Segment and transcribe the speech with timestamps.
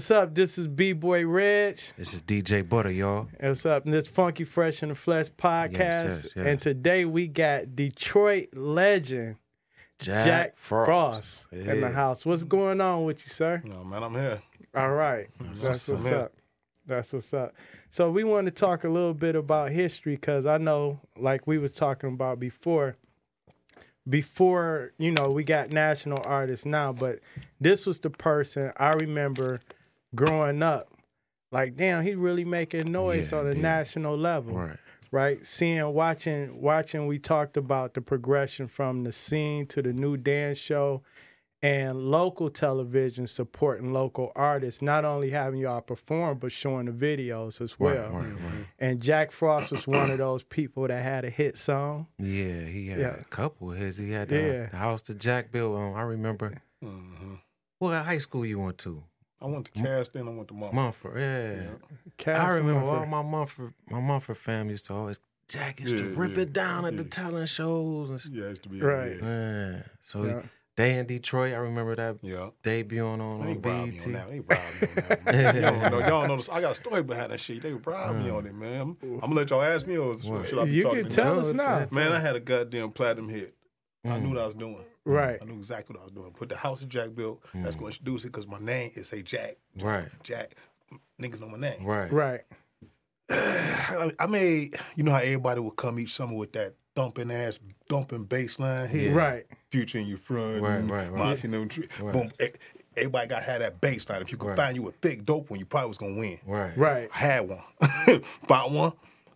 [0.00, 0.34] What's up?
[0.34, 1.78] This is B Boy Reg.
[1.98, 3.28] This is DJ Butter, y'all.
[3.38, 3.84] And what's up?
[3.84, 5.74] And this Funky Fresh in the Flesh podcast.
[5.74, 6.46] yes, yes.
[6.46, 9.36] And today we got Detroit legend
[9.98, 12.24] Jack, Jack Frost, Frost in the house.
[12.24, 13.60] What's going on with you, sir?
[13.66, 14.40] No, man, I'm here.
[14.74, 15.28] All right.
[15.38, 16.14] That's awesome, what's man.
[16.14, 16.32] up.
[16.86, 17.54] That's what's up.
[17.90, 21.58] So we want to talk a little bit about history because I know, like we
[21.58, 22.96] was talking about before,
[24.08, 27.18] before you know we got national artists now, but
[27.60, 29.60] this was the person I remember
[30.14, 30.92] growing up.
[31.52, 33.60] Like, damn, he really making noise Yeah, on a yeah.
[33.60, 34.76] national level Right.
[35.10, 35.44] right?
[35.44, 37.06] Seeing, watching, watching.
[37.08, 41.02] We talked about the progression from the scene to the new dance show,
[41.62, 44.80] and local television supporting local artists.
[44.80, 48.10] Not only having y'all perform, but showing the videos as well.
[48.12, 48.66] Right, right, right.
[48.78, 52.06] And Jack Frost was one of those people that had a hit song.
[52.18, 53.16] Yeah, he had Yeah.
[53.20, 53.98] a couple of his.
[53.98, 54.66] He had the, Yeah.
[54.70, 55.76] the house that Jack built.
[55.76, 56.54] Um, I remember.
[56.80, 57.34] hmm
[57.78, 59.02] What high school you went to?
[59.42, 60.74] I went to Cass, then I went to Mumford.
[60.74, 61.18] Mumford.
[61.20, 61.54] Yeah.
[61.62, 61.68] Yeah.
[62.18, 63.08] Cass I remember all Mumford.
[63.10, 65.20] my Mumford, my Mumford fam used to always.
[65.48, 68.32] Jack used to rip yeah, it down at the talent shows and stuff.
[68.32, 69.16] Yeah, I used to be Right.
[69.16, 69.20] Yeah.
[69.22, 70.42] Man, so Yeah.
[70.76, 71.54] they in Detroit.
[71.54, 72.50] I remember that yeah.
[72.62, 74.06] debuting on, They on robbed me BET.
[74.06, 74.30] on that.
[74.30, 75.24] They robbed me on that.
[75.32, 75.56] Man.
[75.62, 76.48] y'all, know, y'all know this.
[76.50, 77.62] I got a story behind that shit.
[77.62, 78.80] They robbed me on it, man.
[78.80, 80.46] I'm, I'm gonna let y'all ask me or What?
[80.46, 81.40] should I be You talking can to tell you?
[81.40, 81.88] us now.
[81.90, 83.54] Man, I had a goddamn platinum hit.
[84.04, 84.22] I Mm.
[84.22, 84.84] knew what I was doing.
[85.04, 85.38] Right.
[85.40, 86.30] I knew exactly what I was doing.
[86.32, 87.42] Put the house of Jack built.
[87.54, 87.80] That's Mm.
[87.80, 89.56] gonna introduce it because my name is say Jack.
[89.80, 90.54] Right, Jack.
[91.20, 91.84] Niggas know my name.
[91.84, 92.40] right, Right.
[93.30, 97.58] I made, you know how everybody would come each summer with that thumping ass,
[97.88, 99.14] thumping bass line hit?
[99.14, 99.46] Right.
[99.70, 101.12] Future in your front, Right, right, right.
[101.12, 102.12] Monty tri- Right.
[102.12, 102.32] Boom.
[102.96, 104.20] Everybody got had that bass line.
[104.20, 104.56] If you could Right.
[104.56, 106.40] find you a thick dope one, you probably was gonna win.
[106.44, 107.08] right, Right.
[107.14, 107.62] I had one,
[108.46, 108.92] found one,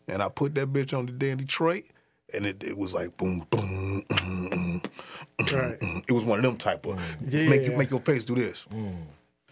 [0.09, 1.85] and I put that bitch on the day in Detroit,
[2.33, 4.05] and it, it was like boom, boom.
[4.09, 5.79] mm, mm, Right.
[5.81, 6.05] mm.
[6.09, 6.99] It was one of them type of
[7.29, 7.49] Yeah.
[7.49, 8.67] make you make your face do this.
[8.73, 8.97] Mm.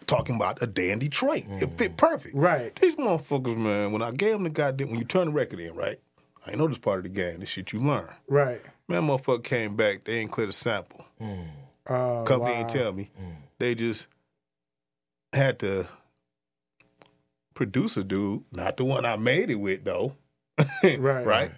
[0.07, 2.35] Talking about a day in Detroit, it fit perfect.
[2.35, 2.75] Right.
[2.75, 5.73] These motherfuckers, man, when I gave them the goddamn, when you turn the record in,
[5.75, 5.99] right?
[6.45, 7.39] I ain't know this part of the game.
[7.39, 8.09] This shit you learn.
[8.27, 8.61] Right.
[8.89, 10.03] Man, motherfucker came back.
[10.03, 11.05] They ain't clear the sample.
[11.21, 11.45] Mm.
[11.87, 12.59] Uh, Company wow.
[12.59, 13.11] ain't tell me.
[13.21, 13.35] Mm.
[13.59, 14.07] They just
[15.31, 15.87] had the
[17.53, 20.15] producer dude, not the one I made it with though.
[20.83, 21.25] Right.
[21.25, 21.51] right?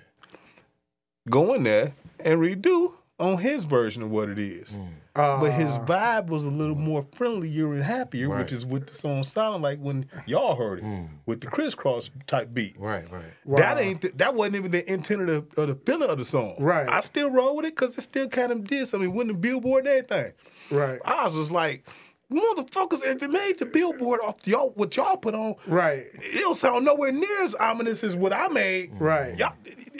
[1.30, 4.72] Go in there and redo on his version of what it is.
[4.72, 4.88] Mm.
[5.16, 8.40] Uh, But his vibe was a little more friendlier and happier, Right.
[8.40, 11.08] which is what the song sounded like when y'all heard it Mm.
[11.26, 12.76] with the crisscross type beat.
[12.78, 13.24] Right, right.
[13.46, 13.56] wow.
[13.56, 16.26] That ain't th- that wasn't even the intent of the, of the feeling of the
[16.26, 16.56] song.
[16.60, 16.88] Right.
[16.90, 19.14] I still roll with it because it still kind of did something.
[19.14, 20.34] Winning the Billboard and everything.
[20.70, 21.00] right.
[21.06, 21.88] I was just like,
[22.32, 26.08] motherfuckers, if it made the Billboard off y'all what y'all put on, Right.
[26.34, 28.92] it'll sound nowhere near as ominous as what I made.
[29.00, 29.38] Right.
[29.38, 29.54] Y'all,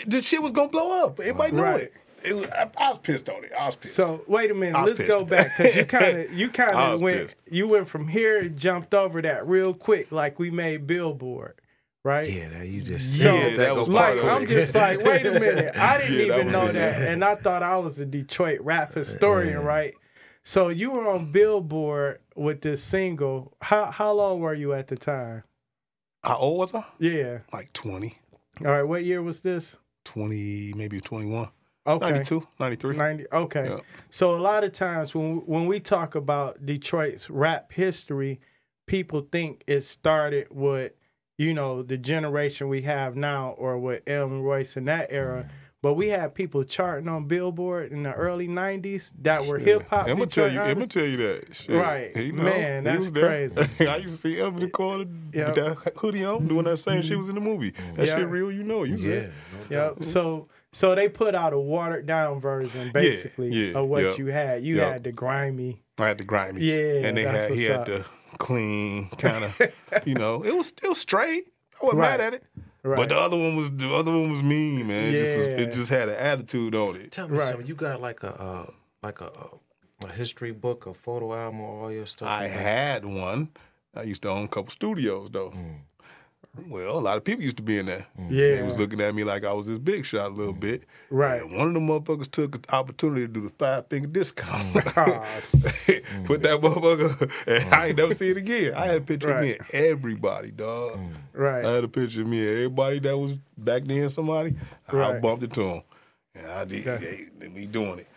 [0.08, 1.20] the shit was gonna blow up.
[1.20, 1.82] Everybody knew Right.
[1.84, 1.94] it.
[2.24, 3.52] it was, I, I was pissed on it.
[3.58, 3.94] I was pissed.
[3.96, 4.82] So wait a minute.
[4.84, 7.38] Let's go back because you kind of you kind of went pissed.
[7.50, 11.54] you went from here and jumped over that real quick, like we made Billboard,
[12.04, 12.28] right?
[12.32, 14.48] Yeah, that you just So, Yeah, that was like, part of I'm it.
[14.48, 15.76] just like, wait a minute.
[15.78, 18.62] I didn't Yeah, even was know in that, and I thought I was a Detroit
[18.62, 19.94] rap historian, right?
[20.46, 23.52] So you were on Billboard with this single.
[23.62, 25.44] How how long were you at the time?
[26.24, 26.84] How old was I?
[27.00, 27.40] Yeah.
[27.52, 28.18] Like 20,
[28.62, 28.84] All right.
[28.84, 29.78] What year was this?
[30.06, 31.50] 20, maybe 21.
[31.88, 32.06] Okay.
[32.06, 32.98] 92, 93.
[32.98, 33.78] 90 okay Yeah.
[34.10, 38.40] so a lot of times when when we talk about detroit's rap history
[38.88, 40.94] people think it started with
[41.38, 45.50] you know the generation we have now or with m royce in that era mm.
[45.86, 50.18] But we had people charting on billboard in the early 90s that were hip-hop I'm
[50.18, 50.60] gonna tell you.
[50.60, 51.56] I'm gonna tell you that.
[51.56, 51.76] Shit.
[51.80, 52.18] Right.
[52.18, 52.42] He know.
[52.42, 53.56] Man, He that's was crazy.
[53.88, 55.46] I used to see him in the corner Yeah.
[55.46, 57.76] with that hoodie on, doing that same shit was in the movie.
[57.98, 58.16] That Yeah.
[58.16, 58.84] shit real, you know.
[58.84, 59.10] You yeah.
[59.10, 59.34] good.
[59.70, 60.04] no Yep.
[60.06, 64.26] So so they put out a watered down version basically yeah, of what yeah, you
[64.26, 64.66] had.
[64.66, 64.90] You yeah.
[64.94, 65.84] had the grimy.
[66.00, 66.64] I had to grind me.
[66.64, 67.86] Yeah, and they that's had he what's had up.
[67.86, 69.62] the clean kind of,
[70.08, 71.50] you know, it was still straight.
[71.80, 72.44] I wasn't mad at it.
[72.86, 72.98] Right.
[72.98, 75.14] But the other one was the other one was mean, man.
[75.14, 77.12] It, just, was- it just had an attitude on it.
[77.12, 77.48] Tell me Right.
[77.48, 77.66] something.
[77.66, 78.72] You got like a uh,
[79.02, 79.32] like a,
[80.04, 82.28] a history book, a photo album, or all your stuff.
[82.30, 83.50] I had one.
[83.96, 85.50] I used to own a couple studios though.
[85.52, 85.80] Mm.
[86.68, 88.06] Well, a lot of people used to be in there.
[88.30, 88.56] yeah.
[88.56, 90.84] They was looking at me like I was this big shot a little bit.
[91.10, 91.42] Right.
[91.42, 94.76] And one of the motherfuckers took an opportunity to do the five finger discount.
[94.98, 95.40] Ah,
[96.26, 98.74] Put that motherfucker, and I ain't never see it again.
[98.74, 101.00] I had a picture of me and everybody, dog.
[101.34, 101.66] right.
[101.66, 104.56] I had a picture of me and everybody that was back then somebody.
[104.92, 105.16] Right.
[105.16, 105.82] I bumped it to them.
[106.36, 106.98] And I did, Yeah.
[106.98, 108.08] they, they, me doing it.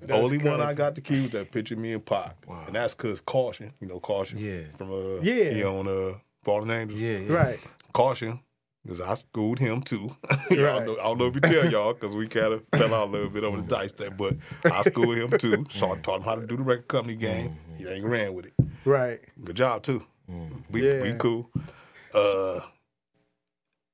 [0.00, 2.34] The That's only one I got to keep was that picture of me and Pac.
[2.48, 2.64] Wow.
[2.66, 4.38] And that's because Caution, you know, Caution.
[4.38, 4.62] Yeah.
[4.78, 5.50] From, uh, Yeah.
[5.50, 6.98] He on uh, Fallen Angels.
[6.98, 7.32] Yeah, yeah.
[7.32, 7.60] Right.
[7.92, 8.40] Caution.
[8.82, 10.08] Because I schooled him too.
[10.50, 10.84] Right.
[10.86, 13.10] know, I don't know if you tell y'all because we kind of fell out a
[13.10, 15.66] little bit over the dice thing, but I schooled him too.
[15.70, 17.58] So I taught him how to do the record company game.
[17.76, 18.54] He ain't ran with it.
[18.86, 19.20] Right.
[19.44, 20.02] Good job too.
[20.70, 21.02] We Yeah.
[21.02, 21.50] we cool.
[22.14, 22.60] Uh,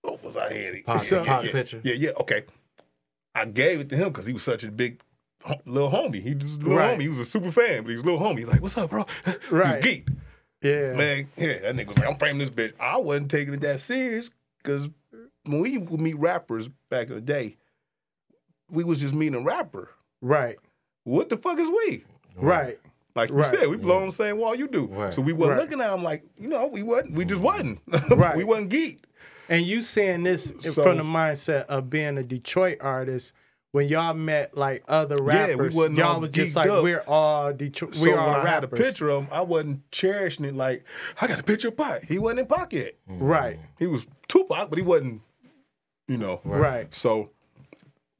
[0.02, 0.84] what was I had?
[0.84, 1.81] Pop- pop yeah, picture.
[1.82, 2.10] Yeah, yeah.
[2.20, 2.44] Okay.
[3.34, 5.02] I gave it to him because he was such a big
[5.66, 6.22] little homie.
[6.22, 6.96] He was a little Right.
[6.98, 7.02] homie.
[7.02, 8.38] He was a super fan, but he's a little homie.
[8.38, 9.04] He's like, "What's up, bro?"
[9.50, 9.75] Right.
[9.75, 10.08] He's geek.
[10.67, 10.93] Yeah.
[10.95, 12.73] Man, yeah, that nigga was like, I'm framing this bitch.
[12.81, 14.31] I wasn't taking it that serious
[14.63, 14.89] because
[15.45, 17.57] when we would meet rappers back in the day,
[18.71, 19.91] we was just meeting a rapper.
[20.21, 20.57] Right.
[21.05, 22.05] What the fuck is we?
[22.37, 22.79] Right.
[23.15, 23.47] Like you Right.
[23.49, 24.87] said, we belong on the same wall you do.
[24.87, 25.15] Right.
[25.15, 25.63] So we wasn't Right.
[25.63, 27.13] looking at him like, you know, we wasn't.
[27.15, 27.81] We just wasn't.
[28.11, 28.37] Right.
[28.37, 29.01] we wasn't geeked.
[29.49, 33.33] And you saying this So- from the mindset of being a Detroit artist.
[33.76, 36.82] When y'all met like other Yeah, we rappers, wasn't y'all was just like up.
[36.82, 37.94] we're all Detroit.
[37.94, 38.78] So we're when all I had a rappers.
[38.87, 40.82] picture of him, I wasn't cherishing it like,
[41.20, 42.05] I got a picture of Pac.
[42.05, 42.94] He wasn't in Pac yet.
[43.06, 43.19] Mm.
[43.20, 43.58] Right.
[43.78, 45.20] He was Tupac, but he wasn't,
[46.08, 46.40] you know.
[46.43, 46.94] Right.
[46.94, 47.28] So,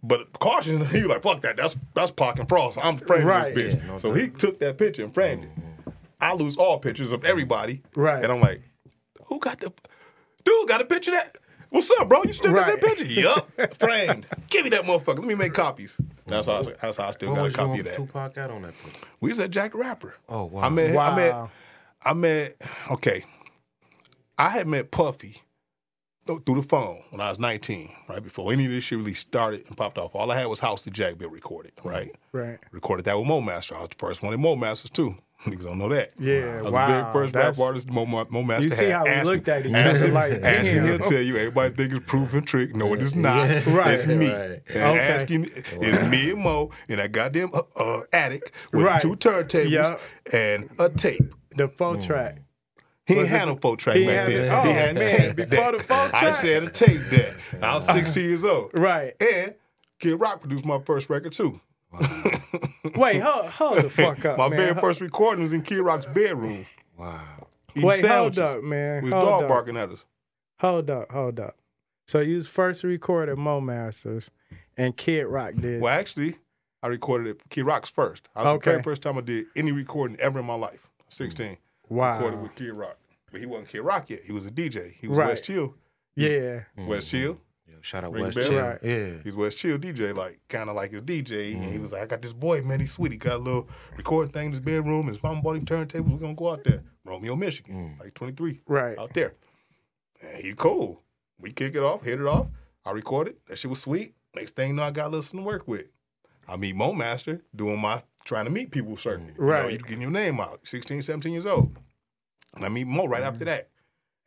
[0.03, 1.57] but caution, he was like, fuck that.
[1.57, 2.77] That's that's Pac and Frost.
[2.83, 3.55] I'm framing Right.
[3.55, 3.81] this bitch.
[3.81, 5.51] Yeah, no so he took that picture and framed it.
[6.21, 7.81] I lose all pictures of everybody.
[7.95, 8.23] Right.
[8.23, 8.61] And I'm like,
[9.25, 9.73] who got the
[10.45, 11.39] dude got a picture of that?
[11.71, 12.23] What's up, bro?
[12.25, 13.05] You still got that picture?
[13.05, 13.51] yup.
[13.79, 14.27] Framed.
[14.49, 15.19] Give me that motherfucker.
[15.19, 15.97] Let me make copies.
[16.27, 17.85] That's how I, that's how I still What got a was you copy on of
[17.87, 17.97] that.
[17.97, 19.01] Tupac out on that picture?
[19.21, 20.15] We was at Jack the Rapper.
[20.29, 20.63] Oh wow.
[20.63, 21.51] I met I met Wow.
[22.05, 22.57] I met
[22.93, 23.25] okay.
[24.39, 25.43] I had met Puffy
[26.27, 29.15] th- through the phone when I was 19, right before any of this shit really
[29.15, 30.15] started and popped off.
[30.15, 32.15] All I had was House the Jack Bill recorded, right?
[32.33, 32.59] Right.
[32.71, 33.75] Recorded that with Mo Master.
[33.77, 35.17] I was the first one in Mo Masters too.
[35.45, 36.13] Niggas don't know that.
[36.19, 38.85] Yeah, I was wow, the very first that's- rap artist Mo, Mo Master You see
[38.87, 38.93] had.
[38.93, 40.99] how we looked at each ask other like, ask him, damn.
[40.99, 42.75] he'll tell you everybody think it's proof and trick.
[42.75, 43.49] No, it is not.
[43.67, 43.93] Right.
[43.95, 44.33] It's me.
[44.33, 44.63] Right.
[44.69, 44.99] And Okay.
[44.99, 49.01] ask him, it's me and Mo in that goddamn uh, uh, attic with Right.
[49.01, 50.01] two turntables Yup.
[50.33, 51.35] and a tape.
[51.57, 52.39] The four track.
[53.07, 54.51] He ain't had it- no four track back then.
[54.51, 55.37] oh, he had man, tape.
[55.37, 55.79] before deck.
[55.79, 57.35] the four I said a tape deck.
[57.63, 58.71] I was 16 years old.
[58.75, 59.15] Right.
[59.23, 59.55] And
[60.01, 61.61] Kid Rock produced my first record too.
[62.97, 64.59] Wait, hold, hold the fuck up, my man.
[64.59, 66.67] very first recording was in Kid Rock's bedroom.
[66.97, 67.21] Wow.
[67.75, 69.03] eating Wait, hold up, man.
[69.03, 69.49] With his Hold dog up.
[69.49, 70.05] barking at us.
[70.61, 71.57] Hold up, hold up.
[72.09, 74.31] So you was first recorded Mo Masters,
[74.77, 75.81] and Kid Rock did.
[75.83, 76.37] Well, actually,
[76.83, 78.29] I recorded it Kid Rock's first.
[78.35, 78.65] I was Okay.
[78.65, 80.89] the very first time I did any recording ever in my life.
[81.11, 81.57] 16.
[81.89, 82.15] wow.
[82.17, 82.97] Recorded with Kid Rock.
[83.31, 84.21] But he wasn't Kid Rock yet.
[84.25, 84.93] He was a DJ.
[85.01, 85.29] He was Right.
[85.29, 85.75] West Chill.
[86.15, 86.61] Yeah.
[86.79, 87.39] West Chill.
[87.69, 88.49] Yo, shout out Ring West bell?
[88.49, 88.61] Chill.
[88.63, 88.79] Right.
[88.83, 89.09] Yeah.
[89.25, 91.55] He's West Chill DJ, like kind of like his DJ.
[91.55, 91.73] And Mm.
[91.73, 92.79] he was like, I got this boy, man.
[92.81, 93.13] He's sweet.
[93.13, 95.09] He got a little recording thing in his bedroom.
[95.09, 96.11] His mom bought him turntables.
[96.11, 98.97] We're gonna go out there, Romeo, Michigan, like 23, Right.
[98.99, 99.35] out there.
[100.23, 101.03] And he cool.
[101.39, 102.47] We kick it off, hit it off.
[102.85, 103.37] I recorded.
[103.49, 104.15] That shit was sweet.
[104.35, 105.87] Next thing you know, I got a little something to work with.
[106.49, 109.35] I meet Mo Master doing my trying to meet people circuit.
[109.37, 109.73] You know, Right.
[109.73, 110.61] you getting your name out.
[110.67, 111.77] 16, 17 years old.
[112.55, 113.49] And I meet Mo right after Mm.
[113.49, 113.71] that.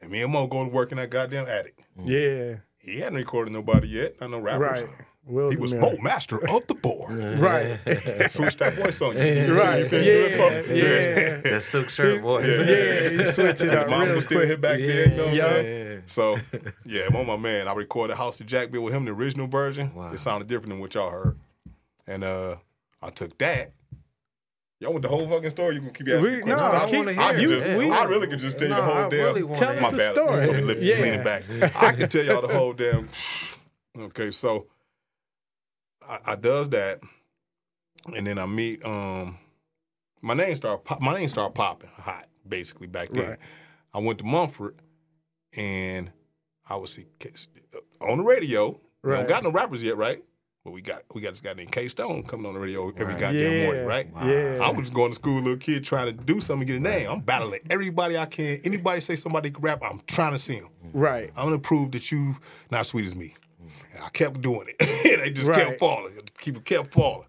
[0.02, 1.80] And me and Mo go to work in that goddamn attic.
[2.06, 2.58] Yeah.
[2.80, 4.20] He hadn't recorded nobody yet.
[4.22, 4.82] Not no rappers.
[4.84, 4.90] Right.
[5.26, 5.92] Will He was Miller.
[5.92, 7.12] Mo Master of the board.
[7.40, 7.78] Right.
[8.32, 9.24] Switch that voice on you.
[9.24, 9.78] You see- Right.
[9.80, 11.38] you see him Yeah, do yeah.
[11.42, 12.58] That silk shirt boys.
[12.58, 12.64] Yeah.
[12.64, 14.50] yeah, you switch it His up mom real was still quick.
[14.50, 14.88] hit back Yeah.
[14.88, 15.12] then.
[15.12, 15.54] You know what I'm Yeah.
[15.54, 16.04] saying?
[16.08, 16.38] So,
[16.86, 17.68] yeah, Mo, my man.
[17.68, 19.94] I recorded House to Jack Bill with him, the original version.
[19.94, 20.12] Wow.
[20.14, 21.38] It sounded different than what y'all heard.
[22.08, 22.56] And uh,
[23.04, 23.74] I took that.
[24.80, 25.76] Y'all want the whole fucking story?
[25.76, 26.62] You can keep asking We- me questions.
[26.72, 28.82] no, I, keep- wanna I hear just- we- I really could just tell you the
[28.82, 29.12] whole I damn.
[29.12, 30.12] really Tell hear us my the bad.
[30.14, 30.46] story.
[30.46, 31.02] Told me li- Yeah.
[31.02, 31.44] leaning back.
[31.76, 33.10] I can tell y'all the whole damn.
[34.00, 34.68] Okay, so
[36.08, 37.02] I, I does that,
[38.16, 38.86] and then I meet.
[38.86, 39.38] Um,
[40.22, 40.86] my name start.
[40.86, 43.32] Pop, my name started popping hot basically back then.
[43.32, 43.40] Right.
[43.94, 44.80] I went to Mumford,
[45.58, 46.12] and
[46.66, 47.08] I was see
[48.00, 48.80] on the radio.
[49.04, 49.18] We Right.
[49.18, 50.24] don't got no rappers yet, right?
[50.66, 53.06] But we got we got this guy named K Stone coming on the radio every
[53.06, 53.20] Right.
[53.20, 53.66] goddamn Yeah.
[53.66, 54.08] morning, right?
[54.25, 54.60] Yeah.
[54.62, 57.10] I was just going to school, little kid, trying to do something, get a name.
[57.10, 58.60] I'm battling everybody I can.
[58.66, 60.70] Anybody say somebody can rap, I'm trying to see them.
[60.94, 61.32] Right.
[61.38, 62.36] I'm gonna prove that you
[62.72, 63.36] not as sweet as me.
[63.94, 64.75] And I kept doing it.
[64.82, 65.68] and they just Right.
[65.68, 66.13] kept falling.
[66.39, 67.28] Keep kept falling.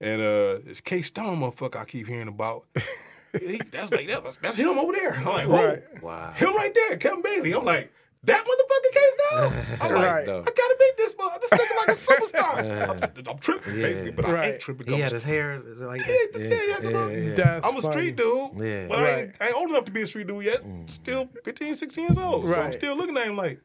[0.00, 2.64] And uh this K Stone motherfucker I keep hearing about.
[3.38, 5.12] he- that's like that's, that's him over there.
[5.16, 6.02] I'm like, whoa, Right.
[6.02, 6.32] Wow.
[6.32, 7.52] him right there, Kevin Bailey.
[7.52, 7.92] I'm like,
[8.26, 9.66] that motherfucker K Stone.
[9.80, 10.28] I'm like, Right.
[10.28, 11.38] I gotta beat this mother.
[11.40, 13.18] This nigga like a superstar.
[13.18, 13.82] I'm, I'm tripping Yeah.
[13.82, 14.86] basically, but I ain't tripping.
[14.86, 16.40] He I'm had his hair like Yeah, that.
[16.40, 17.34] yeah, yeah, yeah, yeah.
[17.34, 18.50] That's I'm a street funny.
[18.56, 18.86] dude, Yeah.
[18.88, 20.62] but I, ain't, I ain't old enough to be a street dude yet.
[20.86, 22.48] Still 15, 16 years old.
[22.48, 22.72] So I'm Right.
[22.74, 23.60] still looking at him like,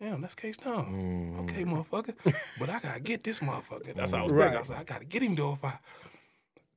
[0.00, 1.34] damn, that's K Stone.
[1.38, 1.42] Mm.
[1.44, 2.14] Okay, motherfucker.
[2.58, 3.94] but I gotta get this motherfucker.
[3.94, 4.44] That's how I was Right.
[4.44, 4.60] thinking.
[4.60, 5.52] I said, I gotta get him though.
[5.54, 5.78] If I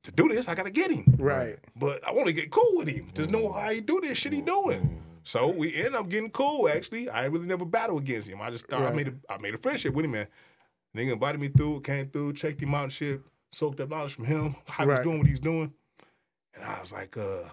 [0.04, 1.16] to do this, I gotta get him.
[1.18, 1.58] Right.
[1.76, 3.10] But I want to get cool with him.
[3.14, 5.00] Just know how he do this shit he doing.
[5.24, 6.68] So we end up getting cool.
[6.68, 8.40] Actually, I ain't really never battle against him.
[8.42, 10.26] I just thought I made a I made a friendship with him, man.
[10.94, 14.26] Nigga invited me through, came through, checked him out and shit, soaked up knowledge from
[14.26, 14.98] him, how Right.
[14.98, 15.72] was doing what he's doing.
[16.54, 17.48] And I was like, uh,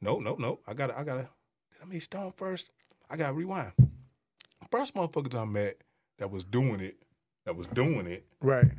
[0.00, 0.60] no, no, no.
[0.66, 2.70] I gotta, I gotta, did I meet Stone first?
[3.10, 3.72] I gotta rewind.
[4.70, 5.78] First motherfuckers I met
[6.18, 6.96] that was doing it,
[7.44, 8.24] that was doing it.
[8.40, 8.70] Right.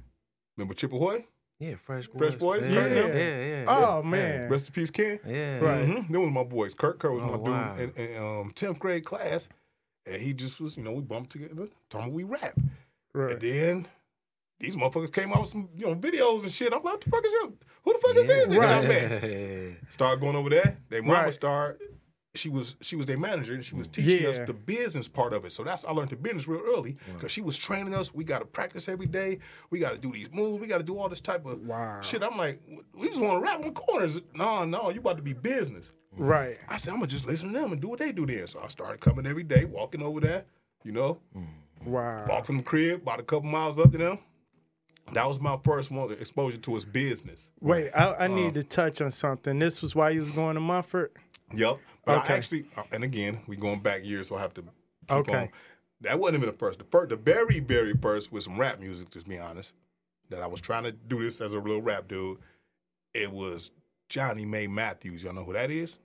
[0.56, 1.18] Remember Chippewa?
[1.62, 2.18] Yeah, Fresh Boys.
[2.18, 3.46] Fresh Boys, Yeah, Kurt yeah, yeah.
[3.62, 4.10] yeah, Oh yeah.
[4.10, 4.50] man.
[4.50, 5.20] Rest in peace, Ken.
[5.28, 5.60] Yeah.
[5.60, 5.86] Right.
[5.88, 6.12] Mm-hmm.
[6.12, 6.74] Them was my boys.
[6.74, 7.76] Kurt Kerr was Oh, my wow.
[7.76, 9.48] dude in, in um, 10th grade class.
[10.08, 12.58] And he just was, you know, we bumped together, talking we rap.
[13.14, 13.34] Right.
[13.34, 13.88] And then
[14.60, 16.74] these motherfuckers came out with some, you know, videos and shit.
[16.74, 17.54] I'm like, what the fuck is you?
[17.84, 18.58] Who the fuck is this nigga?
[18.58, 18.84] Right.
[18.84, 19.78] I met.
[19.94, 20.78] Started going over there.
[20.90, 21.34] They mama Right.
[21.34, 21.82] started.
[22.34, 23.92] She was she was their manager and she was mm.
[23.92, 25.52] teaching us the business part of it.
[25.52, 28.14] So that's I learned the business real early because she was training us.
[28.14, 29.40] We got to practice every day.
[29.70, 30.62] We got to do these moves.
[30.62, 32.00] We got to do all this type of Wow.
[32.02, 32.24] shit.
[32.24, 32.62] I'm like,
[32.96, 34.18] we just want to rap in the corners.
[34.34, 35.92] No, no, you about to be business.
[36.14, 36.24] Mm-hmm.
[36.24, 36.58] Right.
[36.70, 38.48] I said, I'm gonna just listen to them and do what they do then.
[38.48, 40.46] So I started coming every day, walking over there,
[40.86, 41.92] you know, mm-hmm.
[41.92, 42.26] Wow.
[42.30, 44.20] walk from the crib, about a couple miles up to them.
[45.14, 47.50] That was my first one exposure to his business.
[47.60, 48.28] Wait, I, I Uh.
[48.28, 49.60] need to touch on something.
[49.60, 51.12] This was why you was going to Mumford.
[51.56, 51.80] Yep.
[52.06, 52.34] But Okay.
[52.34, 54.72] I actually, uh, and again, we going back years, so I have to keep
[55.12, 55.36] Okay.
[55.44, 55.50] on.
[56.02, 56.80] That wasn't even the first.
[56.80, 59.12] The first, the very, very first was some rap music.
[59.12, 59.74] Just be honest,
[60.30, 62.40] that I was trying to do this as a real rap dude.
[63.14, 63.72] It was
[64.10, 65.24] Johnnie Mae Matthews.
[65.24, 66.00] Y'all know who that is?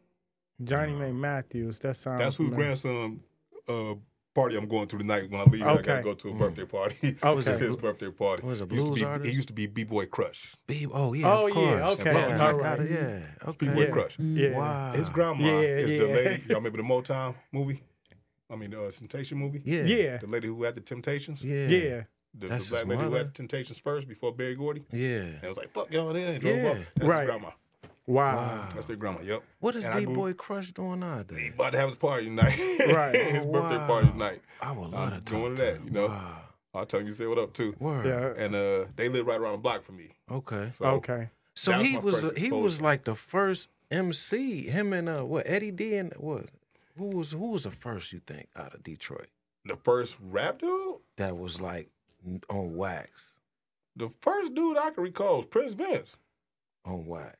[0.62, 1.78] Johnnie Mae Matthews.
[1.78, 2.18] That sounds.
[2.18, 2.64] That's whose familiar.
[2.66, 3.20] grandson
[3.68, 3.94] uh,
[4.36, 5.28] party I'm going to tonight.
[5.30, 7.16] When I leave, I gotta go to a birthday party.
[7.22, 7.50] Oh, Okay.
[7.50, 8.46] it's his birthday party.
[8.46, 9.28] Was it He used to blues be, artist?
[9.30, 10.40] He used to be B Boy Crush.
[10.66, 11.32] B- oh yeah.
[11.32, 12.00] Oh, of yeah, course.
[12.00, 12.80] okay, Yeah, I all got right.
[12.90, 12.90] it.
[13.44, 13.52] Yeah.
[13.58, 13.90] B Boy Yeah.
[13.90, 14.18] Crush.
[14.18, 14.50] Yeah.
[14.58, 14.92] Wow.
[14.92, 16.42] His grandma Yeah, is the lady.
[16.48, 17.82] Y'all remember the Motown movie?
[18.50, 19.62] I mean, the uh, Temptation movie.
[19.64, 19.82] Yeah.
[19.82, 20.16] Yeah.
[20.18, 21.42] The lady who had the Temptations.
[21.42, 21.66] Yeah.
[21.66, 22.02] Yeah.
[22.38, 24.84] The, the black his lady who had the Temptations first before Berry Gordy.
[24.92, 25.16] Yeah.
[25.20, 26.70] And it was like, fuck y'all there and drove Yeah.
[26.70, 26.76] up.
[26.96, 27.20] That's Right.
[27.22, 27.50] his grandma.
[28.06, 28.36] Wow.
[28.36, 28.68] Wow.
[28.74, 29.20] That's their grandma.
[29.22, 29.42] Yep.
[29.60, 31.02] What is And I B grew- Boy Crush doing
[31.36, 32.58] He about to have his party tonight.
[32.88, 33.14] Right.
[33.32, 34.42] his Oh, birthday party tonight.
[34.60, 35.84] I would love I'm to doing talk to that, him.
[35.86, 36.06] you know.
[36.08, 36.38] Wow.
[36.74, 37.74] I'll tell you, say what up too.
[37.80, 38.06] Word.
[38.06, 38.44] Yeah.
[38.44, 40.10] And uh, they live right around the block from me.
[40.30, 40.70] Okay.
[40.76, 41.30] So Okay.
[41.54, 44.68] So was he was first he was like the first MC.
[44.68, 46.46] Him and uh what Eddie D and what?
[46.98, 49.28] Who was who was the first you think out of Detroit
[49.64, 51.88] the first rap dude, that was like
[52.50, 53.32] on wax
[53.96, 56.16] the first dude I can recall was Prince Vince.
[56.84, 57.36] on wax?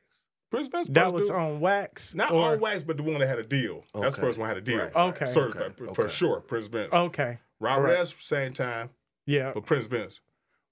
[0.49, 0.87] Prince Vince.
[0.89, 1.35] That was dude.
[1.35, 2.15] on wax.
[2.15, 3.83] Not or- on wax, but the one that had a deal.
[3.93, 4.77] That's the first one that had a deal.
[4.79, 5.25] Right, Okay.
[5.25, 6.13] Certified, Okay, for okay.
[6.13, 6.39] sure.
[6.41, 6.93] Prince Vince.
[6.93, 7.39] Okay.
[7.59, 7.97] Robert right.
[7.99, 8.13] S.
[8.19, 8.89] Same time,
[9.25, 9.51] Yeah.
[9.53, 10.21] but Prince Vince.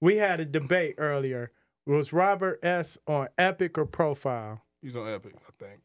[0.00, 1.52] We had a debate earlier.
[1.86, 4.62] Was Robert S on Epic or Profile?
[4.82, 5.80] He's on Epic, I think.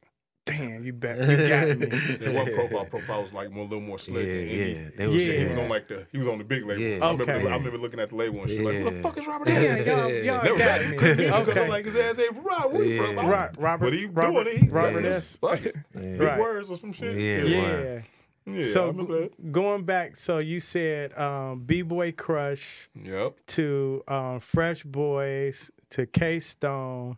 [0.45, 1.17] Damn, you bet.
[1.19, 1.88] You got me.
[2.21, 2.86] Yeah, one profile.
[2.89, 4.25] Profile was like a little more slick.
[4.27, 4.75] and indie.
[4.83, 4.89] yeah.
[4.98, 5.33] They was, Yeah.
[5.33, 6.81] He was on like the he was on the big label.
[6.81, 7.05] Yeah.
[7.05, 7.48] I, remember, Okay.
[7.48, 9.63] I remember looking at the label and shit like, "What the fuck is Robert Damn,
[9.81, 10.91] S?" y'all, y'all Never got got me.
[10.98, 11.69] Because I'm Okay.
[11.69, 12.74] like his ass ain't Rob.
[12.74, 13.17] Where you from?
[13.17, 13.29] Yeah.
[13.29, 13.86] Right, Robert.
[13.86, 14.62] But he Robert, doing it.
[14.63, 15.38] He Robert yeah, S.
[15.38, 15.75] Fuck it.
[15.93, 16.01] Yeah.
[16.01, 17.15] Big words or some shit.
[17.17, 18.01] Yeah, Yeah.
[18.48, 19.51] Yeah, I so remember that.
[19.51, 23.38] going back, so you said um, B Boy Crush Yep.
[23.45, 27.17] to um, Fresh Boys to K Stone,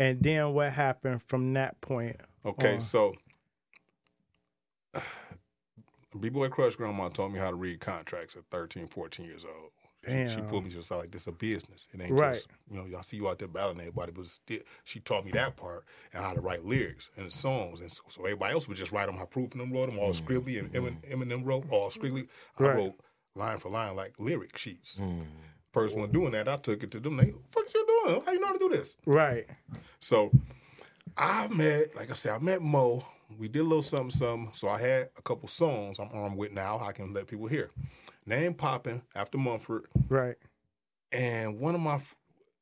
[0.00, 2.16] and then what happened from that point?
[2.44, 2.80] Okay, on?
[2.80, 3.14] so
[6.20, 9.70] B Boy Crush Grandma taught me how to read contracts at 13, 14 years old.
[10.08, 11.86] She, she pulled me to the side like this is a business.
[11.92, 12.36] It ain't Right.
[12.36, 15.30] just you know, y'all see you out there battling everybody, but still, she taught me
[15.32, 17.82] that part and how to write lyrics and songs.
[17.82, 19.16] And so, so everybody else would just write them.
[19.18, 22.26] How Proof and them wrote them all scribbly and Emin- Eminem wrote all scribbly.
[22.58, 22.94] I wrote
[23.34, 24.98] line for line like lyric sheets.
[24.98, 25.26] Mm.
[25.72, 27.18] First one doing that, I took it to them.
[27.18, 28.96] They, fuck you How you know how to do this?
[29.06, 29.46] Right.
[30.00, 30.30] So
[31.16, 33.04] I met, like I said, I met Mo.
[33.38, 34.50] We did a little something, something.
[34.52, 36.78] So I had a couple songs I'm armed with now.
[36.80, 37.70] I can let people hear.
[38.26, 40.36] Name popping after Mumford, Right.
[41.12, 42.00] and one of my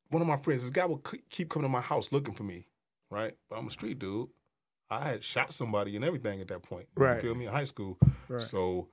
[0.09, 2.65] one of my friends, this guy would keep coming to my house looking for me,
[3.11, 3.35] right?
[3.49, 4.29] But I'm a street dude.
[4.89, 6.87] I had shot somebody and everything at that point.
[6.95, 7.15] Right.
[7.15, 7.45] You feel me?
[7.45, 7.97] In high school.
[8.27, 8.41] Right.
[8.41, 8.87] So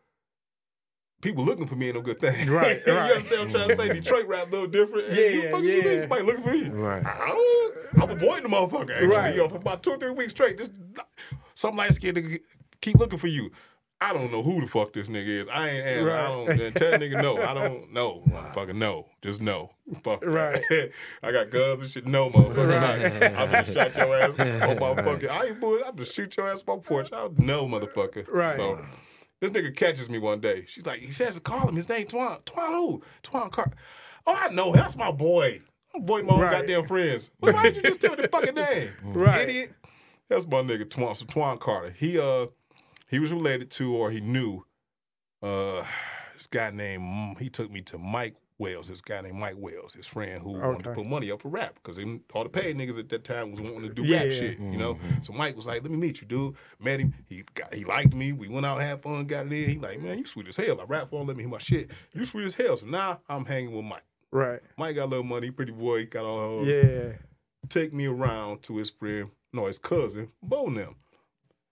[1.20, 2.48] people looking for me ain't no good thing.
[2.50, 3.10] Right, you right.
[3.12, 3.88] understand what I'm trying to say?
[3.92, 5.08] Detroit rap a little different.
[5.08, 5.84] Yeah, Hey, you fuck you yeah.
[5.84, 6.68] mean somebody looking for me?
[6.68, 7.02] Right.
[7.06, 7.70] I,
[8.00, 8.90] I'm avoiding the motherfucker.
[8.90, 9.34] Actually, Right.
[9.34, 10.58] you know, for about two or three weeks straight.
[10.58, 10.72] Just
[11.54, 12.40] some light skinned nigga
[12.80, 13.50] keep looking for you.
[13.98, 15.48] I don't know who the fuck this nigga is.
[15.48, 16.06] I ain't.
[16.06, 16.14] Right.
[16.20, 16.46] I don't.
[16.48, 16.74] Right.
[16.74, 17.40] Tell that nigga no.
[17.42, 18.22] I don't know.
[18.28, 19.06] Motherfucker, no.
[19.22, 19.70] Just no.
[20.04, 20.22] Fuck.
[20.22, 20.62] Right.
[21.22, 22.06] I got guns and shit.
[22.06, 22.78] No, motherfucker.
[22.78, 23.22] Right.
[23.34, 25.30] I'm gonna shot your ass on my fucking.
[25.30, 25.76] I ain't bull.
[25.86, 27.08] I'm gonna shoot your ass on my porch.
[27.10, 28.26] I don't know, motherfucker.
[28.30, 28.54] Right.
[28.54, 28.84] So.
[29.40, 30.64] This nigga catches me one day.
[30.66, 31.76] She's like, he says to call him.
[31.76, 32.42] His name Twan.
[32.44, 33.02] Twan who?
[33.22, 33.70] Twan Car.
[34.26, 34.72] Oh, I know.
[34.72, 34.76] him.
[34.80, 35.60] That's my boy.
[35.94, 36.52] I'm boy my own Right.
[36.52, 37.30] goddamn friends.
[37.40, 38.90] Well, why did you just tell me the fucking name?
[39.04, 39.48] Right.
[39.48, 39.72] Idiot.
[40.28, 41.14] That's my nigga Twan.
[41.16, 41.90] So Twan Carter.
[41.90, 42.46] He uh
[43.08, 44.64] he was related to or he knew
[45.42, 45.84] uh
[46.34, 50.06] this guy named he took me to Mike Wells, this guy named Mike Wells, his
[50.06, 51.98] friend who wanted to put money up for rap because
[52.32, 54.22] all the paid niggas at that time was wanting to do Yeah.
[54.22, 54.94] rap shit, you know.
[54.94, 55.22] Mm-hmm.
[55.22, 57.12] So Mike was like, "Let me meet you, dude." Met him.
[57.28, 58.32] He got he liked me.
[58.32, 59.68] We went out had fun, got it in.
[59.70, 61.58] He like, "Man, you sweet as hell." I rap for him, let me hear my
[61.58, 61.90] shit.
[62.14, 62.76] You sweet as hell.
[62.78, 64.04] So now I'm hanging with Mike.
[64.32, 64.60] Right.
[64.78, 66.00] Mike got a little money, pretty boy.
[66.00, 67.12] He got all Yeah.
[67.68, 70.96] take me around to his friend, no, his cousin, Bo and them.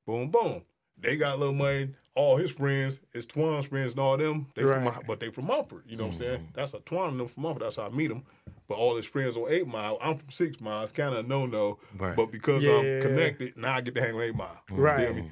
[0.06, 0.62] Boom, boom.
[0.98, 1.94] They got a little money.
[2.16, 5.46] All his friends, his Twan's friends and all them, they from my, but they from
[5.46, 5.82] Mumford.
[5.88, 6.38] You know what I'm saying?
[6.38, 6.52] Mm-hmm.
[6.54, 7.62] That's a Twan and them from Mumford.
[7.62, 8.22] That's how I meet them.
[8.68, 9.98] but all his friends on Eight Mile.
[10.00, 10.84] I'm from Six Mile.
[10.84, 11.78] It's kind of no no.
[11.98, 12.14] Right.
[12.14, 12.74] But because Yeah.
[12.78, 14.58] I'm connected, now I get to hang with Eight Mile.
[14.70, 15.06] You Right.
[15.06, 15.30] feel me?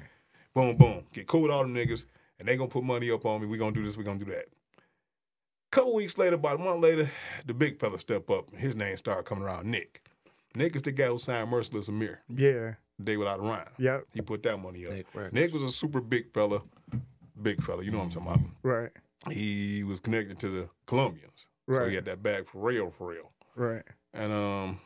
[0.53, 1.03] Boom, boom.
[1.13, 2.03] Get cool with all them niggas,
[2.37, 3.47] and they gonna put money up on me.
[3.47, 3.95] We gonna do this.
[3.97, 4.45] We gonna do that.
[5.71, 7.09] Couple weeks later, about a month later,
[7.45, 8.53] the big fella step up.
[8.55, 9.65] His name started coming around.
[9.65, 10.01] Nick.
[10.55, 12.19] Nick is the guy who signed Merciless Amir.
[12.29, 12.73] Yeah.
[13.03, 13.67] Day without a rhyme.
[13.79, 14.05] Yep.
[14.13, 14.93] He put that money up.
[14.93, 16.61] Nick Nick was a super big fella.
[17.41, 17.83] Big fella.
[17.83, 18.39] You know what I'm talking about.
[18.61, 18.91] Right.
[19.31, 21.45] He was connected to the Colombians.
[21.67, 23.31] So he had that bag for real, for real.
[23.55, 23.83] Right.
[24.13, 24.79] And um,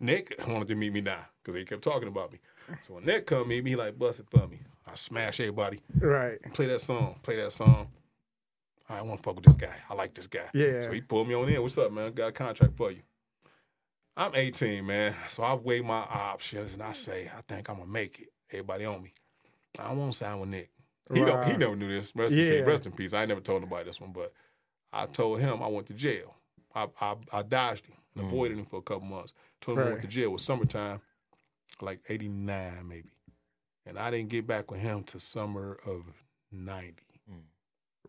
[0.00, 2.40] Nick wanted to meet me now because he kept talking about me.
[2.82, 4.60] So when Nick come meet me, he like bust it for me.
[4.86, 5.80] I smash everybody.
[5.98, 6.38] Right.
[6.52, 7.16] Play that song.
[7.22, 7.88] Play that song.
[8.88, 9.74] I want to fuck with this guy.
[9.88, 10.48] I like this guy.
[10.54, 10.80] Yeah.
[10.82, 11.60] So he pulled me on in.
[11.62, 12.12] What's up, man?
[12.12, 13.02] Got a contract for you.
[14.16, 15.14] I'm 18, man.
[15.28, 18.28] So I weigh my options and I say, I think I'm gonna make it.
[18.50, 19.12] Everybody on me.
[19.78, 20.70] I won't sign with Nick.
[21.12, 22.14] He don't, he never knew this.
[22.14, 22.58] Rest in Yeah.
[22.58, 22.66] peace.
[22.66, 23.12] Rest in peace.
[23.12, 24.32] I never told nobody this one, but
[24.92, 26.34] I told him I went to jail.
[26.74, 28.28] I I, I dodged him and mm.
[28.28, 29.32] avoided him for a couple months.
[29.60, 30.24] Told him I went to jail.
[30.24, 31.00] It was summertime,
[31.80, 33.10] like '89 maybe,
[33.84, 36.04] and I didn't get back with him till summer of
[36.52, 37.05] '90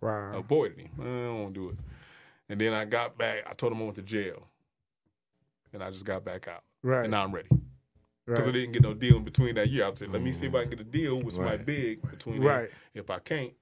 [0.02, 0.34] Wow.
[0.38, 0.90] avoided him.
[1.00, 1.76] I don't want to do it.
[2.50, 3.44] And then I got back.
[3.50, 4.48] I told him I went to jail,
[5.74, 6.64] and I just got back out.
[6.84, 7.02] Right.
[7.04, 7.50] And now I'm ready
[8.26, 9.86] because I didn't get no deal in between that year.
[9.86, 11.66] I said, let me see if I can get a deal with somebody Right.
[11.66, 12.70] big between Right.
[12.94, 13.04] then.
[13.04, 13.54] If I can't,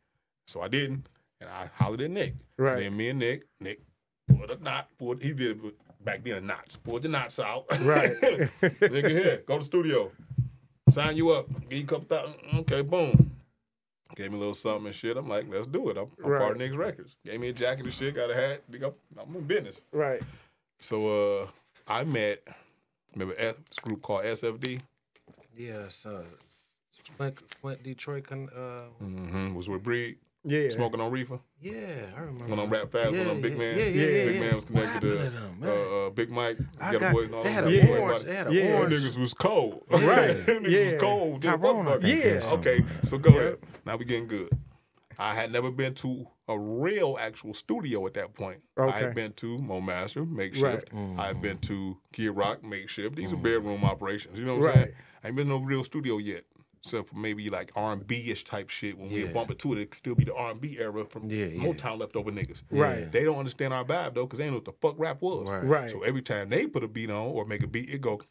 [0.47, 1.07] so I didn't,
[1.41, 2.33] and I hollered at Nick.
[2.57, 2.79] So Right.
[2.79, 3.81] then me and Nick, Nick
[4.27, 4.89] pulled a knot.
[4.97, 6.75] Pulled, he did it back then, a knots.
[6.77, 7.65] Pulled the knots out.
[7.81, 8.19] Right.
[8.21, 10.11] Nigga, here, go to the studio.
[10.91, 11.47] Sign you up.
[11.69, 12.35] Give you a couple thousand.
[12.59, 13.34] Okay, boom.
[14.15, 15.17] Gave me a little something and shit.
[15.17, 15.97] I'm like, let's do it.
[15.97, 17.15] I'm, I'm part of Nick's records.
[17.25, 18.15] Gave me a jacket and shit.
[18.15, 18.61] Got a hat.
[18.71, 19.81] Nigga, I'm in business.
[19.91, 20.21] Right.
[20.79, 21.47] So uh,
[21.87, 22.43] I met.
[23.13, 24.81] Remember S- this group called SFD?
[25.57, 26.23] Yeah, so
[27.17, 29.53] Flint, Flint Detroit, con, uh, Mm-hmm.
[29.55, 30.69] Was with Breed Yeah.
[30.69, 31.39] smoking on reefer.
[31.61, 31.71] yeah,
[32.15, 32.45] I remember.
[32.47, 33.11] Went on Rap Fast.
[33.13, 33.77] yeah, went on Big yeah, Man.
[33.77, 34.01] Yeah, yeah, Yeah.
[34.17, 34.25] yeah.
[34.25, 34.39] Big yeah.
[34.41, 36.57] Man was connected to happened them, uh, uh, Big Mike.
[36.79, 37.87] I Got got, a boys and all they had a niggas.
[37.89, 37.97] Yeah.
[37.97, 38.23] orange.
[38.23, 38.73] They had a Yeah.
[38.77, 38.93] Orange.
[38.93, 39.83] niggas was cold.
[39.91, 40.45] Right.
[40.45, 40.83] Them niggas Yeah.
[40.83, 41.41] was cold.
[41.41, 42.41] Tyrone, I think Yeah.
[42.53, 43.39] Okay, so go Yep.
[43.41, 43.57] ahead.
[43.85, 44.49] Now we getting good.
[45.17, 48.61] I had never been to a real actual studio at that point.
[48.77, 48.99] I Okay.
[48.99, 50.91] had been to Mo Master, Makeshift.
[50.91, 51.19] Mm-hmm.
[51.19, 53.15] I had been to Kid Rock, Makeshift.
[53.15, 54.37] These are bedroom operations.
[54.37, 54.85] You know what I'm Right.
[54.87, 54.95] saying?
[55.23, 56.43] I ain't been to no real studio yet.
[56.83, 58.95] Except for maybe like R and B ish type shit.
[58.95, 59.31] When we Yeah.
[59.31, 61.63] bump into it, it could still be the R and B era from Yeah, yeah.
[61.63, 62.61] Motown leftover niggas.
[62.69, 63.11] Right.
[63.11, 65.49] They don't understand our vibe though, because they don't know what the fuck rap was.
[65.49, 65.63] Right.
[65.63, 65.89] Right.
[65.91, 68.21] So every time they put a beat on or make a beat, it go.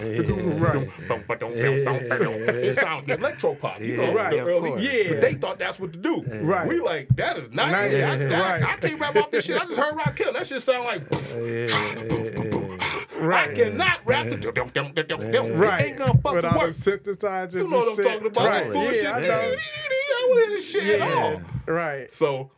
[0.00, 0.88] Right.
[1.04, 4.34] It sounds electro pop, you know, Right.
[4.34, 5.08] Yeah.
[5.10, 6.22] But they thought that's what to do.
[6.22, 6.66] Right.
[6.68, 7.70] We like that is not.
[7.72, 8.04] It.
[8.04, 8.62] I, I- Right.
[8.62, 9.60] I, can't rap off this shit.
[9.60, 10.32] I just heard Rock Kill.
[10.32, 11.02] That shit sound like.
[11.10, 13.04] Yeah, yeah, yeah.
[13.20, 13.50] Right.
[13.50, 14.26] I cannot rap.
[14.26, 15.54] the.
[15.56, 15.80] Right.
[15.80, 16.72] It ain't gonna fucking With all work.
[16.74, 18.04] the synthesizers You know what I'm shit.
[18.04, 18.46] talking about?
[18.46, 18.64] Right.
[18.64, 19.02] That bullshit.
[19.02, 19.28] Yeah, I I know.
[19.28, 21.32] don't hear this shit at all.
[21.32, 21.40] Yeah.
[21.66, 22.10] Right.
[22.12, 22.52] So,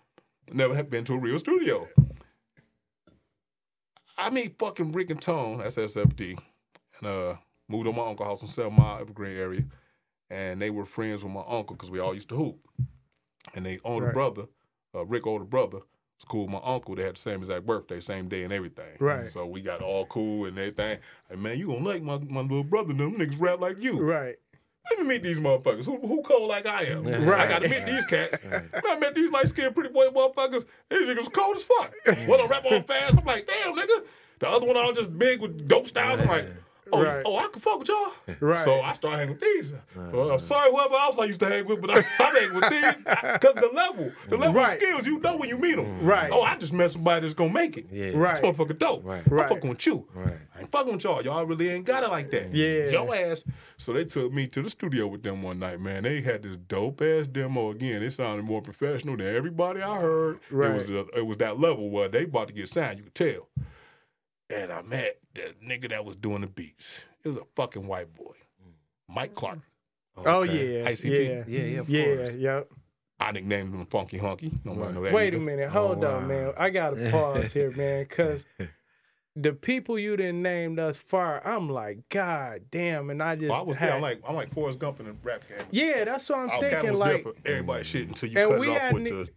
[0.52, 1.88] never have been to a real studio.
[4.18, 6.38] I meet fucking Rick and Tone, that's SFD,
[7.00, 7.34] and uh,
[7.68, 9.62] moved to my uncle's house in Seven Mile, Evergreen area,
[10.30, 12.58] and they were friends with my uncle because we all used to hoop.
[13.54, 14.14] And they older Right.
[14.14, 14.44] brother,
[14.94, 16.94] uh, Rick older brother, was cool with my uncle.
[16.94, 18.96] They had the same exact birthday, same day and everything.
[19.00, 19.28] Right.
[19.28, 20.98] So we got all cool and everything.
[21.28, 22.92] Hey man, you gonna like my, my little brother?
[22.92, 23.98] Them niggas rap like you.
[23.98, 24.36] Right.
[24.90, 25.84] Let me meet these motherfuckers.
[25.84, 27.04] Who who cold like I am?
[27.06, 27.40] Right.
[27.40, 28.38] I gotta meet these cats.
[28.44, 30.64] Man, I met these light skinned pretty boy motherfuckers.
[30.90, 31.94] These niggas cold as fuck.
[32.26, 33.18] One don't rap on fast.
[33.18, 34.04] I'm like, damn nigga.
[34.40, 36.20] The other one all just big with dope styles.
[36.20, 36.46] I'm like,
[36.92, 37.22] oh, Right.
[37.24, 38.12] oh, I can fuck with y'all.
[38.40, 38.58] Right.
[38.64, 39.52] So I started hanging with uh-huh.
[39.54, 39.72] these.
[39.72, 42.54] Uh, well, I'm sorry, whoever else I used to hang with, but I, I'm hanging
[42.54, 42.94] with these
[43.32, 44.76] because the level, the level Right.
[44.76, 45.86] of skills, you know when you meet them.
[46.00, 46.06] Mm.
[46.06, 46.30] Right.
[46.32, 47.86] Oh, I just met somebody that's gonna make it.
[47.90, 48.10] Yeah.
[48.14, 48.40] Right.
[48.40, 49.04] This motherfucker dope.
[49.04, 49.22] Right.
[49.26, 49.48] I'm Right.
[49.48, 50.06] fucking with you.
[50.14, 50.38] Right.
[50.56, 51.22] I ain't fucking with y'all.
[51.22, 52.54] Y'all really ain't got it like that.
[52.54, 52.90] Yeah.
[52.90, 53.44] Your ass.
[53.76, 56.02] So they took me to the studio with them one night, man.
[56.02, 58.02] They had this dope ass demo again.
[58.02, 60.40] It sounded more professional than everybody I heard.
[60.50, 63.14] It was a, it was that level where they about to get signed, you could
[63.14, 63.48] tell.
[64.54, 67.00] And I met the nigga that was doing the beats.
[67.24, 68.34] It was a fucking white boy.
[68.66, 69.14] Mm.
[69.14, 69.58] Mike Clark.
[70.16, 70.80] Oh Okay.
[70.80, 70.88] yeah.
[70.90, 71.28] ICP?
[71.28, 71.44] Yeah.
[71.46, 72.04] Yeah, yeah, of Yeah.
[72.16, 72.34] course.
[72.34, 72.68] Yep.
[73.20, 74.50] I nicknamed him Funky Hunky.
[74.64, 74.94] Nobody Right.
[74.94, 75.12] know that.
[75.12, 75.68] Wait a minute.
[75.70, 76.26] Hold Oh, on, wow.
[76.28, 76.52] man.
[76.56, 78.44] I gotta pause here, man, because
[79.36, 83.60] the people you didn't name thus far, I'm like, God damn, and I just Well,
[83.60, 83.94] I was had, there.
[83.96, 85.66] I'm like, I'm like Forrest Gump in the rap game.
[85.70, 86.90] yeah, that's what I'm Outkast thinking.
[86.90, 89.28] was Like, there for everybody shit until you And cut we it off with the,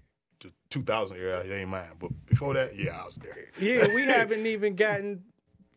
[0.44, 1.40] the 2000 era.
[1.40, 1.90] It ain't mine.
[2.00, 3.48] But before that, yeah, I was there.
[3.60, 5.24] yeah, we haven't even gotten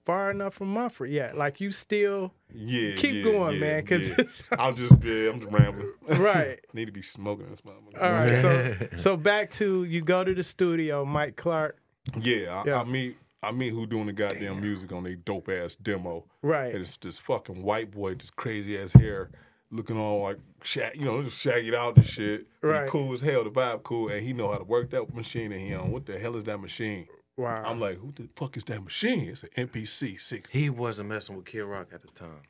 [0.05, 1.37] far enough from Mumford yet.
[1.37, 4.24] Like, you still Yeah, keep yeah, going, yeah, man, because yeah.
[4.59, 5.92] I'm just, yeah, I'm just rambling.
[6.09, 6.61] right.
[6.72, 8.00] Need to be smoking this motherfucker.
[8.00, 11.79] All right, so so back to you go to the studio, Mike Clark.
[12.20, 12.81] Yeah, I, Yeah.
[12.81, 16.24] I meet, I meet who doing the goddamn music on a dope ass demo.
[16.40, 16.72] Right.
[16.72, 19.31] And it's this fucking white boy, this crazy ass hair,
[19.77, 22.47] looking all like shag, you know, just shagged out and shit.
[22.61, 22.89] But he Right.
[22.89, 23.45] cool as hell.
[23.45, 25.53] The vibe cool, and he know how to work that machine.
[25.53, 27.07] And he on what the hell is that machine?
[27.37, 27.62] Wow.
[27.65, 29.29] I'm like, who the fuck is that machine?
[29.29, 30.49] It's an MPC six.
[30.51, 32.41] He wasn't messing with Kid Rock at the time.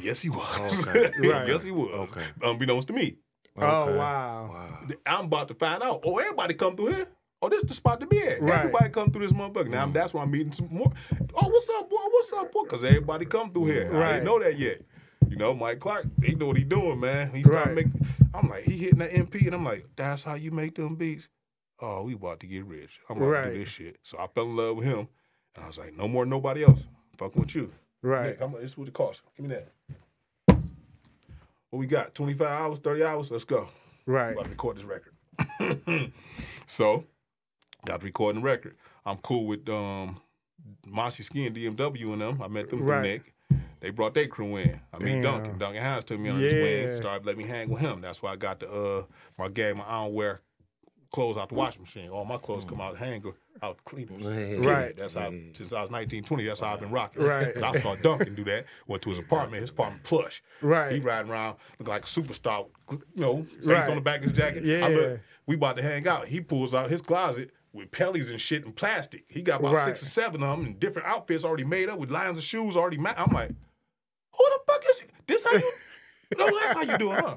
[0.00, 0.86] Yes, he was.
[0.88, 1.10] Okay.
[1.28, 1.46] Right.
[1.48, 1.90] yes, he was.
[2.12, 2.24] Okay.
[2.42, 3.16] Unbeknownst to me,
[3.56, 3.60] oh
[3.96, 4.48] wow.
[4.50, 4.78] Wow.
[5.04, 6.00] I'm about to find out.
[6.04, 7.06] Oh, everybody come through here.
[7.42, 8.40] Oh, this the spot to be at.
[8.42, 8.58] Right.
[8.60, 9.68] Everybody come through this motherfucker.
[9.68, 9.92] Now Mm.
[9.94, 10.92] that's why I'm meeting some more.
[11.34, 11.96] Oh, what's up, boy?
[12.10, 12.62] What's up, boy?
[12.64, 13.90] Because everybody come through here.
[13.94, 14.82] I didn't know that yet.
[15.28, 17.32] You know, Mike Clark, he know what he doing, man.
[17.34, 17.86] He started Right.
[17.86, 18.06] making.
[18.34, 21.28] I'm like, he hitting that MP, and I'm like, that's how you make them beats.
[21.80, 23.00] Oh, we about to get rich.
[23.08, 23.98] I'm about to do this shit.
[24.02, 25.08] So I fell in love with him,
[25.56, 26.86] and I was like, no more nobody else.
[27.16, 27.72] Fucking with you.
[28.02, 28.38] Right.
[28.38, 28.60] Nick, much?
[28.60, 29.22] This is what it costs.
[29.36, 29.68] Give me that.
[31.70, 32.14] What we got?
[32.14, 33.30] 25 hours, 30 hours?
[33.30, 33.68] Let's go.
[34.06, 34.32] Right.
[34.32, 35.12] about to record this record.
[36.66, 37.04] so,
[37.86, 38.76] got to record the record.
[39.06, 40.20] I'm cool with um,
[40.86, 42.42] Mossy Ski and DMW and them.
[42.42, 43.02] I met them through Right.
[43.02, 43.34] Nick.
[43.80, 44.78] They brought their crew in.
[44.92, 45.22] I mean, Damn.
[45.42, 45.58] Duncan.
[45.58, 46.96] Duncan Hines took me under his wings, Yeah.
[46.96, 48.00] started letting me hang with him.
[48.02, 49.04] That's why I got the uh,
[49.38, 49.78] my game.
[49.78, 50.40] My I don't wear
[51.12, 52.08] clothes out the washing machine.
[52.10, 53.30] All my clothes come out the hanger,
[53.62, 54.64] out the cleaners.
[54.64, 54.96] Right.
[54.96, 57.22] That's how since I was 19, 20, that's how I've been rocking.
[57.24, 57.56] Right.
[57.56, 58.66] And I saw Duncan do that.
[58.86, 59.62] Went to his apartment.
[59.62, 60.42] His apartment plush.
[60.60, 60.92] Right.
[60.92, 62.66] He riding around looking like a superstar.
[62.90, 63.88] You know, face Right.
[63.88, 64.64] on the back of his jacket.
[64.64, 64.86] Yeah.
[64.86, 66.26] I look, we about to hang out.
[66.26, 69.24] He pulls out his closet with pellies and shit and plastic.
[69.28, 69.84] He got about Right.
[69.84, 72.76] six or seven of them in different outfits already made up with lines of shoes
[72.76, 72.96] already.
[72.98, 75.06] Ma- I'm like, who the fuck is he?
[75.26, 75.72] This how you?
[76.38, 77.36] no, that's how you do it, huh?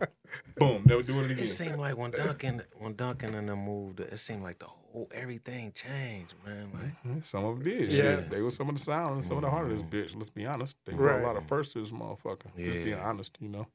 [0.57, 1.43] Boom, never doing it again.
[1.43, 5.07] It seemed like when Duncan, when Duncan and them moved, it seemed like the whole
[5.13, 6.69] everything changed, man.
[6.73, 7.91] Like Yeah, Some of them did.
[7.91, 8.01] Yeah.
[8.01, 8.29] Shit.
[8.29, 10.15] They were some of the sound and some of the heart of this bitch.
[10.15, 10.75] Let's be honest.
[10.85, 11.23] They brought Right.
[11.23, 12.45] a lot of firsts to this motherfucker.
[12.57, 12.65] Yeah.
[12.65, 13.07] Just being Yeah.
[13.07, 13.67] honest, you know.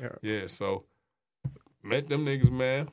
[0.00, 0.08] Yeah.
[0.22, 0.46] Yeah.
[0.48, 0.84] So
[1.82, 2.88] met them niggas, man,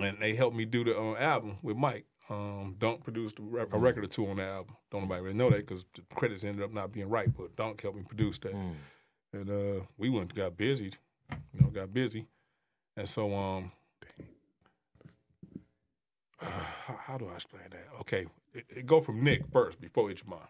[0.00, 2.04] and they helped me do the uh, album with Mike.
[2.32, 4.76] Um, Dunk produced a, rep- a record or two on the album.
[4.90, 7.82] Don't nobody really know that because the credits ended up not being right, but Dunk
[7.82, 8.54] helped me produce that.
[8.54, 8.74] mm,
[9.32, 10.92] And uh, we went and got busy,
[11.52, 12.26] you know, got busy.
[12.96, 13.72] And so, um,
[16.86, 17.86] how, how do I explain that?
[18.00, 20.46] Okay, it, it go from Nick first before Ichiban.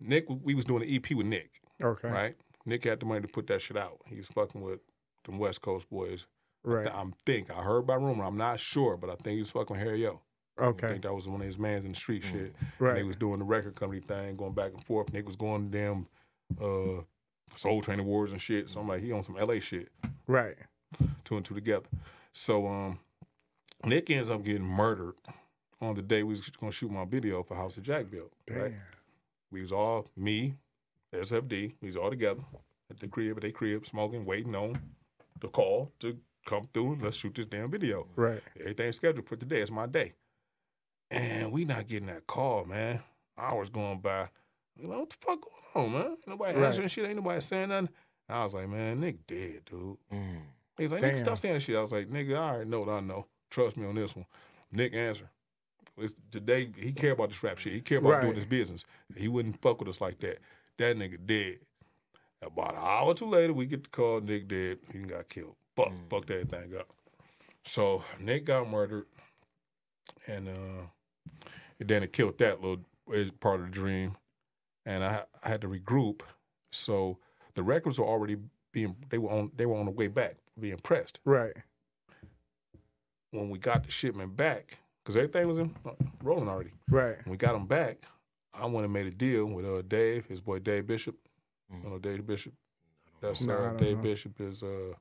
[0.00, 1.50] Nick, we was doing an EP with Nick,
[1.82, 2.08] Okay.
[2.08, 2.36] right?
[2.66, 3.98] Nick had the money to put that shit out.
[4.06, 4.80] He was fucking with
[5.24, 6.26] them West Coast boys.
[6.64, 6.88] Right.
[6.92, 8.24] I'm think I heard by rumor.
[8.24, 10.20] I'm not sure, but I think he was fucking with Harry-O.
[10.58, 10.88] I Okay.
[10.88, 12.54] think that was one of his mans in the street shit.
[12.80, 15.12] And they was doing the record company thing, going back and forth.
[15.12, 16.06] Nick was going to damn
[16.60, 17.02] uh,
[17.54, 18.68] Soul Train Awards and shit.
[18.70, 19.88] So I'm like, he on some LA shit,
[20.26, 20.56] Right.
[21.24, 21.86] two and two together.
[22.32, 22.98] So um,
[23.84, 25.14] Nick ends up getting murdered
[25.80, 28.32] on the day we was gonna shoot my video for House of Jack built.
[28.50, 28.70] Right?
[28.72, 28.80] Damn.
[29.50, 30.54] We was all me,
[31.14, 31.74] SFD.
[31.80, 32.40] We was all together
[32.90, 34.78] at the crib, at their crib, smoking, waiting on
[35.40, 38.06] the call to come through and let's shoot this damn video.
[38.16, 38.42] Right.
[38.58, 39.60] Everything's scheduled for today.
[39.60, 40.14] It's my day.
[41.10, 43.00] And we not getting that call, man.
[43.38, 44.28] Hours going by.
[44.78, 45.40] You know, what the fuck
[45.74, 46.10] going on, man?
[46.12, 46.66] Ain't nobody Right.
[46.66, 47.06] answering shit.
[47.06, 47.88] Ain't nobody saying nothing.
[48.28, 49.96] I was like, man, Nick dead, dude.
[50.12, 50.42] mm.
[50.76, 51.24] He's like, Nick, Damn.
[51.24, 51.76] stop saying shit.
[51.76, 53.26] I was like, nigga, I already know what I know.
[53.50, 54.26] Trust me on this one.
[54.70, 55.30] Nick answer.
[55.96, 57.72] It's today he care about this rap shit.
[57.72, 58.22] He care about Right.
[58.22, 58.84] doing his business.
[59.16, 60.38] He wouldn't fuck with us like that.
[60.76, 61.60] That nigga dead.
[62.42, 64.20] About an hour or two later, we get the call.
[64.20, 64.78] Nick dead.
[64.92, 65.56] He got killed.
[65.74, 66.08] Fuck, Mm.
[66.10, 66.88] fucked everything up.
[67.64, 69.06] So Nick got murdered,
[70.28, 70.82] and uh,
[71.80, 72.84] and then it killed that little
[73.40, 74.16] part of the dream.
[74.86, 76.22] And I, I had to regroup.
[76.72, 77.18] So
[77.54, 78.36] the records were already
[78.72, 81.18] being they were on they were on the way back being pressed.
[81.24, 81.54] Right.
[83.30, 85.74] When we got the shipment back, because everything was in
[86.22, 86.72] rolling already.
[86.88, 87.16] Right.
[87.24, 87.98] When we got them back,
[88.54, 91.16] I went and made a deal with uh, Dave, his boy Dave Bishop.
[91.72, 91.84] Mm.
[91.84, 92.54] You know Dave Bishop.
[93.20, 94.02] That's No, uh, Dave know.
[94.02, 94.94] Bishop is uh,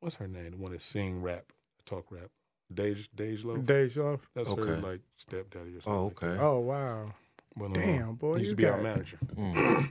[0.00, 0.52] what's her name?
[0.52, 1.52] The one that sing rap,
[1.86, 2.30] talk rap.
[2.74, 3.64] Dej Dej Loaf.
[3.66, 4.28] Days off.
[4.34, 4.80] That's her Okay.
[4.82, 5.92] like stepdaddy or something.
[5.92, 6.36] Oh, okay.
[6.42, 7.12] Oh wow.
[7.56, 9.90] But, uh, Damn, boy, he used you to be our manager Mm.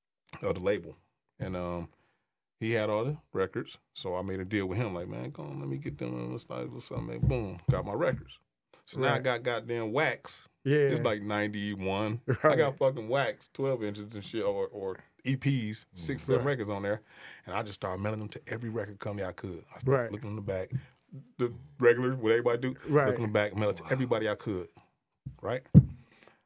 [0.42, 0.96] of the label,
[1.40, 1.88] and um,
[2.60, 3.78] he had all the records.
[3.94, 6.30] So I made a deal with him, like, man, come on, let me get them.
[6.30, 7.06] Let's like or something.
[7.06, 7.18] man.
[7.20, 8.38] Boom, got my records.
[8.86, 10.42] So now I got goddamn wax.
[10.64, 10.76] Yeah.
[10.76, 12.20] It's like ninety one.
[12.44, 16.52] I got fucking wax, twelve inches and shit, or or EPs, six seven Right.
[16.52, 17.02] records on there,
[17.46, 19.64] and I just started mailing them to every record company I could.
[19.74, 20.12] I started Right.
[20.12, 20.70] looking on the back,
[21.38, 22.74] the regular what everybody do.
[22.88, 23.08] Right.
[23.08, 24.68] Look on the back, mail it to everybody I could.
[25.42, 25.62] Right.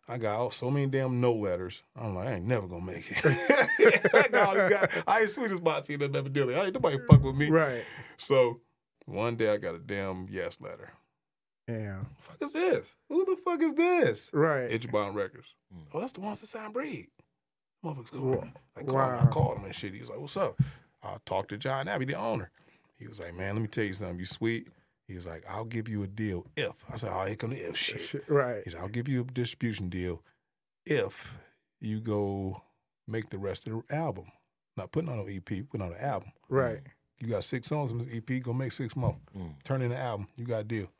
[0.07, 1.83] I got all, so many damn no letters.
[1.97, 3.25] I'm like, I ain't never gonna make it.
[4.15, 6.57] I, got all these guys- I ain't sweet as Motsy that never did it.
[6.57, 7.49] I ain't nobody fuck with me.
[7.49, 7.85] Right.
[8.19, 8.61] So
[9.07, 10.91] one day I got a damn yes letter.
[11.67, 12.01] Yeah.
[12.21, 12.95] fuck is this?
[13.09, 14.31] Who the fuck is this?
[14.35, 14.69] Right.
[14.71, 15.49] Ichiban Records.
[15.75, 15.87] Mm.
[15.95, 17.09] Oh, that's the ones that signed Breed.
[17.83, 18.53] Motherfuckers called Wa- me.
[18.77, 19.95] Like, called, I called him and shit.
[19.95, 20.59] He was like, what's up?
[21.03, 22.51] I talked to John Abbey, the owner.
[22.99, 24.19] He was like, man, let me tell you something.
[24.19, 24.69] You sweet.
[25.09, 26.73] He was like, I'll give you a deal if.
[26.91, 28.01] I said, oh, here come the if shit.
[28.01, 28.63] Shit, Right.
[28.65, 30.23] He said, I'll give you a distribution deal
[30.87, 31.37] if
[31.81, 32.63] you go
[33.07, 34.27] make the rest of the album.
[34.77, 36.33] not putting on an EP, putting on an album.
[36.49, 36.81] Right.
[37.21, 39.17] You got six songs in this EP, go make six more.
[39.37, 39.55] Mm.
[39.63, 40.91] Turn in the album, you got a deal.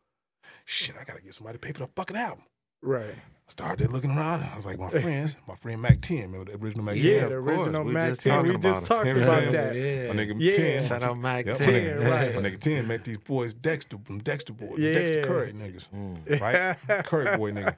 [0.67, 2.45] Shit, I gotta get somebody to pay for the fucking album.
[2.85, 3.15] Right.
[3.47, 4.43] I started looking around.
[4.43, 7.05] I was like, my friends, my friend Mac 10, remember the original Mac 10?
[7.05, 8.33] Yeah, of the original We Mac just 10.
[8.33, 8.87] talking We about just him.
[8.89, 9.75] talked Him about that.
[9.77, 10.13] Yeah.
[10.13, 10.51] My nigga Yeah.
[10.53, 10.83] 10.
[10.85, 11.67] Shout out Mac Yep, 10.
[11.67, 12.35] my nigga, 10, right.
[12.35, 14.93] my nigga 10 met these boys Dexter, from Dexter boys, Yeah.
[14.95, 16.41] Dexter Curry niggas, Mm.
[16.89, 17.05] right?
[17.05, 17.77] Curry boy nigga.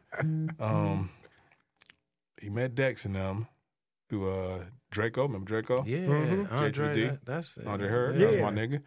[0.61, 1.11] Um,
[2.40, 3.47] he met Dex and them
[4.09, 5.23] through uh, Draco.
[5.23, 5.85] Remember Draco?
[5.85, 6.53] Yeah, Mhm.
[6.53, 7.07] Andre, JTD.
[7.11, 7.66] that, that's it.
[7.66, 8.27] Andre Heard, Yeah.
[8.31, 8.83] that was my nigga.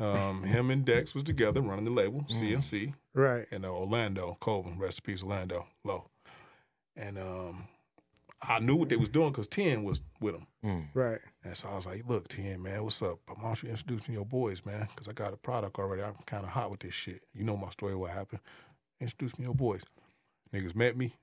[0.00, 2.30] Um, him and Dex was together running the label, Mm.
[2.30, 3.46] CMC, Right.
[3.50, 6.06] in uh, Orlando, Colvin, rest in peace, Orlando, low.
[6.96, 7.68] And um,
[8.42, 10.46] I knew what they was doing because 10 was with them.
[10.64, 10.88] Mm.
[10.94, 11.20] Right.
[11.44, 13.18] And so I was like, look, 10, man, what's up?
[13.26, 14.88] Why don't you introduce me to your boys, man?
[14.90, 16.02] Because I got a product already.
[16.02, 17.22] I'm kind of hot with this shit.
[17.32, 18.40] You know my story, what happened.
[19.00, 19.82] Introduce me to your boys.
[20.52, 21.14] Niggas met me,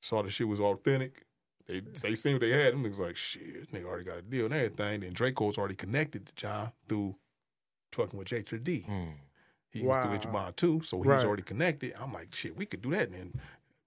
[0.00, 1.24] saw the shit was authentic.
[1.66, 2.72] They they seen what they had.
[2.72, 5.00] Them niggas like, shit, nigga already got a deal and everything.
[5.00, 7.16] Then Draco's already connected to John through
[7.92, 8.88] trucking with J3D.
[8.88, 9.12] Mm.
[9.72, 10.02] He was Wow.
[10.02, 11.16] through Ichiban too, so he Right.
[11.16, 11.94] was already connected.
[11.98, 13.08] I'm like, shit, we could do that.
[13.08, 13.32] And then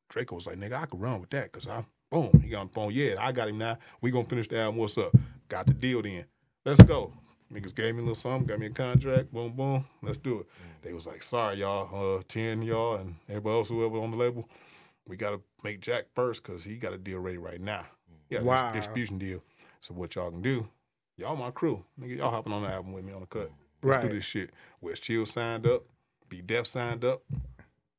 [0.10, 2.67] Draco was like, nigga, I could run with that because I, boom, he got on
[2.67, 2.91] the phone.
[2.91, 3.78] Yeah, I got him now.
[4.02, 4.80] We gonna finish the album.
[4.80, 5.15] What's up?
[5.48, 6.26] Got the deal then.
[6.65, 7.13] Let's go.
[7.54, 9.32] Niggas gave me a little something, got me a contract.
[9.32, 9.86] Boom, boom.
[10.02, 10.48] Let's do it.
[10.48, 10.82] Mm.
[10.82, 14.50] They was like, sorry, y'all, uh, 10 y'all and everybody else, whoever on the label,
[15.08, 17.82] we gotta make Jack first because he got a deal ready right now.
[17.82, 18.15] Mm.
[18.30, 18.71] Yeah, Wow.
[18.74, 19.43] distribution deal.
[19.82, 20.67] So what y'all can do?
[21.17, 21.86] Y'all my crew.
[22.00, 23.50] Nigga, y'all hopping on the album with me on the cut.
[23.50, 23.54] Mm.
[23.84, 24.10] Let's Right.
[24.10, 24.52] do this shit.
[24.82, 25.84] West Chill signed up.
[26.30, 27.22] Be Def signed up.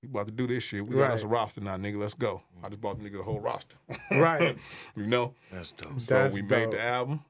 [0.03, 0.87] We about to do this shit.
[0.87, 1.99] We got us a roster now, nigga.
[1.99, 2.43] Let's go.
[2.62, 3.77] I just bought the nigga the whole roster.
[4.11, 4.57] Right.
[4.97, 5.35] you know?
[5.53, 6.01] That's dope.
[6.01, 7.25] So That's we made the album.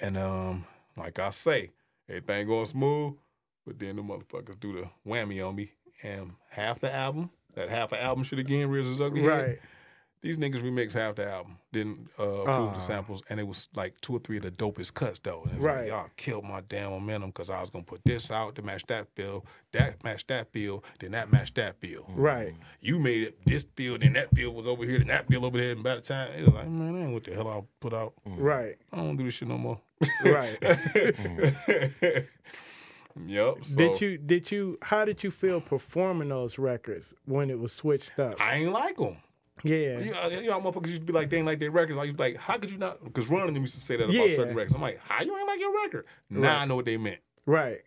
[0.00, 0.64] And um,
[0.96, 1.70] like I say,
[2.08, 3.14] everything going smooth.
[3.66, 5.72] But then the motherfuckers do the whammy on me.
[6.02, 9.22] And half the album, that half the album shit again, Reels is ugly.
[9.22, 9.58] Head, Right.
[10.22, 12.72] These niggas remixed half the album, didn't uh, approve Aw.
[12.72, 12.80] the ah.
[12.80, 15.42] samples, and it was like two or three of the dopest cuts though.
[15.44, 15.80] And it's Right.
[15.80, 18.86] like, y'all killed my damn momentum because I was gonna put this out to match
[18.86, 22.02] that feel, that match that feel, then that match that feel.
[22.02, 22.14] Mm.
[22.16, 22.54] Right.
[22.80, 25.58] You made it this feel, then that feel was over here, then that feel over
[25.58, 27.62] there, and by the time it was like, man, that ain't what the hell I
[27.80, 28.14] put out.
[28.28, 28.36] Mm.
[28.38, 28.76] Right.
[28.92, 29.80] I don't do this shit no more.
[30.24, 30.58] Right.
[33.16, 33.30] Mm.
[33.30, 33.54] yep.
[33.62, 37.72] So did you did you how did you feel performing those records when it was
[37.72, 38.38] switched up?
[38.40, 39.16] I ain't like them.
[39.64, 39.98] Yeah.
[39.98, 41.98] You know, you know, how motherfuckers used to be like, they ain't like their records.
[41.98, 43.02] I used to be like, how could you not?
[43.02, 44.34] Because Ron and them used to say that about Yeah.
[44.34, 44.74] certain records.
[44.74, 46.06] I'm like, how you ain't like your record?
[46.30, 46.62] Now Right.
[46.62, 47.20] I know what they meant.
[47.46, 47.80] Right.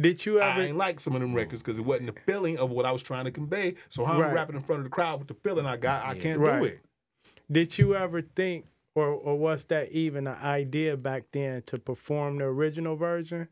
[0.00, 0.60] Did you ever?
[0.60, 2.92] I ain't like some of them records because it wasn't the feeling of what I
[2.92, 3.74] was trying to convey.
[3.88, 6.14] So how I'm rapping in front of the crowd with the feeling I got, I
[6.14, 6.60] can't Right.
[6.60, 6.80] do it.
[7.50, 12.38] did you ever think or or was that even an idea back then to perform
[12.38, 13.48] the original version?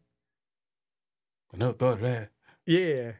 [1.52, 2.30] I never thought of that.
[2.64, 3.12] Yeah.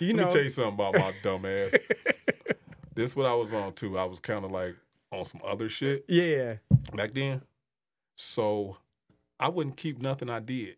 [0.00, 1.72] You Let know me tell you something about my dumb ass.
[2.94, 3.98] This what I was on too.
[3.98, 4.76] I was kind of like
[5.12, 6.56] on some other shit Yeah.
[6.94, 7.42] back then.
[8.16, 8.76] So
[9.40, 10.76] I wouldn't keep nothing I did.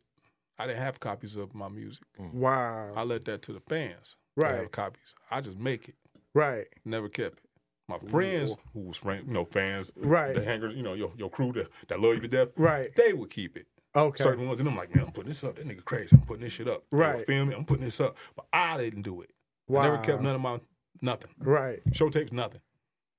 [0.58, 2.04] I didn't have copies of my music.
[2.18, 2.32] Mm.
[2.34, 2.88] Wow.
[2.94, 3.04] I Wow.
[3.04, 4.16] let that to the fans.
[4.36, 4.72] They have Right.
[4.72, 5.14] copies.
[5.30, 5.94] I just make it.
[6.34, 6.66] Right.
[6.84, 7.50] Never kept it.
[7.88, 10.34] My friends who was friend, you know, fans, Right.
[10.34, 12.94] the hangers, you know, your, your crew that, that love you to death, Right.
[12.96, 13.66] they would keep it.
[13.94, 14.22] Okay.
[14.22, 15.56] Certain ones, and I'm like, man, I'm putting this up.
[15.56, 16.10] That nigga crazy.
[16.12, 16.84] I'm putting this shit up.
[16.90, 17.26] They would Right.
[17.26, 17.54] Feel me?
[17.54, 18.16] I'm putting this up.
[18.34, 19.30] But I didn't do it.
[19.68, 19.80] Wow.
[19.82, 20.60] I never kept none of my
[21.00, 21.30] nothing.
[21.38, 21.80] Right.
[21.92, 22.60] Show tapes, nothing.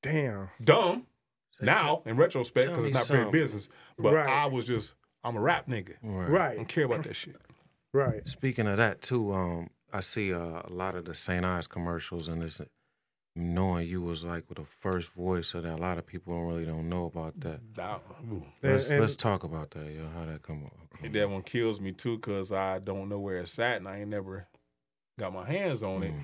[0.04, 0.50] Damn.
[0.64, 1.06] Dumb
[1.52, 3.32] So now in retrospect because it's not paid something.
[3.32, 3.70] business.
[3.98, 4.28] But Right.
[4.30, 5.96] I was just, I'm a rap nigga.
[6.04, 6.52] Right.
[6.52, 7.36] I don't care about that shit.
[7.94, 8.28] Right.
[8.28, 11.44] Speaking of that too, um, I see uh, a lot of the St.
[11.46, 12.62] Ides commercials, and this
[13.36, 15.76] knowing you was like with the first voice so that.
[15.76, 17.60] A lot of people don't really don't know about that.
[17.78, 18.02] Now.
[18.64, 20.08] Let's and- let's talk about that, yo.
[20.10, 20.74] How that come up?
[21.04, 24.00] And that one kills me too because I don't know where it's at and I
[24.00, 24.48] ain't never
[25.20, 26.20] got my hands on it Mm,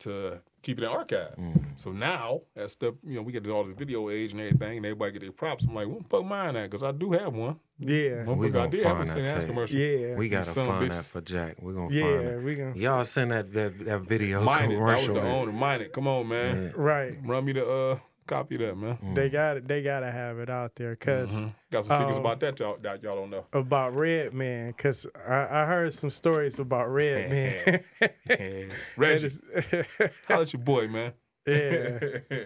[0.00, 1.34] to keep it in archive.
[1.36, 1.64] mm.
[1.76, 4.86] So now, as stuff, you know, we get all this video age and everything, and
[4.86, 5.64] everybody get their props.
[5.64, 6.70] I'm like, what the fuck mine at?
[6.70, 7.58] Because I do have one.
[7.78, 8.24] Yeah.
[8.24, 9.28] Motherfucker, We I gonna did have a find that St.
[9.28, 9.48] Ass tape.
[9.48, 9.76] commercial.
[9.78, 10.14] Yeah.
[10.16, 10.94] We gotta find bitches.
[10.94, 11.56] that for Jack.
[11.62, 12.30] We're gonna find yeah.
[12.30, 12.42] it.
[12.42, 12.74] We can.
[12.74, 14.74] Y'all send that that, that video Mine it.
[14.74, 15.14] That was commercial.
[15.14, 15.52] the owner.
[15.52, 15.92] Mine it.
[15.92, 16.64] Come on, man.
[16.64, 16.70] Yeah.
[16.74, 17.16] Right.
[17.24, 17.98] Run me the uh,
[18.28, 18.96] copy that, man.
[19.02, 19.14] Mm.
[19.16, 19.66] They got it.
[19.66, 21.52] They gotta have it out there because Mhm.
[21.72, 23.46] Got some secrets um, about that y'all, that y'all don't know.
[23.52, 24.68] about Redman.
[24.68, 27.30] Because I, I heard some stories about Red
[28.00, 28.10] Man.
[28.28, 28.64] Yeah.
[28.96, 31.12] Reggie, That is- holla at your boy, man.
[31.46, 31.98] yeah.
[32.30, 32.44] yeah.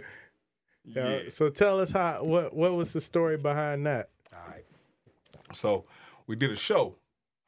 [0.84, 1.18] yeah.
[1.28, 2.22] So tell us how.
[2.24, 4.10] What What was the story behind that?
[4.32, 4.64] All right.
[5.52, 5.84] So
[6.26, 6.96] we did a show.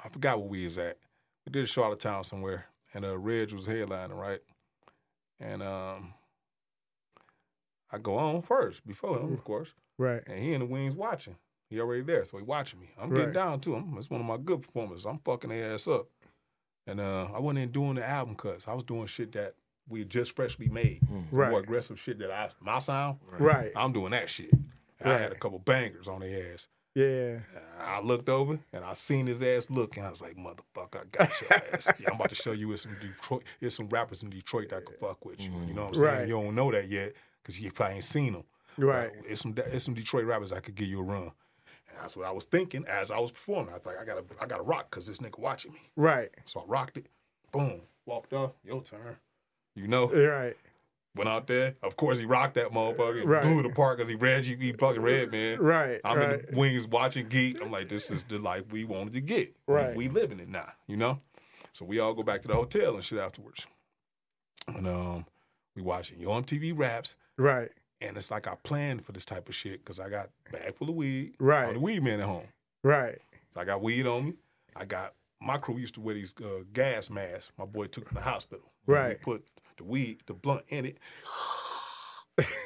[0.05, 0.99] I forgot where we was at.
[1.47, 4.41] We did a show out of town somewhere, and uh, Reg was headlining, right?
[5.41, 6.15] And um,
[7.95, 10.23] I go on first before him, of course, Right.
[10.27, 11.37] and he in the wings watching.
[11.71, 12.91] He already there, so he watching me.
[12.99, 13.35] I'm getting Right.
[13.35, 13.95] down to him.
[13.99, 15.07] It's one of my good performances.
[15.07, 16.09] I'm fucking their ass up.
[16.87, 18.69] And uh, I wasn't even doing the album cuts.
[18.69, 19.55] I was doing shit that
[19.89, 21.01] we had just freshly made.
[21.03, 21.33] Mm.
[21.33, 21.63] More Right.
[21.65, 23.19] aggressive shit that I my sound.
[23.39, 23.73] Right.
[23.77, 24.51] I'm doing that shit.
[25.03, 25.21] I Right.
[25.21, 26.69] had a couple bangers on their ass.
[26.95, 27.41] Yeah.
[27.79, 31.05] I looked over and I seen his ass look, and I was like, "Motherfucker, I
[31.11, 31.89] got your ass.
[31.99, 34.85] yeah, I'm about to show you it's some Detroit, it's some rappers in Detroit that
[34.87, 35.51] can fuck with you.
[35.67, 36.05] You know what I'm saying?
[36.19, 36.29] Right.
[36.29, 38.45] You don't know that yet because you probably ain't seen them.
[38.79, 39.11] Right.
[39.25, 41.31] It's some it's some Detroit rappers I could give you a run.
[41.89, 43.73] And that's what I was thinking as I was performing.
[43.73, 45.91] I was like, I gotta I gotta rock because this nigga watching me.
[45.97, 46.31] Right.
[46.47, 47.07] So I rocked it.
[47.53, 47.83] Boom.
[48.07, 48.53] Walked off.
[48.65, 49.17] Your turn.
[49.75, 50.09] You know.
[50.11, 50.57] Right.
[51.17, 51.77] Went out there.
[51.81, 53.25] Of course, he rocked that motherfucker.
[53.25, 53.43] Right.
[53.43, 54.57] Blew it apart because he read you.
[54.57, 55.61] He fucking read, man.
[55.61, 56.01] Right.
[56.05, 56.41] I'm right.
[56.41, 57.63] in the wings watching Geek.
[57.63, 59.55] I'm like, this is the life we wanted to get.
[59.69, 59.95] Right.
[59.95, 61.21] We, we living it now, you know?
[61.71, 63.69] So we all go back to the hotel and shit afterwards.
[64.67, 65.27] And um,
[65.77, 67.15] we watching Yo MTV raps.
[67.39, 67.71] Right.
[68.01, 70.89] And it's like I planned for this type of shit because I got bag full
[70.91, 71.35] of weed.
[71.39, 71.73] Right.
[71.73, 72.47] The weed man at home.
[72.83, 73.19] Right.
[73.53, 74.35] So I got weed on me.
[74.77, 77.53] I got my crew used to wear these uh, gas masks.
[77.59, 78.65] My boy took from the hospital.
[78.87, 79.11] Right.
[79.11, 79.45] We put
[79.77, 80.99] the weed, the blunt in it,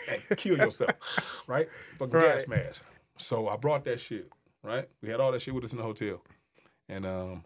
[0.09, 1.69] and kill yourself, right?
[1.99, 2.65] Fucking gas Right.
[2.65, 2.83] mask.
[3.19, 4.31] So I brought that shit,
[4.63, 4.89] right?
[5.03, 6.23] We had all that shit with us in the hotel,
[6.89, 7.45] and um,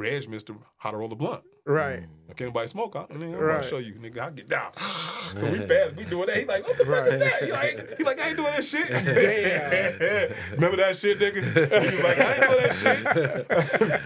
[0.00, 1.42] Reg, Mister, how to roll a blunt.
[1.66, 2.04] Right.
[2.26, 3.56] Like can anybody smoke, I, nigga, I'm Right.
[3.56, 4.18] gonna show you, nigga.
[4.20, 4.72] I get down.
[5.36, 6.38] so we fast, we doing that.
[6.38, 7.44] He like, what the fuck is that?
[7.44, 8.88] He like, he like, I ain't doing that shit.
[8.88, 10.32] Damn.
[10.52, 11.42] Remember that shit, nigga?
[11.44, 14.00] He was like, I ain't doing that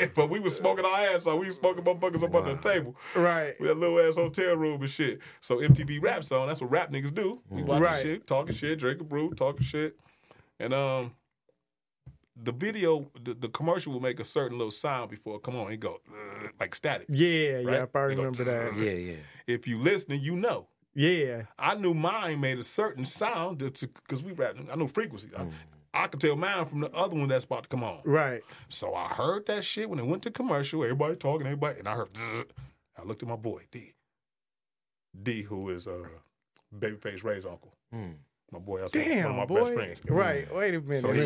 [0.00, 0.14] shit.
[0.14, 1.38] but we was smoking our ass off.
[1.38, 2.96] We was smoking motherfuckers up under the table.
[3.14, 3.54] Right.
[3.60, 5.20] We had a little ass hotel room and shit.
[5.42, 7.42] So MTV rap song, that's what rap niggas do.
[7.50, 8.02] We watching Right.
[8.02, 9.96] shit, talking shit, drinking brew, talking shit.
[10.58, 11.12] And um
[12.36, 15.72] the video, the, the commercial will make a certain little sound before it come on.
[15.72, 17.06] It go "Uh," like static.
[17.10, 17.52] Yeah.
[17.52, 17.64] Right?
[17.66, 17.96] Yep.
[17.96, 18.76] I They go, remember that.
[18.76, 19.16] Yeah, yeah.
[19.46, 20.68] If you listening, you know.
[20.94, 21.42] Yeah.
[21.58, 24.56] I knew mine made a certain sound because we rap.
[24.70, 25.28] I know frequency.
[25.36, 25.46] I,
[25.92, 28.00] I could tell mine from the other one that's about to come on.
[28.04, 28.42] Right.
[28.68, 30.82] So I heard that shit when it went to commercial.
[30.82, 32.10] Everybody talking, everybody, and I heard.
[32.98, 33.94] I looked at my boy D.
[35.22, 36.06] D, who is uh,
[36.76, 37.74] Babyface Ray's uncle.
[37.94, 38.14] Mm.
[38.52, 39.62] My boy, that's Damn, one of my boy.
[39.64, 39.98] best friends.
[40.08, 40.54] Right.
[40.54, 41.00] Wait a minute.
[41.00, 41.20] So he,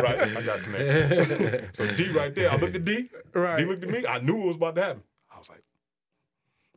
[0.00, 1.70] right, I got connected.
[1.76, 3.08] so D right there, I looked at D.
[3.34, 3.58] right.
[3.58, 4.06] D looked at me.
[4.06, 5.02] I knew it was about to happen.
[5.34, 5.62] I was like,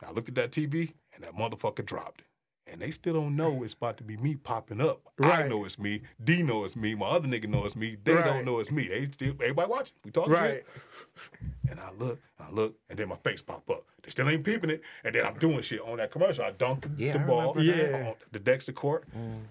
[0.06, 2.24] I looked at that TV, and that motherfucker dropped.
[2.66, 5.02] And they still don't know it's about to be me popping up.
[5.22, 5.50] I Right.
[5.50, 6.02] know it's me.
[6.24, 6.96] D know it's me.
[6.96, 7.98] My other nigga know it's me.
[8.04, 8.24] They Right.
[8.26, 8.88] don't know it's me.
[8.88, 9.96] They still everybody watching.
[10.06, 10.64] We talking Right.
[10.64, 11.30] shit.
[11.70, 13.84] And I look, and I look, and then my face pop up.
[14.02, 14.82] They still ain't peeping it.
[15.04, 16.46] And then I'm doing shit on that commercial.
[16.46, 17.62] I dunked Yeah, the I ball.
[17.62, 18.08] Yeah.
[18.08, 19.06] on the Dexter court.
[19.16, 19.42] Mm.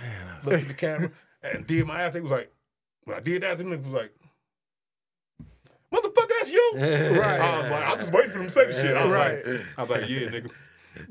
[0.00, 1.10] Damn, that's- Looked at the camera
[1.42, 2.12] and did my ass.
[2.12, 2.52] They was like,
[3.04, 4.12] when I did that, them niggas was like,
[5.92, 6.72] motherfucker, that's you.
[6.76, 7.40] Right.
[7.40, 8.96] I was like, I'm just waiting for them to say the shit.
[8.96, 9.46] I was Right.
[9.46, 10.50] like, I was like, yeah, nigga.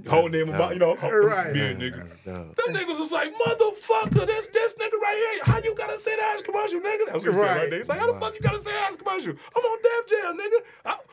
[0.10, 1.56] Holding him about, you know, Right.
[1.56, 2.04] yeah, nigga.
[2.23, 2.25] That's.
[2.25, 5.43] Them niggas was like, motherfucker, this this nigga right here.
[5.45, 7.06] How you gotta say that ass commercial, nigga?
[7.08, 7.58] That's what he said Right.
[7.62, 7.80] right there.
[7.80, 9.34] He's like, how the fuck you gotta say that ass commercial?
[9.56, 10.60] I'm on Def Jam, nigga.
[10.86, 11.09] I, who the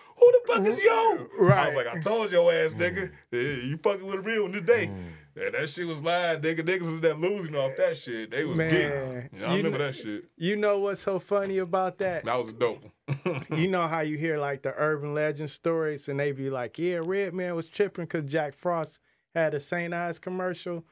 [0.59, 1.31] fuck is you?
[1.51, 3.11] I was like, I told your ass, nigga.
[3.11, 3.13] Mm.
[3.33, 4.87] Yeah, you fucking with a real one today.
[4.87, 5.05] Mm.
[5.37, 6.61] Yeah, that shit was live, nigga.
[6.61, 8.31] Niggas is that losing off that shit.
[8.31, 9.29] They was Man, getting.
[9.39, 10.25] Yeah, I you remember know- that shit.
[10.37, 12.25] You know what's so funny about that?
[12.25, 12.85] That was dope.
[13.55, 17.01] you know how you hear like the urban legend stories and they be like, yeah,
[17.05, 18.99] Redman was tripping because Jack Frost
[19.35, 19.93] had a St.
[19.93, 20.85] Ides commercial.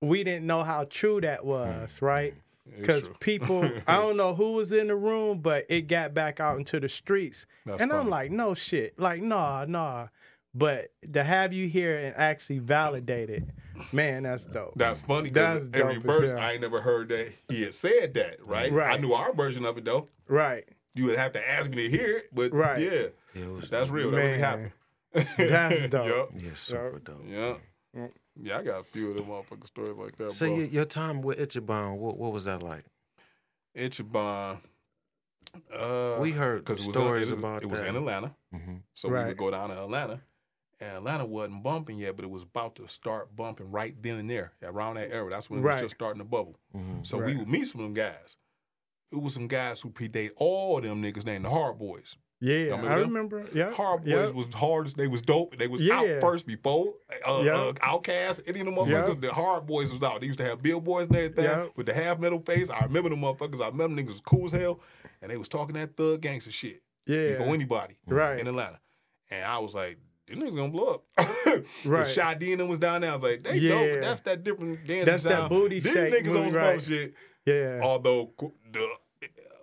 [0.00, 2.34] We didn't know how true that was, mm, right?
[2.34, 2.41] Mm.
[2.66, 6.40] It's Because people, I don't know who was in the room, but it got back
[6.40, 7.46] out into the streets.
[7.66, 8.98] That's and I'm like, no shit.
[8.98, 10.08] Like, nah, nah.
[10.54, 13.44] But to have you here and actually validate it,
[13.90, 14.74] man, that's dope.
[14.76, 16.40] That's funny because That's every dope as verse hell.
[16.40, 18.70] I ain't never heard that he had said that, right?
[18.70, 18.92] Right.
[18.98, 20.08] I knew our version of it though.
[20.28, 20.64] right.
[20.94, 22.82] You would have to ask me to hear it, but Right.
[22.82, 23.96] yeah, Yeah, it was that's dope.
[23.96, 24.10] real.
[24.10, 24.72] That really Man, happened.
[25.38, 26.06] that's dope.
[26.06, 26.28] Yup.
[26.36, 27.24] Yeah, super dope.
[27.26, 27.54] Yeah.
[28.40, 30.32] Yeah, I got a few of them motherfucking stories like that.
[30.32, 30.56] So bro.
[30.56, 32.84] your, your time with Ichiban, what what was that like?
[33.76, 34.58] Ichiban.
[35.72, 37.88] Uh, We heard 'cause it was stories in, it, about it was that.
[37.88, 40.20] in Atlanta, hmm so we would go down to Atlanta,
[40.80, 44.30] and Atlanta wasn't bumping yet, but it was about to start bumping right then and
[44.30, 45.28] there around that era.
[45.30, 45.74] That's when it Right.
[45.74, 46.56] was just starting to bubble.
[46.72, 48.36] hmm So we would meet some of them guys.
[49.10, 52.16] It was some guys who predate all them niggas named the Hard Boys.
[52.44, 53.46] Yeah, remember I remember.
[53.54, 53.70] Yeah.
[53.70, 54.34] Hard Boys Yep.
[54.34, 54.96] was hardest.
[54.96, 55.56] They was dope.
[55.56, 55.94] They was Yeah.
[56.00, 57.54] out first before uh, Yeah.
[57.54, 58.40] uh, Outkast.
[58.48, 58.82] Any of them Yeah.
[58.82, 60.20] motherfuckers, the Hard Boys was out.
[60.20, 61.66] They used to have billboards and everything Yeah.
[61.76, 62.68] with the half metal face.
[62.68, 63.60] I remember them motherfuckers.
[63.60, 64.80] I remember them niggas was cool as hell,
[65.22, 67.28] and they was talking that thug gangster shit Yeah.
[67.38, 68.40] before anybody Right.
[68.40, 68.80] in Atlanta.
[69.30, 71.04] And I was like, these niggas gonna blow up.
[71.46, 71.64] Right.
[71.84, 72.06] Right.
[72.08, 73.10] Shy D and them was down there.
[73.12, 75.48] I was like, they dope, but that's that different dancing That's that sound.
[75.50, 76.82] booty These shake niggas booty, on some right.
[76.82, 77.14] shit.
[77.46, 77.80] Yeah.
[77.82, 78.32] Although
[78.72, 78.88] the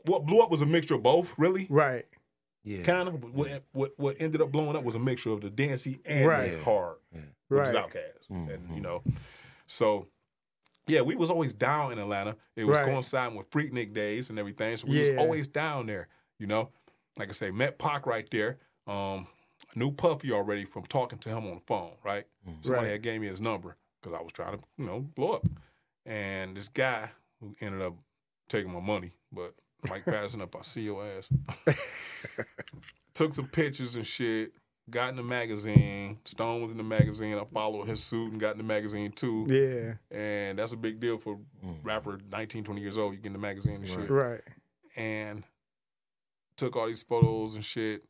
[0.05, 1.67] what blew up was a mixture of both, really.
[1.69, 2.05] right.
[2.69, 2.83] Yeah.
[2.83, 3.19] Kind of.
[3.19, 6.27] but What, what what ended up blowing up was a mixture of the dancey and
[6.27, 6.51] Right.
[6.57, 7.21] the hard, Yeah.
[7.47, 7.89] which is Right.
[7.89, 8.75] Outkast, and Mhm.
[8.75, 9.03] you know,
[9.67, 10.07] so.
[10.87, 12.35] Yeah, we was always down in Atlanta.
[12.55, 12.85] It was Right.
[12.87, 16.07] coinciding with Freaknik days and everything, so we was always down there.
[16.39, 16.71] You know,
[17.15, 18.57] like I say, met Pac right there.
[18.87, 19.27] Um,
[19.75, 21.95] knew Puffy already from talking to him on the phone.
[22.03, 22.65] Right, Mhm.
[22.65, 22.91] somebody Right.
[22.93, 25.45] had gave me his number because I was trying to, you know, blow up.
[26.07, 27.93] And this guy who ended up
[28.47, 29.11] taking my money.
[29.31, 29.53] But
[29.87, 31.29] Mike Patterson, up, I see your ass.
[33.13, 34.51] Took some pictures and shit.
[34.89, 36.17] Got in the magazine.
[36.25, 37.37] Stone was in the magazine.
[37.37, 39.45] I followed his suit and got in the magazine too.
[39.47, 40.17] Yeah.
[40.17, 41.75] And that's a big deal for Mm.
[41.83, 43.13] rapper 19, 20 years old.
[43.13, 44.09] You get in the magazine and shit.
[44.09, 44.41] Right.
[44.95, 45.43] And
[46.57, 48.03] took all these photos and shit.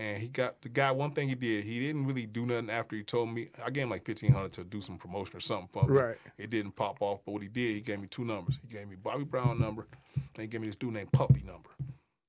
[0.00, 0.90] And he got the guy.
[0.92, 3.50] One thing he did, he didn't really do nothing after he told me.
[3.62, 5.94] I gave him like fifteen hundred to do some promotion or something for me.
[5.94, 6.16] Right.
[6.38, 8.58] It didn't pop off, but what he did, he gave me two numbers.
[8.66, 11.68] He gave me Bobby Brown number, and he gave me this dude named Puffy number.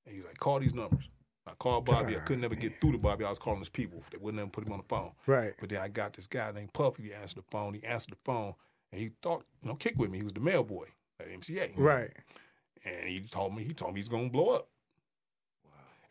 [0.06, 1.08] And he's like, call these numbers.
[1.48, 2.18] I called Bobby.
[2.18, 3.24] I couldn't never get through to Bobby.
[3.24, 4.04] I was calling his people.
[4.12, 5.12] They wouldn't even put him on the phone.
[5.26, 5.54] Right.
[5.58, 7.04] But then I got this guy named Puffy.
[7.04, 7.74] He answered the phone.
[7.74, 8.54] He answered the phone,
[8.92, 10.18] and he thought, you know, kick with me.
[10.18, 10.88] He was the mail boy
[11.22, 11.72] at MCA.
[11.78, 12.12] Right.
[12.84, 14.68] And he told me, he told me he's gonna blow up.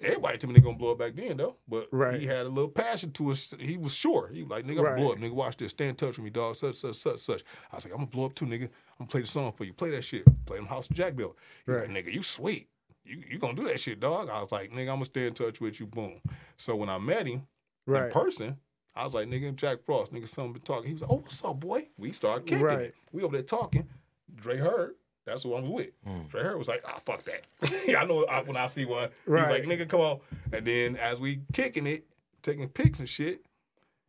[0.02, 2.18] Everybody told me they gonna blow up back then though, but Right.
[2.18, 3.52] he had a little passion to us.
[3.60, 4.28] He was sure.
[4.32, 4.90] He was like, nigga, I'm Right.
[4.96, 5.18] gonna blow up.
[5.18, 5.70] Nigga, watch this.
[5.70, 6.56] Stay in touch with me, dog.
[6.56, 7.44] Such, such, such, such.
[7.70, 8.64] I was like, I'm gonna blow up too, nigga.
[8.64, 8.70] I'm
[9.00, 9.72] gonna play the song for you.
[9.74, 10.24] Play that shit.
[10.46, 11.36] Play them House of Jack Bill.
[11.66, 11.88] He's Right.
[11.90, 12.68] like, nigga, you sweet.
[13.04, 14.28] You you gonna do that shit, dog.
[14.30, 15.86] I was like, nigga, I'm gonna stay in touch with you.
[15.86, 16.20] Boom.
[16.56, 17.46] So when I met him
[17.86, 18.58] in person,
[18.94, 20.86] I was like, nigga, Jack Frost, nigga, something been talking.
[20.88, 21.88] He was like, oh, what's up, boy?
[21.98, 22.80] We started kicking Right.
[22.86, 22.94] it.
[23.12, 23.88] We over there talking.
[24.34, 24.94] Dre Harrell.
[25.26, 25.90] That's who I'm with.
[26.06, 26.28] Mm.
[26.28, 27.46] Dre Harrell was like, ah, fuck that.
[27.98, 30.20] I know I, when I see one, he's like, nigga, come on.
[30.52, 32.06] And then as we kicking it,
[32.42, 33.44] taking pics and shit,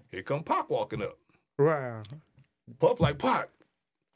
[0.10, 1.18] here come Pac walking up.
[1.58, 2.02] Right.
[2.80, 3.50] Puff like, Pac,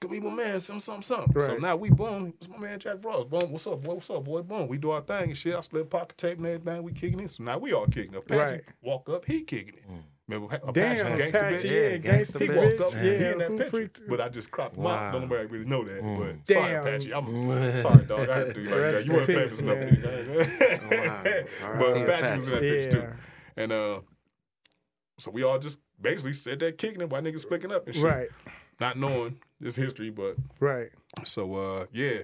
[0.01, 1.27] come meet my man, some, some, some.
[1.37, 3.29] So now we boom, it's my man Jack Frost.
[3.29, 3.95] Boom, what's up, boy?
[3.95, 4.41] What's up, boy?
[4.41, 4.67] Boom.
[4.67, 5.55] We do our thing and shit.
[5.55, 6.83] I slip pocket tape and everything.
[6.83, 7.29] We kicking it.
[7.29, 8.17] So now we all kicking it.
[8.17, 8.63] Apache Right.
[8.81, 9.83] walk up, he kicking it.
[10.27, 11.71] Remember Apache, Damn, Gangsta Apache, Bitch?
[11.71, 12.55] yeah, Yeah, gangsta Gangsta He Bitch.
[12.79, 13.69] walked up, yeah, he in that picture.
[13.69, 14.91] freaked- But I just cropped him Wow.
[14.95, 15.11] out.
[15.11, 16.01] Don't nobody really know that.
[16.01, 16.17] Mm.
[16.17, 16.81] But sorry, Damn.
[16.87, 17.13] Apache.
[17.13, 17.77] I'm Mm.
[17.81, 18.29] sorry, dog.
[18.29, 19.05] I had to do you like Rest that.
[19.05, 19.77] You weren't famous peace, enough.
[19.77, 19.95] man.
[20.01, 21.47] nigga.
[21.61, 21.77] Wow.
[21.79, 22.01] but R.I.P.
[22.11, 23.07] Apache was in that picture too.
[23.57, 23.99] And uh,
[25.19, 28.03] so we all just basically said that kicking him while niggas splitting up and shit.
[28.03, 28.29] Right.
[28.79, 30.89] Not knowing this history, but Right.
[31.23, 32.23] so uh, yeah.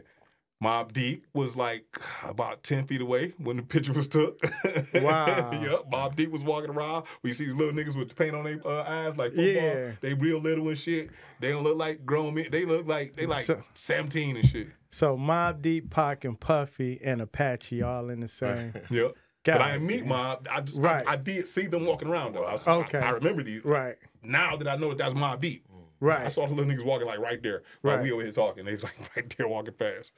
[0.62, 1.84] Mobb Deep was like
[2.24, 4.40] about 10 feet away when the picture was took.
[4.94, 5.52] Wow.
[5.64, 5.90] yep.
[5.92, 7.06] Mobb Deep was walking around.
[7.24, 9.46] We see these little niggas with the paint on their uh, eyes like football.
[9.64, 9.92] Yeah.
[10.02, 11.10] They real little and shit.
[11.40, 12.48] They don't look like grown men.
[12.52, 14.68] They look like they like So- 17 and shit.
[14.92, 18.74] So Mobb Deep, Pac, and Puffy and Apache all in the same.
[18.92, 19.14] Yep.
[19.44, 20.48] God but I didn't meet Mob.
[20.52, 21.04] I just Right.
[21.08, 22.44] I, I did see them walking around though.
[22.44, 23.00] I, Okay.
[23.00, 23.66] I, I remember these.
[23.66, 23.96] Right.
[24.22, 25.66] Now that I know that that's Mobb Deep.
[26.02, 28.02] I saw the little niggas walking like right there Right.
[28.02, 28.66] we over here talking.
[28.66, 30.12] They was like right there walking past.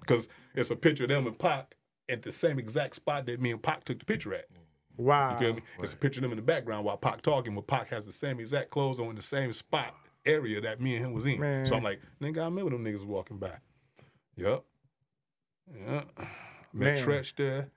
[0.00, 1.76] Because it's a picture of them and Pac
[2.08, 4.46] at the same exact spot that me and Pac took the picture at.
[4.98, 5.38] You Wow.
[5.38, 5.62] feel me?
[5.80, 8.12] It's a picture of them in the background while Pac talking, but Pac has the
[8.12, 9.94] same exact clothes on in the same spot
[10.26, 11.38] area that me and him was in.
[11.38, 11.64] Man.
[11.66, 13.52] So I'm like, nigga, I remember them niggas walking by.
[14.36, 14.64] Yep.
[15.72, 16.02] Yeah.
[16.72, 16.98] Met Man.
[16.98, 17.68] Treach there.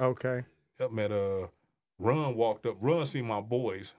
[0.00, 0.44] Okay.
[0.78, 1.48] Yep, met uh
[1.98, 2.78] Run walked up.
[2.80, 3.92] Run seen my boys.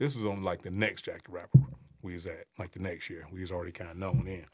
[0.00, 1.60] This was on like the next Jack the Rapper
[2.02, 3.26] we was at, like the next year.
[3.32, 4.44] We was already kind of known then.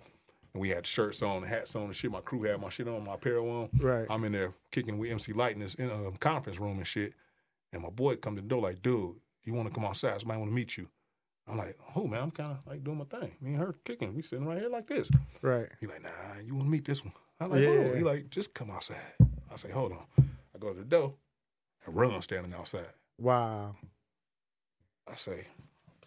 [0.53, 2.11] And we had shirts on, hats on, and shit.
[2.11, 3.69] My crew had my shit on, my apparel on.
[3.81, 4.07] Right.
[4.09, 7.13] I'm in there kicking with MC Lyte in this in a conference room and shit.
[7.73, 10.21] And my boy come to the door like, dude, you want to come outside?
[10.21, 10.89] Somebody want to meet you.
[11.47, 13.33] I'm like, oh man, I'm kind of like doing my thing.
[13.41, 14.15] Me and her kicking.
[14.15, 15.11] We sitting right here like this.
[15.43, 15.69] Right.
[15.81, 16.09] He like, nah,
[16.43, 17.13] you want to meet this one?
[17.41, 17.69] I like, Yeah.
[17.69, 17.95] oh.
[17.95, 18.97] He like, just come outside.
[19.53, 20.07] I say, hold on.
[20.55, 21.15] I go to the door,
[21.85, 22.87] and Run standing outside.
[23.19, 23.75] Wow.
[25.07, 25.47] I say,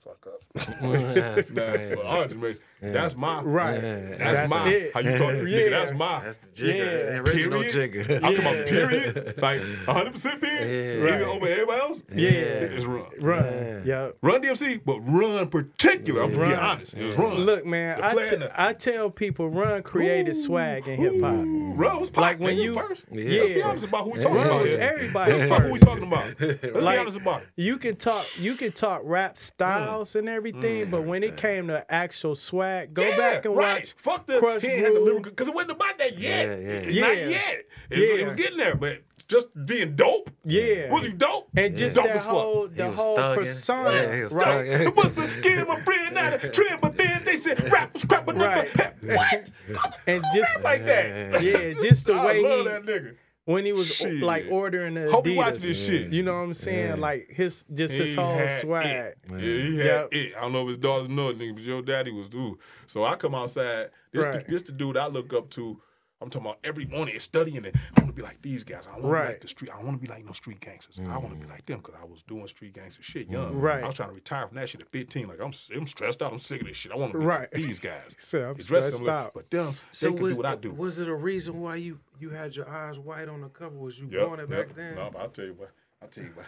[0.07, 0.41] fuck up.
[0.81, 1.95] That's Nah, crazy.
[1.95, 3.41] but I just made- That's my.
[3.41, 3.81] Right.
[3.81, 3.99] Yeah.
[4.17, 4.69] That's, That's my.
[4.69, 4.91] it.
[4.93, 5.57] How you talking, Yeah.
[5.59, 5.69] nigga?
[5.71, 6.21] That's my.
[6.23, 6.77] That's the jigger.
[6.77, 6.83] Yeah.
[6.93, 7.93] The original Period.
[7.93, 8.15] jigger.
[8.15, 11.03] I'm talking about period, like 100 percent period.
[11.03, 11.15] Yeah.
[11.15, 12.03] Even over everybody else.
[12.13, 12.29] Yeah.
[12.29, 13.05] It's run.
[13.19, 13.43] Run.
[13.43, 14.03] Yeah.
[14.05, 14.17] Yep.
[14.21, 16.23] Run DMC, but run particular.
[16.23, 16.93] I'm gonna be honest.
[16.93, 17.33] It was run.
[17.35, 20.97] Look, man, The I, flag t- and the- I tell people Run created swag in
[20.97, 21.33] hip hop.
[21.79, 23.05] Run was Pac, Like when you- first.
[23.11, 23.39] Yeah.
[23.41, 24.61] Let's be honest about who we talking Run about.
[24.63, 26.39] was everybody What the fuck who we talking about?
[26.39, 27.47] Let's be honest about it.
[27.55, 30.91] You can talk you can talk rap styles and everything, mm.
[30.91, 33.09] but when it came to actual swag, go Mm.
[33.09, 33.79] Yeah, back and right.
[33.79, 35.05] watch Fuck the Crush he ain't had the Groove.
[35.07, 36.47] lyrical because it wasn't about that yet.
[36.47, 36.89] Yeah, yeah.
[36.89, 37.01] Yeah.
[37.07, 37.65] Not yet.
[37.89, 38.15] It was, Yeah.
[38.15, 40.29] it was getting there, but just being dope.
[40.45, 40.89] Yeah.
[40.89, 41.49] Was he dope?
[41.55, 43.35] and just Dope that whole the He was whole thugging.
[43.35, 43.91] persona.
[43.93, 44.65] Yeah, he was right.
[44.67, 48.05] It was a kid, my friend, not a trend, but then they said rap was
[48.05, 48.67] crap another.
[49.01, 49.49] Right.
[49.69, 49.97] What?
[50.07, 51.41] And just like that.
[51.43, 53.15] Yeah, just the I way love he- that nigga.
[53.47, 54.21] When he was Shit.
[54.21, 56.11] like ordering the Hope you Adidas, watching this shit.
[56.11, 56.87] You know what I'm saying?
[56.89, 56.95] Yeah.
[56.95, 58.85] Like his just his He whole swag.
[58.85, 59.17] it.
[59.31, 60.07] Yeah, he had Yep.
[60.11, 60.33] it.
[60.37, 62.59] I don't know if his daughters know it, nigga, but your daddy was ooh.
[62.87, 63.89] So I come outside.
[64.11, 64.45] This, Right.
[64.45, 65.81] the, this the dude I look up to.
[66.19, 67.75] I'm talking about every morning is studying it.
[67.95, 68.85] I want to be like these guys.
[68.87, 69.71] I want to be like the street.
[69.71, 70.99] I want to be like no street gangsters.
[70.99, 71.49] I want to be mm.
[71.49, 73.53] like them because I was doing street gangster shit young.
[73.53, 73.61] Mm.
[73.61, 73.83] Right.
[73.83, 75.27] I was trying to retire from that shit at 15.
[75.27, 76.31] Like I'm, I'm stressed out.
[76.31, 76.91] I'm sick of this shit.
[76.91, 77.41] I want to be Right.
[77.41, 78.15] like these guys.
[78.17, 79.33] So I'm They dress stressed similar, out.
[79.35, 80.71] but them So they can was, do what I do.
[80.71, 83.77] was it a reason why you you had your eyes white on the cover?
[83.77, 84.67] Was you Yep, born it yep.
[84.67, 84.95] back then?
[84.95, 85.71] No, but I'll tell you what.
[86.01, 86.47] I'll tell you what.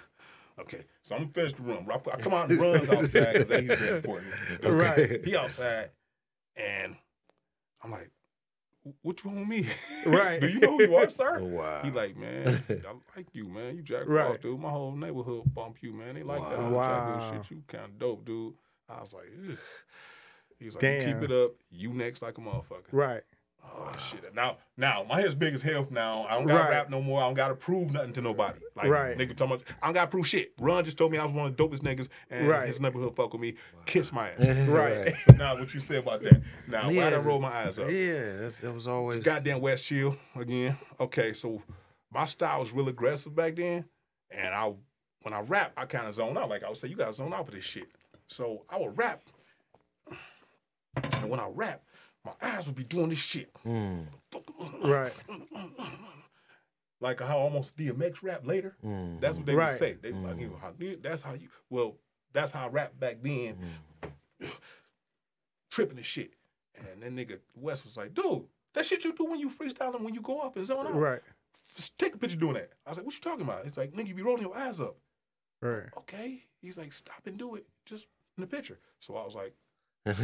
[0.60, 1.88] Okay, so I'm gonna finish the room.
[1.90, 4.34] I come out and runs outside because he's very important.
[4.64, 5.24] Right.
[5.24, 5.92] He outside,
[6.58, 6.96] and
[7.82, 8.12] I'm like,
[9.02, 9.68] what you want me?
[10.06, 10.40] Right.
[10.42, 11.40] Do you know who you are, sir?
[11.44, 11.82] Wow.
[11.84, 12.74] He like, man, I
[13.18, 13.76] like you, man.
[13.76, 14.26] You Jack Right.
[14.28, 14.60] Frost, dude.
[14.60, 16.16] My whole neighborhood bump you, man.
[16.16, 17.32] They like that Wow.
[17.32, 17.52] Shit.
[17.52, 18.54] You kind of dope, dude.
[18.88, 19.58] I was like, Ugh.
[20.58, 21.14] he was like, Damn.
[21.22, 21.52] keep it up.
[21.72, 22.92] You next like a motherfucker.
[22.92, 23.22] Right.
[23.64, 24.34] Oh shit!
[24.36, 25.88] Now, now my head's big as hell.
[25.90, 26.70] Now I don't gotta Right.
[26.70, 27.22] rap no more.
[27.22, 28.60] I don't gotta prove nothing to nobody.
[28.76, 29.18] Like Right.
[29.18, 30.54] nigga talking about, I don't gotta prove shit.
[30.60, 32.68] Run just told me I was one of the dopest niggas, and Right.
[32.68, 33.56] his neighborhood fuck with me.
[33.86, 34.38] Kiss my ass.
[34.68, 35.16] Right.
[35.20, 36.42] so now what you say about that?
[36.68, 37.10] Now why Yeah.
[37.12, 37.90] did I roll my eyes up?
[37.90, 39.18] Yeah, that's, it was always.
[39.18, 40.78] It's goddamn West Chill again.
[41.00, 41.62] Okay, so
[42.12, 43.86] my style was real aggressive back then,
[44.32, 44.74] and I
[45.24, 46.50] when I rap, I kind of zone out.
[46.50, 47.90] Like I would say, you guys zone out for this shit.
[48.28, 49.22] So I would rap,
[51.14, 51.84] and when I rap,
[52.42, 53.52] my eyes would be doing this shit.
[53.66, 54.08] Mm,
[54.84, 55.14] Right.
[57.02, 58.76] Like how almost DMX rap later.
[58.84, 59.70] mm, That's what they Right.
[59.70, 59.94] would say.
[59.94, 61.48] They like, you know, how, that's how you.
[61.70, 61.98] Well,
[62.34, 63.58] that's how I rap back then,
[65.72, 66.34] tripping and shit.
[66.92, 70.14] And then nigga West was like, dude, that shit you do when you freestyling when
[70.14, 70.96] you go off and zone out.
[70.96, 71.22] Right.
[71.98, 72.72] Take a picture doing that.
[72.86, 73.66] I was like, what you talking about?
[73.66, 74.98] It's like, nigga, you be rolling your eyes up.
[75.62, 75.88] Right.
[76.00, 76.44] Okay.
[76.62, 78.08] He's like, stop and do it just
[78.38, 78.78] in the picture.
[79.00, 79.54] So I was like,